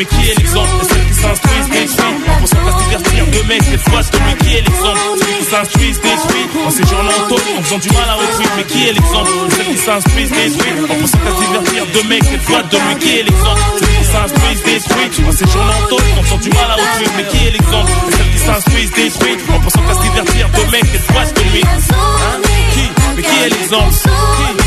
Mais 0.01 0.05
qui 0.05 0.31
est 0.31 0.37
l'exemple 0.37 0.69
celles 0.89 1.05
qui 1.05 1.13
s'instruisent 1.13 1.69
détruisent, 1.69 2.01
en 2.01 2.39
pensant 2.41 2.57
qu'à 2.57 2.71
se 2.71 2.83
divertir 2.83 3.25
de 3.27 3.47
mecs, 3.47 3.63
cette 3.63 3.89
fois 3.89 4.01
de 4.01 4.17
lui, 4.17 4.35
qui 4.41 4.55
est 4.57 4.61
l'exemple. 4.61 4.99
Qui 5.37 5.45
s'instruisent 5.45 6.01
détruisent, 6.01 6.53
en 6.57 6.69
en 6.69 7.59
en 7.59 7.61
faisant 7.61 7.77
du 7.77 7.89
mal 7.89 8.09
à 8.09 8.17
autrui, 8.17 8.45
mais 8.57 8.63
qui 8.63 8.87
est 8.87 8.93
l'exemple 8.93 9.29
celles 9.49 9.65
qui 9.65 9.77
s'instruisent 9.77 10.31
détruisent, 10.31 10.83
en 10.89 10.95
pensant 10.95 11.17
qu'à 11.21 11.31
se 11.31 11.39
divertir 11.45 11.85
de 11.93 12.07
mecs, 12.09 12.23
cette 12.23 12.41
fois 12.41 12.63
de 12.63 12.77
lui, 12.77 12.95
qui 12.99 13.19
est 13.19 13.23
l'exemple. 13.23 13.61
Qui 13.77 14.05
s'instruisent 14.05 14.63
détruisent, 14.63 15.19
en 15.21 15.67
en 15.69 15.87
tôle, 15.87 16.09
en 16.17 16.23
faisant 16.23 16.37
du 16.37 16.49
mal 16.49 16.71
à 16.71 16.75
autrui, 16.75 17.07
mais 17.17 17.25
qui 17.29 17.47
est 17.47 17.51
l'exemple 17.51 17.91
celles 18.17 18.31
qui 18.31 18.39
s'instruisent 18.39 18.91
détruisent, 18.91 19.43
en 19.53 19.59
pensant 19.59 19.81
qu'à 19.85 19.93
se 19.93 20.01
divertir 20.01 20.49
de 20.49 20.71
mecs, 20.71 20.85
cette 20.91 21.11
fois 21.13 21.21
Hein? 21.21 22.41
Qui? 22.73 22.89
Mais 23.15 23.21
qui 23.21 23.35
est 23.43 23.49
l'exemple? 23.49 24.60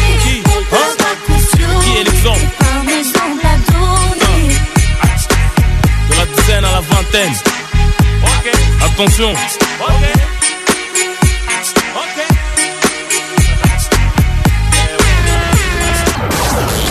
Attention. 8.95 9.35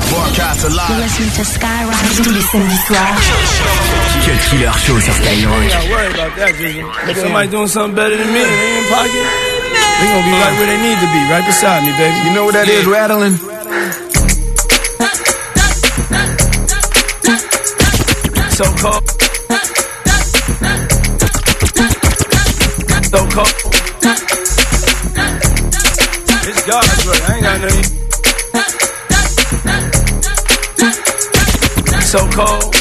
Broadcast 0.10 0.66
alive. 0.66 0.99
Tous 2.18 2.30
les 2.30 2.41
samedis 2.41 2.84
soirs. 2.88 2.99
Cut 4.26 4.39
Killer 4.49 4.74
show 4.84 4.99
sur 4.99 5.14
Skyrock. 5.14 5.64
Not 5.64 5.88
worried 5.89 6.12
about 6.12 6.36
that, 6.36 6.51
Jiggy. 6.60 6.84
If 7.08 7.18
somebody 7.20 7.47
doing 7.47 7.68
something 7.70 7.95
better 7.95 8.18
than 8.18 8.28
me, 8.34 8.43
they 8.43 8.78
in 8.80 8.86
pocket. 8.91 9.28
They 9.99 10.08
gonna 10.12 10.28
be 10.28 10.32
right 10.43 10.56
where 10.60 10.68
they 10.68 10.80
need 10.84 10.99
to 10.99 11.08
be, 11.08 11.20
right 11.32 11.45
beside 11.45 11.84
me, 11.86 11.91
baby. 11.95 12.18
You 12.28 12.34
know 12.36 12.43
what 12.43 12.54
that 12.56 12.68
is, 12.68 12.86
rattling? 12.86 13.39
So 18.51 18.66
cold. 18.84 19.22
Cold. 32.34 32.72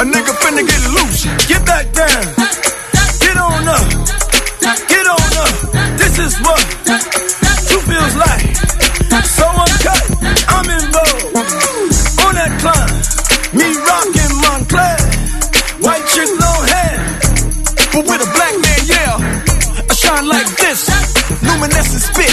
A 0.00 0.02
nigga 0.02 0.32
finna 0.40 0.64
get 0.66 0.80
loose. 0.96 1.24
Get 1.46 1.62
back 1.66 1.84
down. 1.92 2.24
Get 3.20 3.36
on 3.36 3.68
up. 3.68 3.84
Get 4.88 5.06
on 5.06 5.32
up. 5.44 5.52
This 6.00 6.18
is 6.18 6.40
what 6.40 6.60
two 7.68 7.80
feels 7.84 8.16
like. 8.16 8.48
So 9.28 9.44
uncut, 9.44 10.04
I'm 10.48 10.68
involved. 10.72 11.36
On 12.24 12.32
that 12.32 12.52
climb, 12.64 12.92
me 13.52 13.68
rockin' 13.76 14.34
Moncler. 14.40 14.96
White 15.84 16.06
chick, 16.08 16.30
long 16.40 16.64
hair. 16.64 16.96
But 17.92 18.02
with 18.08 18.24
a 18.24 18.30
black 18.32 18.56
man, 18.56 18.80
yeah. 18.88 19.84
I 19.84 19.92
shine 19.92 20.26
like 20.26 20.48
this. 20.56 20.80
Luminescent 21.44 22.02
spit, 22.08 22.32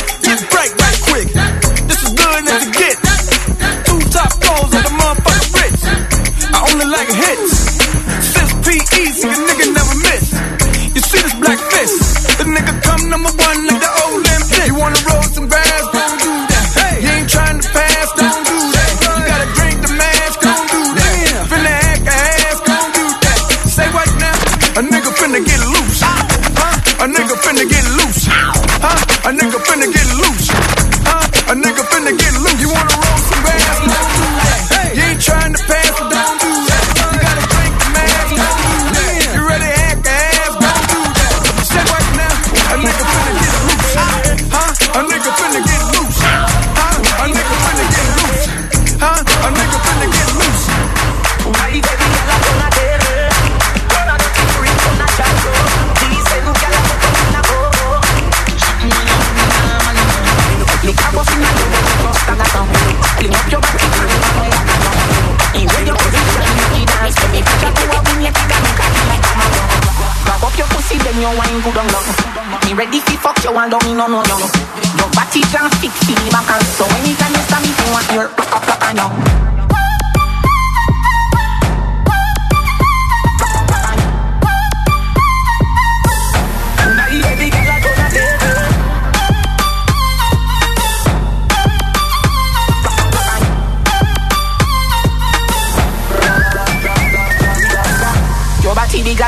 you 73.43 73.57
and 73.57 73.71
don't 73.71 73.83
me 73.85 73.93
no 73.93 74.07
no 74.07 74.21
no. 74.21 74.37
Your 74.97 75.09
body 75.13 75.41
can 75.51 75.69
fix 75.81 75.93
me 76.07 76.15
back 76.31 76.49
and 76.49 76.65
so 76.77 76.85
anytime 76.85 77.33
you 77.33 77.43
stand 77.45 77.63
me, 77.63 77.69
you 77.69 77.91
want 77.91 78.11
your 78.13 78.27
rock 78.27 78.55
up 78.55 78.67
rock 78.67 78.83
and 78.89 78.97
down. 78.97 79.57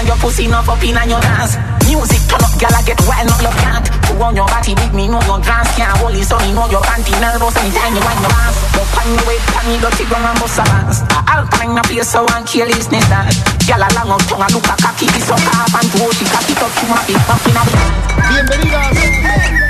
Your 0.06 0.16
pussy 0.18 0.48
not 0.48 0.68
up 0.68 0.82
in 0.82 0.98
and 0.98 1.10
your 1.10 1.20
dance. 1.20 1.58
Music 1.86 2.22
turn 2.30 2.42
up, 2.42 2.58
girl, 2.58 2.74
I 2.74 2.82
get 2.84 3.00
wild, 3.06 3.28
no 3.28 3.36
you 3.42 3.56
can't. 3.58 3.99
On 4.20 4.36
your 4.36 4.46
body 4.48 4.76
big, 4.76 4.94
me 4.94 5.08
know 5.08 5.24
your 5.24 5.40
dance 5.40 5.72
can't 5.80 5.96
hold 5.98 6.12
it, 6.12 6.28
so 6.28 6.36
me 6.44 6.52
know 6.52 6.68
your 6.68 6.84
panty 6.84 7.16
nervous 7.24 7.56
anytime 7.56 7.96
you 7.96 8.04
wind 8.04 8.20
your 8.20 8.36
ass. 8.36 8.60
Go 8.76 8.84
pan 8.92 9.08
your 9.16 9.24
way, 9.24 9.40
pan 9.48 9.72
your 9.72 9.80
dirty 9.80 10.04
ground 10.12 10.28
and 10.28 10.40
bust 10.44 10.60
a 10.60 10.64
dance. 10.68 11.00
Alpine 11.26 11.78
a 11.78 11.82
place 11.88 12.12
so 12.12 12.28
one 12.28 12.44
carelessness 12.44 13.08
that. 13.08 13.32
Girl, 13.64 13.80
a 13.80 13.88
long 13.96 14.20
up 14.20 14.22
tongue 14.28 14.44
and 14.44 14.52
look 14.52 14.68
a 14.68 14.76
cocky, 14.76 15.08
kiss 15.08 15.32
up 15.32 15.40
half 15.40 15.72
and 15.72 15.88
two, 15.96 16.12
she 16.20 16.28
cocky 16.28 16.54
up 16.60 16.68
to 16.68 16.84
my 16.92 17.00
big 17.08 17.16
pumpkin 17.24 17.56
up. 17.56 17.68
Bienvenidas 18.28 19.69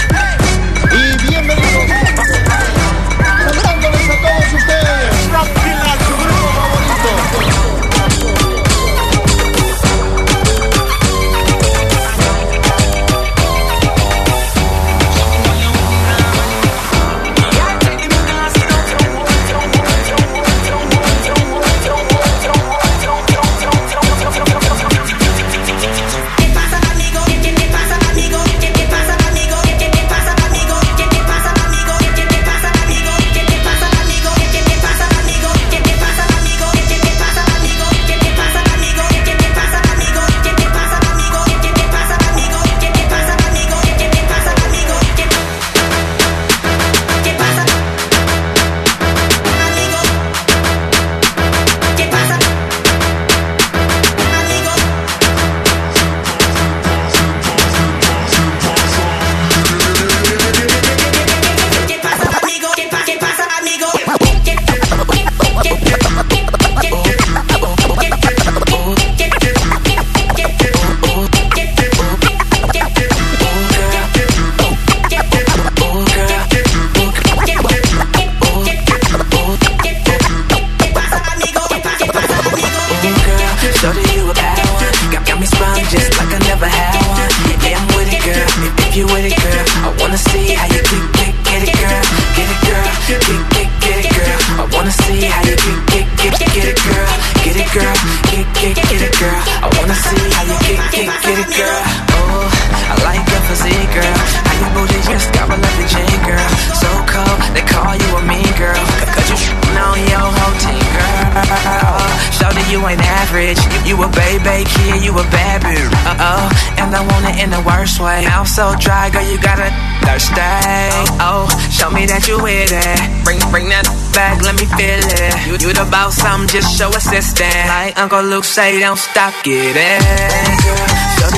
Like 128.10 128.26
Uncle 128.26 128.31
Luke 128.31 128.44
say, 128.44 128.80
don't 128.80 128.98
stop, 128.98 129.34
get 129.44 129.53
it. 129.53 130.02
Girl, 130.02 130.02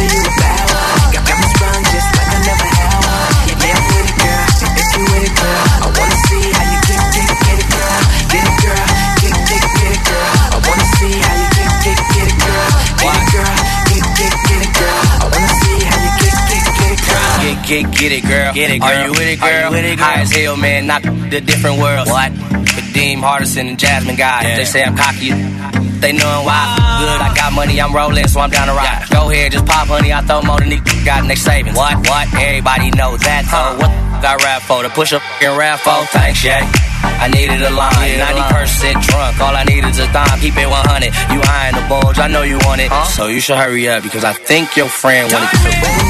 you 0.07 0.23
a 0.23 0.31
bad 0.39 0.63
one. 0.71 1.11
Got, 1.11 1.27
got 1.27 1.35
me 1.35 1.47
sprung 1.51 1.83
just 1.91 2.07
like 2.15 2.31
I 2.31 2.39
never 2.47 2.63
had 2.63 2.95
one. 2.95 3.27
Yeah, 3.43 3.59
yeah, 3.59 3.75
I'm 3.75 3.91
with 3.91 4.07
it, 4.07 4.15
girl. 4.15 4.47
If 4.79 4.87
you 4.95 5.03
with 5.03 5.27
it, 5.27 5.35
girl, 5.35 5.67
I 5.67 5.87
wanna 5.91 6.15
see 6.31 6.47
how 6.47 6.63
you 6.71 6.79
get, 6.87 7.03
get, 7.11 7.27
get 7.27 7.59
it, 7.59 7.67
girl. 7.75 7.99
Get 8.31 8.47
it, 8.47 8.55
girl. 8.63 8.87
Get, 9.19 9.35
get, 9.51 9.63
get 9.67 9.91
it, 9.91 10.03
girl. 10.07 10.31
I 10.31 10.63
wanna 10.63 10.87
see 10.95 11.11
how 11.19 11.35
you 11.35 11.47
get, 11.51 11.71
get, 11.83 11.99
get 12.07 12.27
it, 12.31 12.39
girl. 12.39 12.71
Get 13.03 13.19
it, 13.19 13.27
girl. 13.35 13.51
Get, 13.91 14.03
get, 14.15 14.31
get 14.31 14.61
it, 14.63 14.71
girl. 14.71 15.03
I 15.11 15.27
wanna 15.27 15.51
see 15.51 15.75
how 15.75 15.99
you 15.99 16.11
get, 16.23 16.35
get, 16.55 16.63
get 16.71 16.91
it, 16.95 17.01
girl. 17.03 17.35
Get, 17.35 17.57
get, 17.67 17.83
get 17.99 18.11
it, 18.15 18.23
girl. 18.23 18.51
Get 18.55 18.71
it, 18.71 18.79
girl. 18.79 18.87
Are 18.87 19.03
you 19.03 19.11
with 19.11 19.27
it, 19.27 19.39
girl? 19.43 19.51
Are 19.51 19.67
you 19.67 19.75
with 19.75 19.91
it, 19.91 19.99
girl? 19.99 20.07
High 20.07 20.23
as 20.23 20.31
hell, 20.31 20.55
man. 20.55 20.87
Not 20.87 21.03
the 21.03 21.43
different 21.43 21.83
worlds. 21.83 22.07
What? 22.07 22.31
Kadeem 22.31 23.19
Hardison 23.19 23.75
and 23.75 23.79
Jasmine 23.79 24.15
Guy. 24.15 24.55
They 24.55 24.63
say 24.63 24.87
I'm 24.87 24.95
cocky. 24.95 25.50
They 26.01 26.11
knowin' 26.11 26.43
why. 26.45 26.65
Good, 26.99 27.21
I 27.21 27.33
got 27.35 27.53
money, 27.53 27.79
I'm 27.79 27.93
rolling, 27.93 28.27
so 28.27 28.41
I'm 28.41 28.49
down 28.49 28.67
to 28.67 28.73
ride. 28.73 29.05
Go 29.09 29.29
ahead, 29.29 29.51
just 29.53 29.65
pop, 29.65 29.87
honey, 29.87 30.11
I 30.11 30.21
throw 30.21 30.41
more 30.41 30.59
than 30.59 30.69
these 30.69 30.81
got 31.05 31.21
in 31.21 31.27
their 31.27 31.37
savings. 31.37 31.77
What, 31.77 31.95
what? 32.09 32.27
Everybody 32.33 32.91
know 32.91 33.17
that, 33.17 33.45
though. 33.47 33.77
What 33.77 33.91
the 34.21 34.27
I 34.27 34.35
rap 34.37 34.61
for? 34.63 34.83
To 34.83 34.89
push 34.89 35.13
a 35.13 35.21
and 35.41 35.57
rap 35.57 35.79
for? 35.79 36.05
Thanks, 36.11 36.43
yeah. 36.43 36.65
I 37.21 37.27
needed 37.29 37.61
a 37.61 37.69
line, 37.69 38.17
90% 38.17 39.01
drunk. 39.05 39.39
All 39.39 39.55
I 39.55 39.63
need 39.63 39.85
is 39.85 39.99
a 39.99 40.11
dime, 40.11 40.39
keep 40.39 40.57
it 40.57 40.67
100. 40.67 41.13
You 41.33 41.41
eyeing 41.45 41.75
the 41.77 41.85
bulge, 41.87 42.17
I 42.17 42.27
know 42.27 42.41
you 42.41 42.57
want 42.65 42.81
it. 42.81 42.91
So 43.13 43.27
you 43.27 43.39
should 43.39 43.57
hurry 43.57 43.87
up 43.89 44.03
because 44.03 44.23
I 44.23 44.33
think 44.33 44.75
your 44.75 44.89
friend 44.89 45.31
wanted 45.31 45.49
to. 45.49 46.00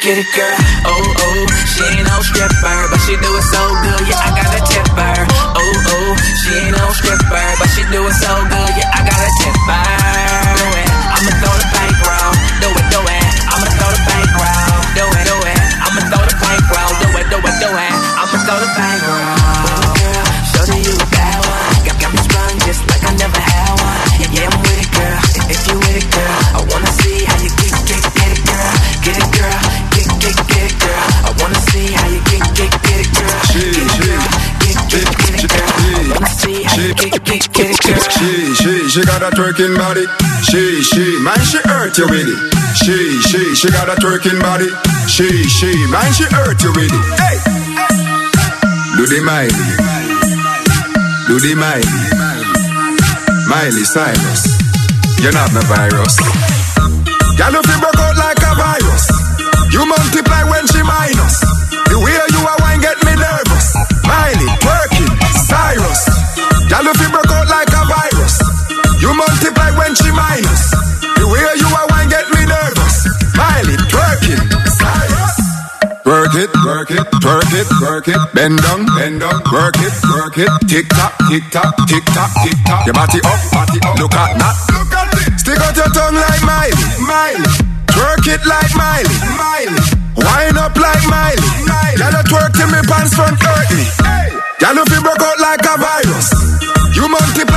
Get, 0.00 0.16
it, 0.16 0.32
girl. 0.32 0.56
Oh, 0.88 0.96
oh, 0.96 1.44
she 1.68 1.84
ain't 1.84 2.08
no 2.08 2.16
stripper, 2.24 2.80
but 2.88 3.00
she 3.04 3.20
do 3.20 3.30
it 3.36 3.46
so 3.52 3.62
good. 3.84 4.08
Yeah, 4.08 4.16
I 4.16 4.32
got 4.32 4.48
a 4.48 4.60
tipper. 4.64 5.16
Oh, 5.28 5.60
oh, 5.60 6.10
she 6.40 6.56
ain't 6.56 6.72
no 6.72 6.88
stripper, 6.96 7.48
but 7.60 7.69
she, 38.90 39.06
got 39.06 39.22
a 39.22 39.30
twerking 39.30 39.76
body. 39.78 40.02
She, 40.42 40.82
she, 40.82 41.22
man, 41.22 41.38
she 41.46 41.58
hurt 41.62 41.96
you 41.96 42.10
with 42.10 42.26
it. 42.26 42.40
She, 42.74 43.22
she, 43.22 43.54
she 43.54 43.68
got 43.70 43.86
a 43.86 43.94
twerking 44.02 44.40
body. 44.42 44.66
She, 45.06 45.30
she, 45.46 45.70
man, 45.94 46.10
she 46.10 46.24
hurt 46.26 46.58
you 46.58 46.74
with 46.74 46.90
it. 46.90 47.04
Hey, 47.14 47.38
do 48.98 49.06
the 49.06 49.22
Miley, 49.22 49.66
do 51.30 51.38
the 51.38 51.54
Miley, 51.54 51.86
Miley 53.46 53.84
Cyrus. 53.86 54.58
You're 55.22 55.38
not 55.38 55.54
the 55.54 55.62
virus. 55.70 56.18
Girl, 57.38 57.54
if 57.54 57.66
you 57.70 57.78
broke 57.78 58.00
out 58.02 58.16
like 58.18 58.42
a 58.42 58.52
virus, 58.58 59.06
you 59.70 59.86
multiply 59.86 60.42
when 60.50 60.66
she 60.66 60.82
minus. 60.82 61.38
The 61.86 61.94
way 61.94 62.18
you 62.34 62.42
are 62.42 62.58
wine 62.58 62.80
get 62.82 62.98
me 63.06 63.14
nervous. 63.14 63.66
Miley, 64.02 64.50
twerking, 64.58 65.14
Cyrus. 65.46 66.02
Girl, 66.66 66.86
if 66.90 66.98
you 66.98 67.10
broke 67.10 67.29
multiply 69.70 69.78
when 69.78 69.94
she 69.94 70.10
minus. 70.10 70.70
The 71.16 71.26
way 71.26 71.44
you 71.58 71.68
are 71.68 71.86
wine 71.90 72.08
get 72.08 72.26
me 72.30 72.44
nervous. 72.46 73.06
Miley, 73.36 73.76
twerking, 73.90 74.42
Cyrus. 74.78 75.36
Work 76.04 76.34
it, 76.34 76.50
work 76.64 76.90
it, 76.90 77.06
twerk 77.22 77.52
it, 77.54 77.68
work 77.80 78.08
it, 78.08 78.20
bend 78.34 78.58
down, 78.62 78.86
bend 78.96 79.20
down, 79.20 79.42
work 79.52 79.76
it, 79.78 79.94
work 80.10 80.38
it, 80.38 80.50
tick 80.68 80.88
tock, 80.88 81.14
tick 81.28 81.44
tock, 81.50 81.74
tick 81.86 82.04
tock, 82.06 82.30
tick 82.42 82.58
tock. 82.66 82.86
Your 82.86 82.94
body 82.94 83.20
up, 83.22 83.40
body 83.52 83.78
up, 83.84 83.98
look 83.98 84.14
at 84.14 84.38
that, 84.38 84.56
look 84.72 84.92
at 84.92 85.14
it. 85.14 85.38
Stick 85.38 85.58
out 85.58 85.76
your 85.76 85.90
tongue 85.94 86.16
like 86.16 86.42
Miley, 86.42 86.86
Miley. 87.06 87.52
Twerk 87.90 88.26
it 88.26 88.42
like 88.46 88.72
Miley, 88.74 89.18
Miley. 89.38 89.84
Wind 90.16 90.58
up 90.58 90.74
like 90.76 91.04
Miley, 91.06 91.50
Miley. 91.66 92.00
You 92.00 92.22
twerk 92.26 92.52
till 92.56 92.68
me 92.68 92.80
pants 92.86 93.14
front 93.14 93.38
hurt 93.38 93.68
me. 93.70 93.84
Girl, 94.60 94.76
if 94.76 94.90
you 94.92 95.00
broke 95.00 95.20
out 95.24 95.40
like 95.40 95.64
a 95.64 95.74
virus, 95.80 96.28
you 96.92 97.08
multiply 97.08 97.49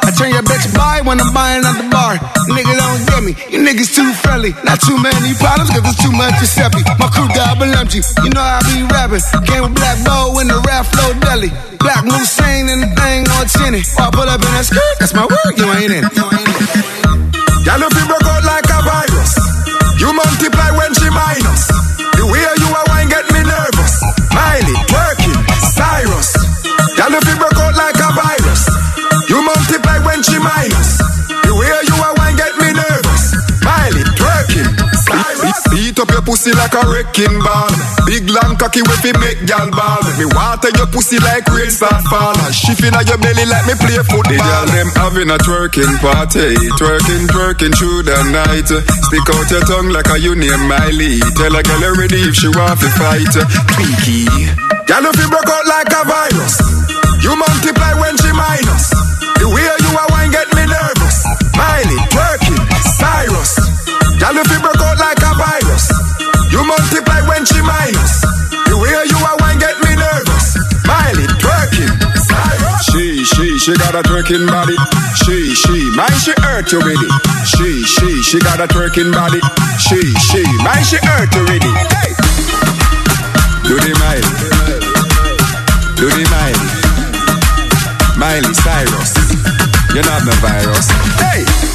I 0.00 0.08
turn 0.16 0.32
your 0.32 0.40
bitch 0.42 0.64
by 0.72 1.04
when 1.04 1.20
I'm 1.20 1.32
buying 1.36 1.60
at 1.60 1.76
the 1.76 1.86
bar. 1.92 2.16
Nigga 2.48 2.72
don't 2.72 3.02
get 3.04 3.20
me, 3.20 3.32
you 3.52 3.60
niggas 3.60 3.92
too 3.92 4.08
friendly. 4.24 4.56
Not 4.64 4.80
too 4.80 4.96
many 4.96 5.36
problems, 5.36 5.68
cause 5.68 5.84
there's 5.84 6.00
too 6.00 6.12
much 6.16 6.32
Giuseppe. 6.40 6.80
My 6.96 7.12
crew 7.12 7.28
double 7.36 7.68
empty, 7.68 8.00
you 8.24 8.30
know 8.32 8.40
I 8.40 8.64
be 8.64 8.88
rapping. 8.88 9.20
Came 9.44 9.68
with 9.68 9.76
Black 9.76 10.00
Bow 10.04 10.40
in 10.40 10.48
the 10.48 10.56
rap 10.64 10.88
flow 10.88 11.12
deli. 11.20 11.52
Black 11.76 12.04
Moussain 12.08 12.72
and 12.72 12.80
the 12.82 12.90
thing 12.96 13.28
on 13.36 13.44
tinny. 13.44 13.82
I 14.00 14.08
pull 14.08 14.24
up 14.24 14.40
in 14.40 14.52
that 14.56 14.64
skirt, 14.64 14.94
that's 14.98 15.12
my 15.12 15.28
word, 15.28 15.52
you 15.60 15.68
ain't 15.76 15.92
in. 15.92 16.04
Girl, 17.62 17.82
if 17.84 17.94
you 17.94 18.04
broke 18.08 18.26
out 18.26 18.42
like 18.48 18.66
a 18.66 18.78
virus, 18.82 19.32
you 20.00 20.08
multiply 20.10 20.70
when 20.74 20.90
she 20.94 21.08
minus. 21.10 22.01
Your 36.22 36.36
pussy 36.36 36.52
like 36.54 36.74
a 36.74 36.82
wrecking 36.86 37.38
ball. 37.42 37.70
Big 38.06 38.28
long 38.30 38.54
cocky 38.56 38.82
with 38.82 39.02
me 39.02 39.12
make 39.18 39.42
gal 39.46 39.70
ball. 39.70 40.02
Me 40.18 40.26
water 40.30 40.70
your 40.78 40.86
pussy 40.86 41.18
like 41.18 41.46
rain 41.50 41.70
start 41.70 42.02
fall. 42.06 42.34
And 42.38 42.54
shift 42.54 42.82
inna 42.82 43.02
your 43.02 43.18
belly 43.18 43.46
like 43.46 43.66
me 43.66 43.74
play 43.74 43.98
football. 44.06 44.30
The 44.30 44.38
girl 44.38 44.66
them 44.70 44.88
having 44.94 45.30
a 45.30 45.38
twerking 45.42 45.94
party, 45.98 46.54
twerking, 46.78 47.26
twerking 47.30 47.74
through 47.74 48.06
the 48.06 48.18
night. 48.30 48.70
Stick 48.70 49.26
out 49.34 49.50
your 49.50 49.64
tongue 49.66 49.90
like 49.90 50.08
a 50.10 50.18
you 50.18 50.34
name 50.34 50.62
Miley. 50.70 51.18
Tell 51.34 51.54
a 51.54 51.62
girl 51.62 51.82
you 51.82 51.94
ready 51.98 52.22
if 52.22 52.34
she 52.38 52.48
want 52.48 52.78
to 52.78 52.88
fight. 52.94 53.34
Twinkie. 53.74 54.30
Girl 54.86 55.04
if 55.06 55.16
you 55.18 55.28
broke 55.30 55.50
out 55.50 55.66
like 55.66 55.90
a 55.90 56.02
virus, 56.06 56.54
you 57.22 57.32
multiply 57.34 57.92
when 57.98 58.14
she 58.18 58.30
minus. 58.30 58.90
The 59.42 59.48
way 59.50 59.64
you 59.64 59.90
are 59.90 60.08
wine 60.14 60.30
get 60.30 60.46
me 60.54 60.64
nervous. 60.70 61.18
Miley 61.56 61.98
twerking, 62.14 62.62
Cyrus. 62.98 63.58
Girl 64.20 64.38
if 64.38 64.50
you 64.54 64.60
broke 64.60 64.82
out 64.86 64.91
She, 73.62 73.72
got 73.74 73.94
a 73.94 74.02
twerking 74.02 74.44
body. 74.48 74.74
She, 75.22 75.54
she, 75.54 75.88
man, 75.94 76.10
she 76.18 76.32
hurt 76.42 76.72
you 76.72 76.78
with 76.78 76.98
it. 76.98 77.46
She, 77.46 77.84
she, 77.84 78.20
she 78.22 78.40
got 78.40 78.58
a 78.58 78.66
twerking 78.66 79.12
body. 79.12 79.38
She, 79.78 80.02
she, 80.18 80.42
man, 80.64 80.82
she 80.82 80.96
hurt 80.96 81.32
you 81.32 81.42
with 81.42 81.62
it. 81.62 81.76
Hey. 81.94 82.10
Do 83.62 83.78
the 83.78 83.94
Miley. 84.02 84.26
Do 85.94 86.10
the 86.10 86.26
Miley. 86.34 86.82
Miley 88.18 88.52
Cyrus. 88.52 89.14
You're 89.94 90.10
not 90.10 90.24
the 90.24 90.36
virus. 90.42 90.90
Hey! 91.20 91.71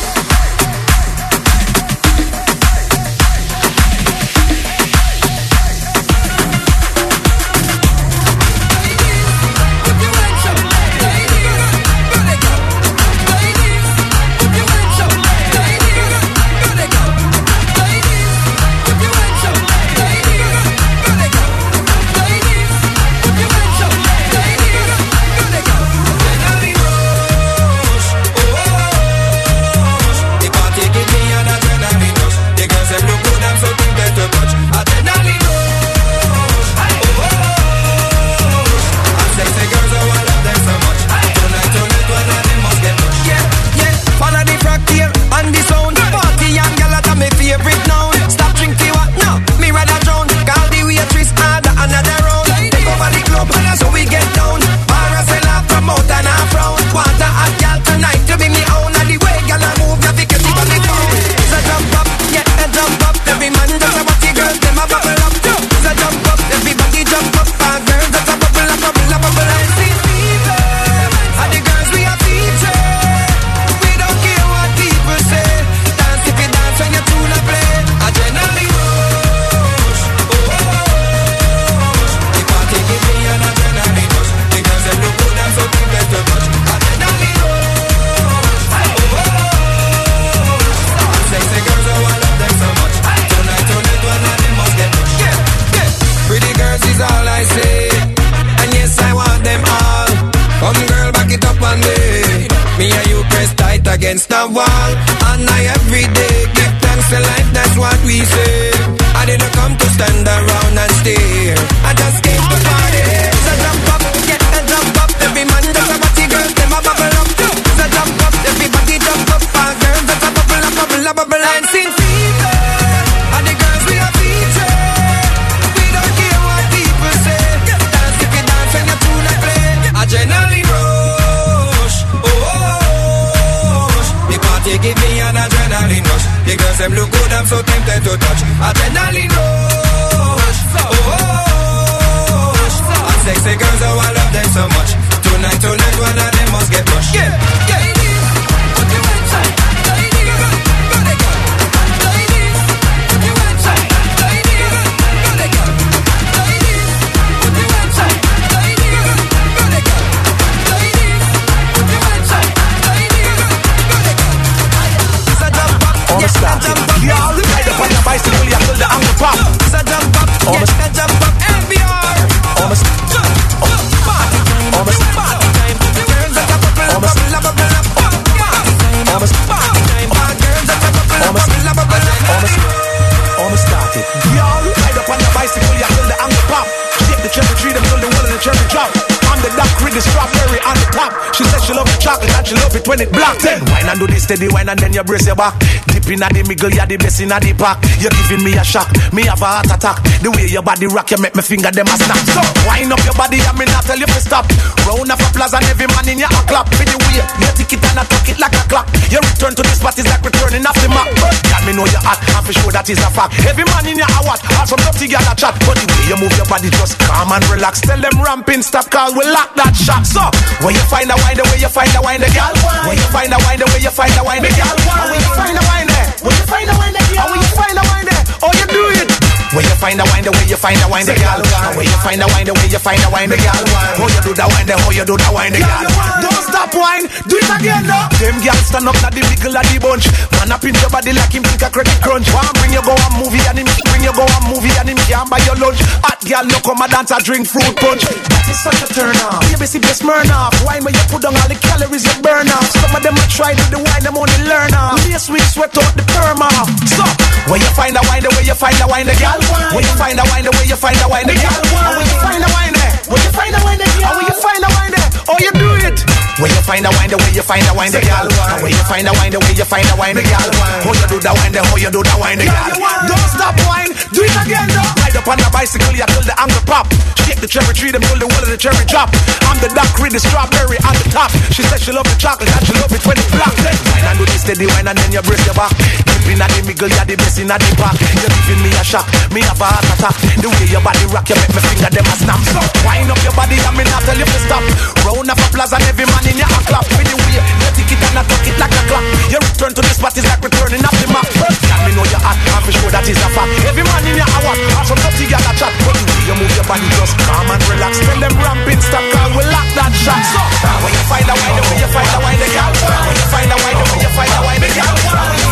Steady 194.27 194.49
wine 194.49 194.67
and 194.67 194.77
then 194.79 194.91
you 194.91 195.03
brace 195.03 195.25
your 195.25 195.35
back. 195.37 195.66
In 196.07 196.23
at 196.23 196.31
the 196.31 196.39
middle, 196.47 196.71
you're 196.71 196.87
the 196.87 196.95
best 196.95 197.19
in 197.19 197.27
the 197.27 197.51
pack. 197.59 197.83
You're 197.99 198.15
giving 198.15 198.39
me 198.47 198.55
a 198.55 198.63
shock, 198.63 198.87
me 199.11 199.27
have 199.27 199.43
a 199.43 199.59
heart 199.59 199.67
attack. 199.67 199.99
The 200.23 200.31
way 200.31 200.47
your 200.47 200.63
body 200.63 200.87
rock, 200.87 201.11
you 201.11 201.19
make 201.19 201.35
me 201.35 201.43
finger 201.43 201.67
them 201.67 201.83
a 201.83 201.95
snap. 201.99 202.15
So 202.31 202.39
wind 202.63 202.95
up 202.95 203.03
your 203.03 203.11
body 203.19 203.43
and 203.43 203.55
me 203.59 203.67
not 203.67 203.83
tell 203.83 203.99
you 203.99 204.07
to 204.07 204.21
stop. 204.23 204.47
Round 204.87 205.11
of 205.11 205.19
applause 205.19 205.51
and 205.51 205.67
every 205.67 205.83
man 205.91 206.07
in 206.07 206.23
your 206.23 206.31
a 206.31 206.41
clap. 206.47 206.71
With 206.79 206.87
the 206.87 206.95
way 207.03 207.19
you 207.19 207.51
tick 207.59 207.75
it 207.75 207.83
and 207.83 207.99
I 207.99 208.07
tuck 208.07 208.23
it 208.23 208.39
like 208.39 208.55
a 208.55 208.63
clock. 208.71 208.87
Your 209.11 209.19
return 209.19 209.51
to 209.59 209.63
this 209.67 209.83
spot 209.83 209.99
is 209.99 210.07
like 210.07 210.23
returning 210.23 210.63
off 210.63 210.79
the 210.79 210.87
map. 210.87 211.11
Got 211.51 211.67
me 211.67 211.75
know 211.75 211.83
you're 211.83 211.99
hot, 211.99 212.23
and 212.23 212.43
for 212.47 212.55
sure 212.55 212.71
that 212.71 212.87
is 212.87 213.03
a 213.03 213.11
fact. 213.11 213.35
Every 213.43 213.67
man 213.67 213.83
in 213.91 213.99
your 213.99 214.07
a 214.07 214.19
what, 214.23 214.39
all 214.55 214.63
some 214.63 214.79
dirty 214.87 215.11
girl 215.11 215.27
a 215.27 215.35
chat. 215.35 215.59
But 215.67 215.75
the 215.75 215.91
way 215.91 216.07
you 216.07 216.17
move 216.23 216.31
your 216.39 216.47
body, 216.47 216.71
just 216.71 216.95
calm 217.03 217.35
and 217.35 217.43
relax. 217.51 217.83
Tell 217.83 217.99
them 217.99 218.15
ramping 218.23 218.63
stop, 218.63 218.87
call 218.87 219.11
we 219.11 219.27
lock 219.27 219.51
that 219.59 219.75
shot. 219.75 220.07
So 220.07 220.23
when 220.63 220.71
you 220.71 220.85
find 220.87 221.11
a 221.11 221.19
wine, 221.19 221.35
the 221.35 221.43
way 221.51 221.59
you 221.59 221.67
find 221.67 221.91
a 221.91 221.99
wine, 221.99 222.23
the 222.23 222.31
girl. 222.31 222.55
When 222.87 222.95
you 222.95 223.07
find 223.11 223.27
a 223.35 223.39
wine, 223.43 223.59
the 223.59 223.67
way 223.75 223.83
you 223.83 223.91
find 223.91 224.15
a 224.15 224.23
wine, 224.23 224.39
the 224.39 224.55
girl. 224.55 224.71
When 225.11 225.19
you 225.19 225.33
find 225.35 225.59
a 225.59 225.63
wine 225.67 225.96
when 226.27 226.35
you 226.35 226.45
find 226.45 226.69
a 226.69 226.73
wine 226.77 226.91
there, 226.91 227.23
and 227.23 227.31
when 227.31 227.39
you 227.39 227.47
find 227.55 227.77
a 227.77 227.83
wine 227.87 228.05
there, 228.05 228.23
oh 228.43 228.51
you 228.59 228.65
do 228.67 228.83
it. 228.99 229.16
When 229.55 229.63
you 229.63 229.75
find 229.79 229.95
a 229.99 230.05
wine, 230.11 230.27
the 230.27 230.31
way 230.35 230.45
you 230.45 230.59
find 230.59 230.77
a 230.83 230.87
wine, 230.91 231.07
the 231.07 231.15
girl. 231.15 231.39
When 231.73 231.87
you 231.87 231.97
find 232.03 232.19
a 232.19 232.27
wine, 232.27 232.45
the 232.45 232.53
way 232.53 232.67
you 232.67 232.81
find 232.83 232.99
a 232.99 233.09
wine, 233.09 233.31
the 233.31 233.39
girl. 233.39 233.63
How 233.95 234.05
you 234.05 234.21
do 234.21 234.31
that 234.35 234.47
wine, 234.51 234.67
there, 234.67 234.77
how 234.77 234.91
you 234.91 235.05
do 235.07 235.15
that 235.15 235.31
wine, 235.31 235.55
the 235.55 235.63
girl. 235.63 235.87
Don't 236.19 236.43
stop 236.43 236.71
wine, 236.75 237.07
do 237.31 237.35
it 237.39 237.49
again 237.55 237.87
now. 237.87 238.11
Them 238.19 238.37
girls 238.43 238.67
stand 238.67 238.85
up 238.91 238.99
at 239.01 239.15
the 239.15 239.23
middle 239.23 239.55
of 239.55 239.65
the 239.65 239.77
bunch. 239.79 240.05
Man 240.35 240.51
up 240.51 240.63
in 240.67 240.75
your 240.75 240.91
body 240.91 241.15
like 241.15 241.31
him 241.31 241.47
think 241.47 241.63
a 241.63 241.69
credit 241.71 241.95
crunch. 242.03 242.27
One 242.35 242.43
bring 242.59 242.75
you 242.75 242.83
go 242.83 242.91
a 242.91 243.07
movie 243.15 243.39
and 243.47 243.57
him 243.63 243.67
bring 243.87 244.03
you 244.03 244.11
go 244.11 244.27
a 244.27 244.39
movie 244.51 244.73
and 244.75 244.91
him 244.91 244.99
can't 245.07 245.25
buy 245.31 245.39
your 245.47 245.55
lunch. 245.57 245.79
Hot 246.03 246.19
girl 246.27 246.45
no 246.45 246.59
come 246.59 246.83
a 246.83 246.87
dance 246.91 247.15
a 247.15 247.17
drink 247.23 247.47
fruit 247.47 247.71
punch. 247.79 248.03
That 248.03 248.45
is 248.51 248.59
such 248.59 248.83
a 248.83 248.87
turn 248.91 249.15
off. 249.31 249.47
Baby 249.47 249.63
see 249.63 249.79
the 249.79 249.95
smirn 249.95 250.27
off. 250.27 250.53
Wine 250.67 250.83
where 250.83 250.91
you 250.91 251.03
put 251.07 251.23
down 251.23 251.39
all 251.39 251.47
the 251.47 251.55
calories 251.63 252.03
you 252.03 252.15
burn 252.19 252.51
off. 252.51 252.67
Some 252.83 252.91
of 252.91 253.01
them 253.01 253.15
a 253.15 253.23
try 253.31 253.55
to 253.55 253.65
the 253.71 253.79
wine, 253.79 254.03
them 254.03 254.19
only 254.19 254.37
learn 254.43 254.75
off. 254.75 254.99
This 255.07 255.31
week 255.31 255.47
sweat 255.47 255.71
out 255.79 255.95
the 255.95 256.03
perm 256.03 256.43
off. 256.43 256.67
So 256.91 257.07
where 257.47 257.63
you 257.63 257.71
find 257.79 257.95
a 257.95 258.03
wine, 258.11 258.27
the 258.27 258.31
way 258.35 258.43
you 258.43 258.57
find 258.59 258.75
a 258.83 258.87
wine, 258.91 259.07
the 259.07 259.15
girl. 259.15 259.36
When 259.73 259.83
you 259.83 259.93
find 259.97 260.17
a 260.19 260.23
wine, 260.31 260.43
the 260.43 260.51
way 260.57 260.65
you 260.65 260.75
find 260.75 260.97
a 260.97 261.07
wine, 261.07 261.27
the 261.27 261.35
girl. 261.37 261.53
When 261.97 262.07
you 262.07 262.17
find 262.21 262.41
a 262.43 262.49
wine 262.49 262.73
there, 262.73 262.93
when 263.11 263.21
you 263.21 263.31
find 263.31 263.53
a 263.53 263.61
wine, 263.63 263.77
the 263.77 263.85
girl. 263.85 264.15
When 264.17 264.25
you 264.25 264.35
find 264.41 264.63
a 264.63 264.69
wine 264.73 264.93
eh. 264.93 264.97
there, 264.97 265.09
oh 265.29 265.37
you 265.39 265.51
do 265.53 265.69
it. 265.87 266.16
When 266.37 266.53
you 266.53 266.61
find 266.69 266.85
a 266.85 266.93
wine, 266.93 267.09
the 267.09 267.17
way 267.17 267.33
you 267.33 267.41
find 267.41 267.65
a 267.65 267.73
wine, 267.73 267.89
the 267.89 267.97
girl. 267.97 268.29
And 268.29 268.61
when 268.61 268.69
you 268.69 268.85
find 268.85 269.09
a 269.09 269.13
wine, 269.17 269.33
the 269.33 269.41
way 269.41 269.57
you 269.57 269.65
find 269.65 269.89
a 269.89 269.97
wine, 269.97 270.13
the 270.13 270.21
girl. 270.21 270.49
How 270.85 270.93
you 270.93 271.07
do 271.09 271.17
that 271.25 271.33
wine, 271.33 271.49
the 271.49 271.65
how 271.65 271.81
you 271.81 271.89
do 271.89 272.05
that 272.05 272.17
wine, 272.21 272.37
the 272.37 272.45
girl. 272.45 272.77
Don't 273.09 273.29
stop 273.33 273.57
wine, 273.65 273.89
do 274.13 274.21
it 274.21 274.37
again, 274.45 274.69
though. 274.69 275.01
Ride 275.01 275.17
up 275.17 275.25
on 275.25 275.41
the 275.41 275.49
bicycle, 275.49 275.97
you 275.97 276.05
till 276.05 276.21
the 276.29 276.37
angle 276.37 276.61
pop. 276.69 276.85
Shake 277.25 277.41
the 277.41 277.49
cherry 277.49 277.73
tree, 277.73 277.89
them 277.89 278.05
till 278.05 278.21
the 278.21 278.29
wall 278.29 278.43
of 278.45 278.53
the 278.53 278.59
cherry 278.59 278.85
drop. 278.85 279.09
I'm 279.49 279.57
the 279.65 279.73
dark 279.73 279.89
with 279.97 280.13
the 280.13 280.21
strawberry 280.21 280.77
on 280.85 280.93
the 281.01 281.09
top. 281.09 281.33
She 281.49 281.65
said 281.65 281.81
she 281.81 281.89
love 281.89 282.05
the 282.05 282.13
chocolate 282.21 282.53
and 282.53 282.61
she 282.69 282.73
love 282.77 282.93
it 282.93 283.01
when 283.01 283.17
it's 283.17 283.33
black. 283.33 283.57
Wine 283.57 284.05
and 284.05 284.17
do 284.21 284.25
this 284.29 284.45
steady 284.45 284.69
wine 284.69 284.85
and 284.85 284.93
then 284.93 285.09
you 285.09 285.25
brace 285.25 285.41
your 285.41 285.57
back. 285.57 285.73
Deep 286.05 286.21
in 286.29 286.37
the 286.37 286.61
middle, 286.69 286.85
you're 286.85 287.07
the 287.09 287.17
best 287.17 287.41
in 287.41 287.49
the 287.49 287.57
back. 287.81 287.97
You're 287.97 288.29
giving 288.45 288.61
me 288.61 288.69
a 288.77 288.85
shock, 288.85 289.09
me 289.33 289.41
have 289.41 289.57
a 289.57 289.65
heart 289.73 289.89
attack. 289.89 290.13
The 290.37 290.53
way 290.53 290.69
your 290.69 290.85
body 290.85 291.01
rock, 291.09 291.25
you 291.33 291.37
make 291.41 291.49
me 291.49 291.61
finger 291.65 291.89
them 291.89 292.05
a 292.05 292.13
snap. 292.13 292.39
So 292.45 292.61
wind 292.85 293.09
up 293.09 293.17
your 293.25 293.33
body 293.33 293.57
and 293.57 293.73
me 293.73 293.89
not 293.89 294.05
tell 294.05 294.13
you 294.13 294.29
to 294.29 294.39
stop. 294.45 294.61
Round 295.01 295.33
of 295.33 295.41
applause 295.41 295.73
and 295.73 295.81
every 295.89 296.05
man 296.05 296.26
in 296.27 296.37
your 296.37 296.51
clap. 296.67 296.83
With 296.99 297.07
the 297.07 297.15
way 297.15 297.39
you 297.39 297.43
tick 297.73 297.91
it 297.91 298.01
and 298.03 298.19
I 298.19 298.23
tuck 298.27 298.43
it 298.43 298.57
like 298.59 298.75
a 298.75 298.81
clock. 298.91 299.05
Your 299.31 299.41
return 299.41 299.71
to 299.73 299.81
the 299.81 299.93
spot 299.95 300.13
is 300.19 300.27
like 300.27 300.43
returning 300.43 300.83
off 300.83 300.95
the 300.99 301.07
map. 301.11 301.27
Let 301.71 301.79
me 301.87 301.91
know 301.95 302.05
you're 302.07 302.19
hot, 302.19 302.35
and 302.35 302.63
for 302.67 302.73
sure 302.75 302.91
that 302.91 303.07
is 303.07 303.19
a 303.19 303.29
fact. 303.31 303.51
Every 303.63 303.83
man 303.87 304.03
in 304.03 304.19
your 304.19 304.29
what, 304.43 304.59
have 304.75 304.87
some 304.87 304.99
dirty 304.99 305.25
girl 305.31 305.43
a 305.43 305.51
chat. 305.55 305.73
But 305.87 305.95
the 305.95 306.03
way 306.03 306.21
you 306.27 306.35
move 306.35 306.53
your 306.53 306.67
body, 306.67 306.87
just 306.99 307.15
calm 307.23 307.47
and 307.47 307.63
relax. 307.71 307.99
Tell 308.03 308.19
them 308.19 308.35
ramping 308.43 308.81
stop, 308.83 309.03
call 309.15 309.29
we 309.35 309.43
lock 309.47 309.67
that 309.79 309.93
shot. 309.95 310.21
So 310.59 310.69
when 310.83 310.91
you 310.91 311.03
find 311.07 311.27
a 311.27 311.35
wine, 311.35 311.55
the 311.55 311.63
way 311.63 311.77
you 311.79 311.89
find 311.89 312.11
a 312.11 312.19
wine, 312.19 312.39
the 312.39 312.47
girl. 312.51 312.71
When 313.07 313.15
you 313.15 313.27
find 313.31 313.49
a 313.51 313.57
wine, 313.63 313.77
the 313.79 313.85
way 313.87 313.99
you 314.03 314.11
find 314.11 314.31
a 314.35 314.39
wine, 314.43 314.61
the 314.61 314.69
girl. 314.75 315.46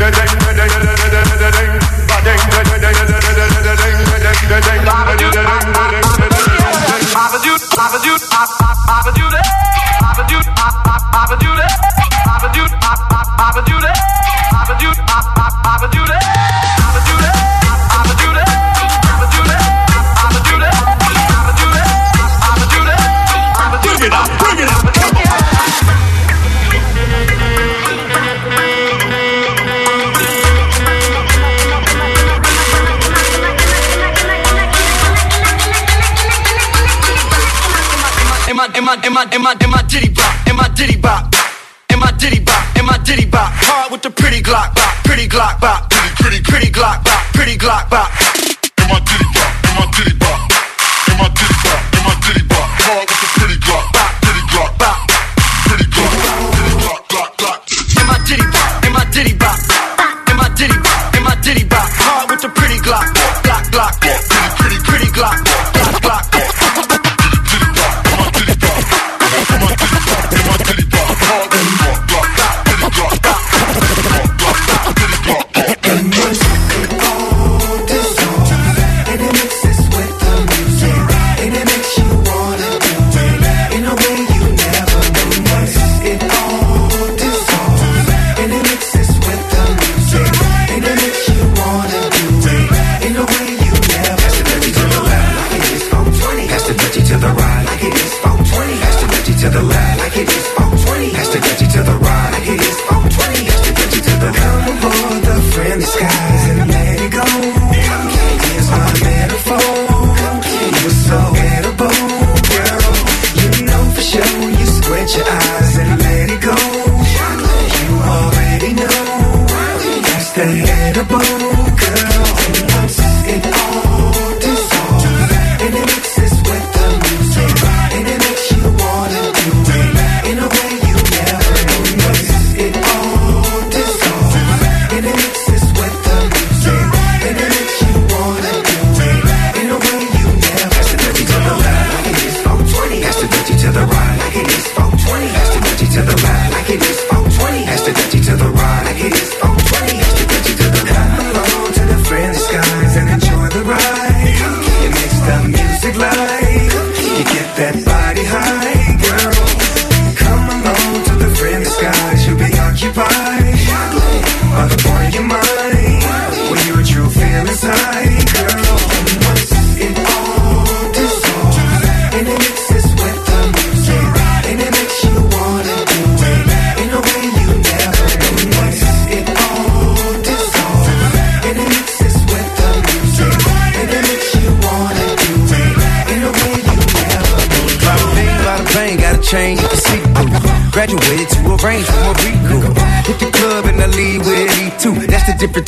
Bring 0.00 0.39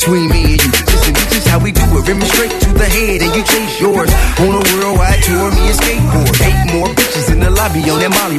between 0.05 0.32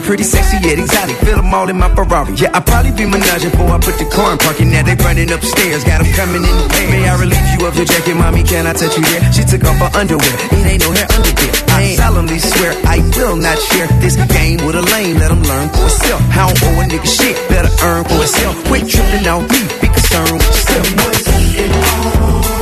Pretty 0.05 0.23
sexy 0.23 0.61
yet 0.61 0.79
exotic. 0.79 1.17
Feel 1.25 1.41
them 1.41 1.53
all 1.55 1.69
in 1.69 1.79
my 1.79 1.89
Ferrari. 1.95 2.35
Yeah, 2.37 2.53
I 2.53 2.61
probably 2.61 2.93
be 2.93 3.09
menaging 3.09 3.51
before 3.57 3.73
I 3.73 3.81
put 3.81 3.97
the 3.97 4.05
car 4.05 4.33
in 4.33 4.39
parking. 4.39 4.71
Now 4.71 4.85
they 4.85 4.95
running 5.01 5.33
upstairs. 5.33 5.83
Got 5.83 6.05
them 6.05 6.13
coming 6.13 6.45
in 6.45 6.55
the 6.61 6.69
pair. 6.69 6.91
May 6.93 7.09
I 7.09 7.17
relieve 7.17 7.49
you 7.57 7.67
of 7.67 7.75
your 7.75 7.89
jacket, 7.89 8.15
mommy? 8.15 8.45
Can 8.45 8.67
I 8.67 8.75
touch 8.75 8.97
you 9.01 9.05
there? 9.09 9.25
She 9.33 9.49
took 9.49 9.65
off 9.65 9.81
her 9.81 9.91
underwear. 9.97 10.35
It 10.53 10.61
ain't 10.61 10.85
no 10.85 10.93
hair 10.93 11.09
under 11.09 11.33
there. 11.33 11.53
I 11.73 11.97
solemnly 11.97 12.39
swear 12.39 12.77
I 12.85 13.01
will 13.17 13.37
not 13.37 13.57
share 13.59 13.89
this 14.05 14.21
game 14.29 14.61
with 14.67 14.77
a 14.77 14.85
lame. 14.93 15.17
Let 15.17 15.33
them 15.33 15.43
learn 15.43 15.73
for 15.73 15.89
itself. 15.89 16.21
How 16.29 16.53
don't 16.53 16.77
owe 16.77 16.81
a 16.81 16.85
nigga 16.85 17.09
shit. 17.09 17.41
Better 17.49 17.73
earn 17.83 18.05
for 18.05 18.21
itself. 18.21 18.55
Quit 18.69 18.85
tripping 18.85 19.25
on 19.25 19.49
me. 19.49 19.61
Be 19.81 19.89
concerned 19.89 20.37
with 20.37 20.53
yourself. 20.53 20.87
Rag 21.01 22.54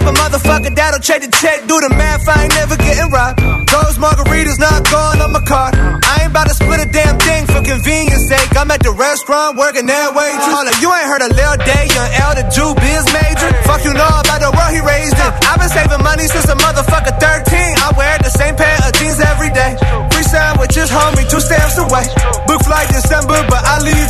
type 0.00 0.08
of 0.08 0.16
motherfucker 0.16 0.74
that'll 0.74 1.00
check 1.00 1.20
the 1.20 1.28
check, 1.28 1.66
do 1.68 1.76
the 1.80 1.90
math, 1.90 2.28
I 2.28 2.44
ain't 2.44 2.54
never 2.56 2.76
getting 2.76 3.10
robbed. 3.12 3.40
Those 3.68 4.00
margaritas 4.00 4.58
not 4.58 4.84
going 4.88 5.20
on 5.20 5.32
my 5.32 5.44
card. 5.44 5.76
I 5.76 6.24
ain't 6.24 6.32
about 6.32 6.48
to 6.48 6.54
split 6.54 6.80
a 6.80 6.88
damn 6.88 7.18
thing 7.20 7.44
for 7.46 7.60
convenience 7.60 8.28
sake. 8.28 8.48
I'm 8.56 8.70
at 8.70 8.82
the 8.82 8.92
restaurant 8.92 9.56
working 9.56 9.86
that. 9.86 10.12
Hold 10.12 10.68
up, 10.68 10.76
you 10.80 10.88
ain't 10.90 11.06
heard 11.06 11.22
of 11.22 11.30
Lil 11.36 11.56
Day, 11.64 11.84
young 11.92 12.10
L, 12.24 12.32
the 12.34 12.44
Jew 12.48 12.72
biz 12.80 13.04
major. 13.12 13.50
Fuck 13.68 13.84
you 13.84 13.92
know 13.92 14.08
about 14.08 14.40
the 14.40 14.50
world 14.50 14.72
he 14.72 14.80
raised 14.80 15.16
in. 15.16 15.30
I've 15.46 15.60
been 15.60 15.70
saving 15.70 16.02
money 16.02 16.26
since 16.26 16.48
a 16.48 16.56
motherfucker 16.56 17.14
13. 17.20 17.52
I 17.84 17.92
wear 17.96 18.16
the 18.18 18.32
same 18.32 18.56
pair 18.56 18.76
of 18.82 18.92
jeans 18.96 19.20
every 19.20 19.52
day. 19.52 19.76
Free 20.12 20.26
sandwiches, 20.26 20.88
homie, 20.90 21.28
two 21.28 21.40
stamps 21.40 21.76
away. 21.78 22.08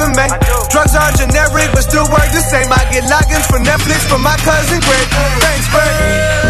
In. 0.08 0.30
Drugs 0.70 0.94
are 0.96 1.12
generic, 1.12 1.68
but 1.72 1.82
still 1.82 2.08
work 2.08 2.30
the 2.32 2.40
same. 2.40 2.72
I 2.72 2.88
get 2.92 3.04
logins 3.04 3.46
for 3.46 3.58
Netflix 3.58 4.08
from 4.08 4.22
my 4.22 4.36
cousin 4.38 4.80
Greg. 4.80 5.08
Thanks, 5.40 5.68
Greg. 5.68 6.49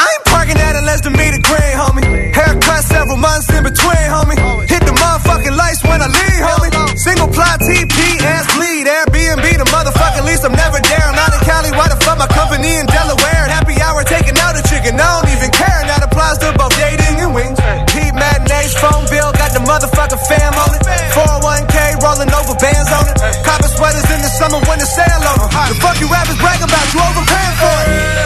I 0.00 0.08
ain't 0.16 0.24
parking 0.32 0.56
at 0.56 0.72
it 0.80 0.84
less 0.88 1.04
than 1.04 1.12
me 1.12 1.28
to 1.28 1.40
green, 1.44 1.74
homie. 1.76 2.08
Haircut 2.32 2.82
several 2.88 3.20
months 3.20 3.52
in 3.52 3.62
between, 3.62 4.06
homie. 4.08 4.40
Hit 4.64 4.80
the 4.88 4.96
motherfucking 4.96 5.52
lights 5.52 5.84
when 5.84 6.00
I 6.00 6.08
leave, 6.08 6.40
homie. 6.40 6.72
Single 6.96 7.28
ply 7.28 7.60
TP, 7.60 7.96
ass 8.24 8.48
bleed. 8.56 8.88
Airbnb, 8.88 9.44
the 9.60 9.68
motherfucking 9.68 10.24
lease. 10.24 10.40
I'm 10.40 10.56
never. 10.56 10.80
I'm 10.80 11.16
not 11.16 11.36
in 11.36 11.40
Cali. 11.44 11.70
Why 11.76 11.92
the 11.92 12.00
fuck 12.00 12.16
my 12.16 12.26
company 12.32 12.80
in 12.80 12.86
Delaware? 12.88 13.44
Happy 13.52 13.76
hour 13.84 14.00
taking 14.08 14.36
out 14.40 14.56
a 14.56 14.62
chicken. 14.64 14.96
I 14.96 15.20
don't 15.20 15.28
even 15.36 15.50
care. 15.52 15.80
That 15.84 16.00
applies 16.00 16.40
to 16.40 16.48
both 16.56 16.72
dating 16.80 17.20
and 17.20 17.36
wings. 17.36 17.60
Heat 17.92 18.16
matinees, 18.16 18.72
phone 18.80 19.04
bill. 19.12 19.28
Got 19.36 19.52
the 19.52 19.60
motherfucking 19.68 20.22
fam 20.32 20.52
on 20.64 20.80
it. 20.80 20.82
401k 21.12 22.00
rolling 22.00 22.32
over 22.32 22.56
bands 22.56 22.88
on 22.88 23.04
it. 23.04 23.16
Copper 23.44 23.68
sweaters 23.68 24.08
in 24.08 24.24
the 24.24 24.32
summer 24.32 24.64
when 24.64 24.80
the 24.80 24.88
sale. 24.88 25.20
The 25.20 25.76
fuck 25.76 26.00
you 26.00 26.08
rappers 26.08 26.40
brag 26.40 26.64
about? 26.64 26.86
You 26.88 27.00
overpaying 27.04 27.56
for 27.60 27.76
it. 27.84 28.19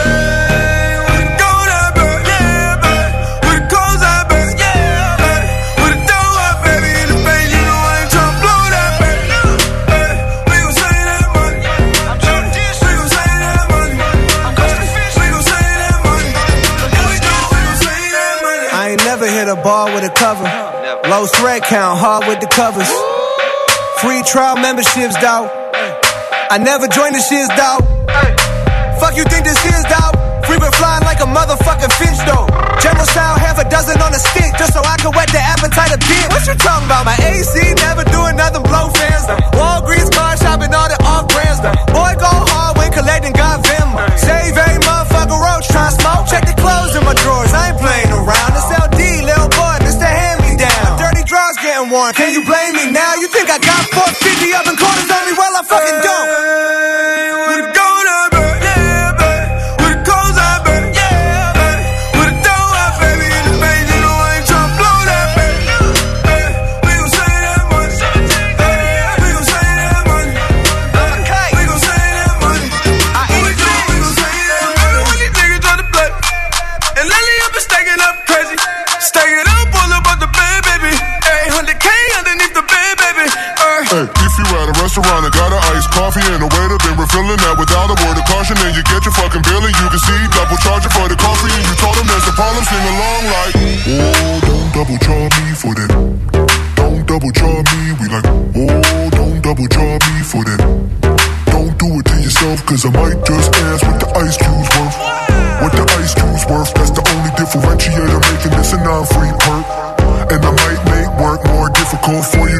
Ball 19.65 19.89
with 19.89 20.05
a 20.05 20.13
cover. 20.13 20.45
Low 21.09 21.25
thread 21.25 21.65
count, 21.65 21.97
hard 21.97 22.29
with 22.29 22.37
the 22.37 22.45
covers. 22.45 22.85
Free 23.97 24.21
trial 24.21 24.61
memberships, 24.61 25.17
dawg. 25.17 25.49
I 26.53 26.61
never 26.61 26.85
joined 26.85 27.17
the 27.17 27.23
shits, 27.25 27.49
dawg. 27.57 27.81
Fuck 29.01 29.17
you 29.17 29.25
think 29.25 29.41
this 29.41 29.57
is, 29.65 29.81
dawg? 29.89 30.13
Free 30.45 30.61
been 30.61 30.69
flying 30.77 31.01
like 31.01 31.17
a 31.17 31.25
motherfucking 31.25 31.89
finch, 31.97 32.21
though. 32.29 32.45
General 32.77 33.09
style, 33.09 33.41
half 33.41 33.57
a 33.57 33.65
dozen 33.65 33.97
on 34.05 34.13
a 34.13 34.21
stick, 34.21 34.53
just 34.53 34.77
so 34.77 34.85
I 34.85 35.01
can 35.01 35.09
wet 35.17 35.33
the 35.33 35.41
appetite 35.41 35.89
a 35.89 35.97
bit. 35.97 36.29
What 36.29 36.45
you 36.45 36.53
talking 36.61 36.85
about? 36.85 37.09
My 37.09 37.17
AC 37.25 37.57
never 37.81 38.05
doing 38.13 38.37
nothing, 38.37 38.61
blow 38.69 38.93
fans, 38.93 39.25
though. 39.25 39.41
Walgreens 39.57 40.13
car 40.13 40.37
shopping, 40.37 40.69
all 40.77 40.93
the 40.93 41.01
off 41.09 41.25
brands, 41.33 41.65
though. 41.65 41.73
Boy, 41.89 42.13
go 42.21 42.29
hard 42.53 42.77
when 42.77 42.93
collecting 42.93 43.33
God 43.33 43.65
Venmo. 43.65 43.97
Save 44.13 44.53
every 44.53 44.77
motherfucker 44.85 45.41
roach, 45.41 45.65
try 45.73 45.89
smoke. 45.89 46.29
Check 46.29 46.45
the 46.45 46.53
clothes 46.53 46.93
in 46.93 47.01
my 47.01 47.17
drawers, 47.17 47.49
I 47.49 47.73
ain't 47.73 47.81
playing 47.81 48.13
around. 48.13 48.34
Worn. 51.95 52.13
Can 52.13 52.33
you 52.33 52.43
blame 52.43 52.73
me 52.75 52.91
now? 52.91 53.15
You 53.15 53.27
think 53.27 53.49
I 53.49 53.57
got 53.57 53.81
450 53.95 54.53
up 54.59 54.67
in 54.67 54.75
corners 54.75 55.09
on 55.09 55.23
me? 55.27 55.33
Well, 55.39 55.55
I 55.55 55.63
fucking 55.63 55.99
don't. 56.03 56.74
Hey, 83.95 84.11
if 84.11 84.33
you 84.35 84.43
at 84.59 84.67
a 84.67 84.75
restaurant 84.83 85.23
and 85.23 85.31
got 85.31 85.55
an 85.55 85.61
iced 85.71 85.87
coffee 85.95 86.19
and 86.27 86.43
a 86.43 86.49
waiter 86.51 86.75
been 86.83 86.99
refilling 86.99 87.39
that 87.47 87.55
without 87.55 87.87
a 87.87 87.95
word 88.03 88.19
of 88.19 88.27
caution, 88.27 88.59
then 88.59 88.75
you 88.75 88.83
get 88.91 89.07
your 89.07 89.15
fucking 89.15 89.39
bill 89.47 89.63
and 89.63 89.71
you 89.71 89.87
can 89.87 90.01
see 90.03 90.19
double 90.35 90.59
charging 90.59 90.91
for 90.91 91.07
the 91.07 91.15
coffee 91.15 91.47
and 91.47 91.63
you 91.63 91.75
told 91.79 91.95
them 91.95 92.03
there's 92.03 92.27
a 92.27 92.35
problem. 92.35 92.59
Sing 92.67 92.83
along 92.91 93.23
like, 93.31 93.55
oh, 93.55 94.35
don't 94.43 94.69
double 94.75 94.99
charge 94.99 95.35
me 95.39 95.55
for 95.55 95.71
that. 95.79 95.91
Don't 96.75 97.07
double 97.07 97.31
charge 97.31 97.67
me. 97.71 97.95
We 97.95 98.05
like, 98.11 98.27
oh, 98.27 99.07
don't 99.15 99.39
double 99.39 99.67
charge 99.71 100.03
me 100.11 100.21
for 100.27 100.43
that. 100.43 100.59
Don't 101.55 101.71
do 101.79 101.87
it 101.95 102.03
to 102.11 102.15
yourself, 102.19 102.67
cause 102.67 102.83
I 102.83 102.91
might 102.91 103.15
just 103.23 103.47
ask 103.63 103.79
what 103.79 103.95
the 104.03 104.11
ice 104.11 104.35
cube's 104.35 104.69
worth. 104.75 104.97
What 105.63 105.71
the 105.71 105.87
ice 106.03 106.11
cube's 106.11 106.43
worth, 106.51 106.71
that's 106.75 106.91
the 106.91 106.99
only 107.15 107.31
differentiator 107.39 108.19
making 108.27 108.59
this 108.59 108.75
a 108.75 108.79
non-free 108.83 109.31
perk. 109.39 109.63
And 110.35 110.43
I 110.43 110.51
might 110.51 110.81
make 110.83 111.11
work 111.15 111.39
more 111.47 111.71
difficult 111.71 112.27
for 112.27 112.49
you 112.51 112.59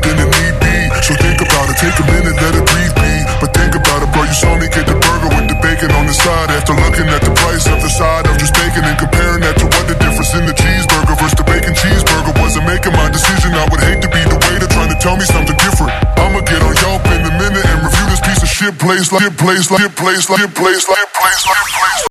take 1.86 2.02
a 2.02 2.06
minute, 2.10 2.34
let 2.42 2.54
it 2.58 2.66
breathe 2.66 2.96
be. 2.98 3.14
But 3.38 3.54
think 3.54 3.78
about 3.78 4.02
it, 4.02 4.10
bro, 4.10 4.26
you 4.26 4.34
saw 4.34 4.58
me 4.58 4.66
get 4.74 4.90
the 4.90 4.98
burger 4.98 5.30
with 5.38 5.46
the 5.46 5.58
bacon 5.62 5.94
on 5.94 6.10
the 6.10 6.18
side. 6.18 6.50
After 6.50 6.74
looking 6.74 7.06
at 7.14 7.22
the 7.22 7.34
price 7.38 7.70
of 7.70 7.78
the 7.78 7.92
side 7.94 8.26
of 8.26 8.34
just 8.42 8.58
bacon 8.58 8.82
and 8.90 8.98
comparing 8.98 9.46
that 9.46 9.54
to 9.62 9.70
what 9.70 9.86
the 9.86 9.94
difference 10.02 10.34
in 10.34 10.50
the 10.50 10.56
cheeseburger 10.58 11.14
versus 11.14 11.38
the 11.38 11.46
bacon 11.46 11.78
cheeseburger 11.78 12.34
wasn't 12.42 12.66
making 12.66 12.94
my 12.98 13.06
decision. 13.14 13.54
I 13.54 13.70
would 13.70 13.84
hate 13.86 14.02
to 14.02 14.10
be 14.10 14.22
the 14.26 14.38
waiter 14.50 14.66
trying 14.66 14.90
to 14.90 14.98
tell 14.98 15.14
me 15.14 15.26
something 15.30 15.58
different. 15.62 15.94
I'ma 16.18 16.42
get 16.42 16.66
on 16.66 16.74
Yelp 16.82 17.06
in 17.14 17.22
a 17.22 17.34
minute 17.38 17.66
and 17.70 17.78
review 17.86 18.06
this 18.10 18.22
piece 18.26 18.42
of 18.42 18.50
shit 18.50 18.74
place 18.82 19.14
like 19.14 19.22
shit 19.22 19.38
place 19.38 19.70
like 19.70 19.86
shit 19.86 19.94
place 19.94 20.26
like 20.26 20.42
shit 20.42 20.54
place 20.58 20.84
like 20.90 20.98
shit 20.98 21.12
place 21.14 21.44
like 21.46 21.60
shit 21.62 21.70
place. 21.70 21.96